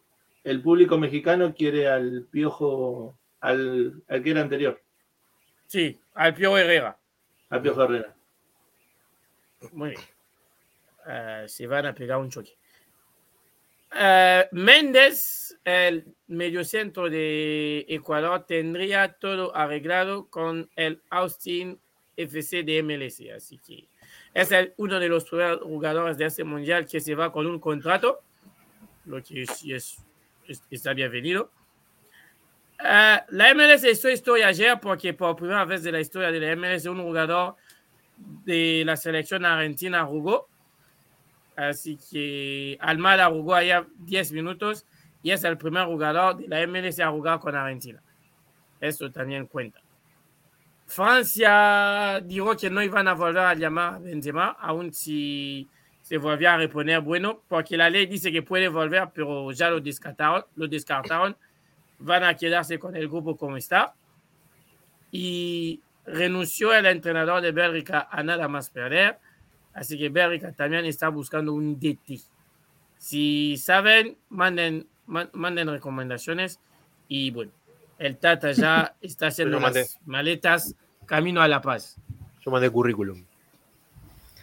el 0.45 0.63
público 0.63 0.99
mexicano 0.99 1.55
quiere 1.55 1.89
al 1.89 2.27
Piojo, 2.31 3.19
al, 3.41 4.03
al 4.09 4.23
que 4.23 4.31
era 4.31 4.41
anterior, 4.41 4.81
Sí, 5.67 6.01
al 6.15 6.35
Pio 6.35 6.57
Herrera. 6.57 6.99
al 7.51 7.61
Piojo 7.63 7.85
Herrera. 7.85 8.15
Muy 9.73 9.91
bien. 9.91 10.01
Eh, 11.07 11.45
se 11.47 11.67
van 11.67 11.87
a 11.87 11.95
pegar 11.95 12.19
un 12.19 12.31
choque. 12.31 12.57
Eh, 13.95 14.47
Méndez, 14.53 15.59
el 15.65 16.15
mediocentro 16.27 17.09
de 17.09 17.85
Ecuador, 17.89 18.45
tendría 18.47 19.13
todo 19.15 19.55
arreglado 19.57 20.29
con 20.29 20.69
el 20.77 21.03
Austin 21.11 21.79
FC 22.17 22.63
de 22.65 22.83
MLS. 22.83 23.31
Así 23.35 23.59
que 23.59 23.89
es 24.35 24.53
el- 24.53 24.75
uno 24.77 24.99
de 25.01 25.09
los 25.09 25.29
jugadores 25.29 26.17
de 26.19 26.27
este 26.27 26.45
mundial 26.45 26.87
que 26.87 27.01
se 27.01 27.15
va 27.15 27.33
con 27.33 27.47
un 27.47 27.59
contrato, 27.61 28.21
lo 29.09 29.23
que 29.23 29.47
sí 29.47 29.73
es, 29.73 29.99
es- 30.47 30.63
está 30.71 30.93
bienvenido. 30.95 31.51
Eh, 32.85 33.19
la 33.31 33.55
MLS 33.55 33.85
hizo 33.91 34.09
historia 34.09 34.49
ayer 34.49 34.79
porque 34.81 35.13
por 35.15 35.35
primera 35.35 35.65
vez 35.65 35.83
de 35.83 35.91
la 35.93 36.01
historia 36.01 36.31
de 36.31 36.39
la 36.41 36.53
MLS 36.55 36.87
un 36.87 37.03
jugador 37.03 37.57
de 38.17 38.83
la 38.87 38.97
selección 38.97 39.45
argentina 39.45 40.05
jugó. 40.05 40.49
Así 41.57 41.99
que 42.11 42.77
Almada 42.81 43.27
jugó 43.29 43.55
allá 43.55 43.85
10 43.99 44.31
minutos 44.33 44.87
y 45.23 45.33
es 45.33 45.43
el 45.43 45.59
primer 45.59 45.87
jugador 45.87 46.37
de 46.37 46.47
la 46.47 46.65
MLS 46.67 47.01
a 47.01 47.11
jugar 47.11 47.41
con 47.41 47.57
Argentina. 47.57 48.01
Eso 48.81 49.11
también 49.11 49.47
cuenta. 49.47 49.81
Francia 50.87 52.21
dijo 52.25 52.57
que 52.57 52.71
no 52.71 52.83
iban 52.83 53.09
a 53.09 53.15
volver 53.15 53.43
a 53.45 53.55
llamar 53.55 53.95
a 53.95 53.99
Benzema, 53.99 54.57
aun 54.61 54.93
si 54.93 55.69
se 56.09 56.17
volvía 56.17 56.55
a 56.55 56.57
reponer 56.57 57.03
bueno, 57.03 57.43
porque 57.49 57.77
la 57.77 57.91
ley 57.91 58.07
dice 58.07 58.33
que 58.33 58.41
puede 58.43 58.69
volver, 58.69 59.11
pero 59.13 59.53
ya 59.53 59.69
lo 59.69 59.79
descartaron. 59.79 60.43
Lo 60.57 60.67
descartaron. 60.67 61.37
Van 61.99 62.25
a 62.25 62.35
quedarse 62.35 62.79
con 62.79 62.97
el 62.97 63.09
grupo 63.09 63.37
como 63.37 63.59
está. 63.59 63.95
Y 65.13 65.83
renunció 66.07 66.73
el 66.73 66.87
entrenador 66.87 67.43
de 67.43 67.53
Bélgica 67.53 68.09
a 68.11 68.23
nada 68.23 68.49
más 68.49 68.71
perder. 68.71 69.19
Así 69.75 69.99
que 69.99 70.09
Bélgica 70.09 70.51
también 70.53 70.87
está 70.87 71.11
buscando 71.11 71.53
un 71.53 71.79
DT. 71.79 72.23
Si 72.97 73.59
saben, 73.59 74.17
manden, 74.31 74.87
man- 75.07 75.29
manden 75.35 75.69
recomendaciones. 75.69 76.59
Y 77.07 77.31
bueno, 77.33 77.53
el 77.99 78.17
Tata 78.17 78.53
ya 78.53 78.95
está 79.03 79.27
haciendo 79.27 79.61
las 79.61 79.99
maletas 80.07 80.75
camino 81.05 81.43
a 81.43 81.49
La 81.49 81.61
Paz. 81.61 81.97
Yo 82.41 82.51
mandé 82.51 82.71
currículum. 82.71 83.23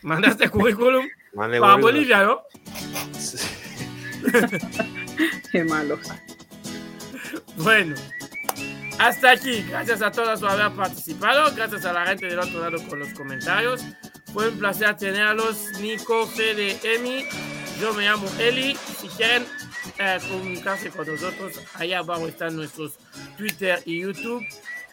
¿Mandaste 0.03 0.47
currículum 0.49 1.07
Currículum. 1.36 1.82
Bolivia, 1.82 2.24
no? 2.24 2.42
Qué 5.52 5.64
malo. 5.66 6.00
Bueno, 7.58 7.96
hasta 9.00 9.32
aquí. 9.32 9.64
Gracias 9.64 10.02
a 10.02 10.12
todos 10.12 10.40
por 10.40 10.50
haber 10.50 10.72
participado. 10.72 11.54
Gracias 11.56 11.86
a 11.86 11.94
la 11.94 12.06
gente 12.06 12.28
del 12.28 12.40
otro 12.40 12.60
lado 12.60 12.78
con 12.88 13.00
los 13.00 13.10
comentarios. 13.10 13.86
Fue 14.34 14.50
un 14.50 14.58
placer 14.60 14.96
tenerlos. 14.98 15.72
Nico, 15.80 16.26
Fede, 16.28 16.80
Emi. 16.84 17.26
Yo 17.80 17.94
me 17.94 18.04
llamo 18.04 18.28
Eli. 18.40 18.76
Si 19.00 19.08
quieren 19.10 19.46
eh, 19.98 20.18
comunicarse 20.30 20.90
con 20.90 21.08
nosotros, 21.08 21.60
allá 21.76 22.00
abajo 22.00 22.28
están 22.28 22.56
nuestros 22.56 22.98
Twitter 23.38 23.82
y 23.86 24.02
YouTube. 24.02 24.46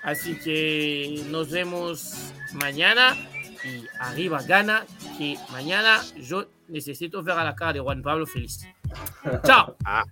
Así 0.02 0.34
que 0.38 1.22
nos 1.30 1.50
vemos 1.50 2.32
mañana. 2.54 3.16
Y 3.64 3.86
arriba 3.98 4.42
gana, 4.42 4.84
que 5.18 5.38
mañana 5.50 6.02
yo 6.16 6.48
necesito 6.68 7.22
ver 7.22 7.38
a 7.38 7.44
la 7.44 7.54
cara 7.54 7.74
de 7.74 7.80
Juan 7.80 8.02
Pablo 8.02 8.26
feliz. 8.26 8.66
Chao. 9.44 9.76
Ah. 9.84 10.04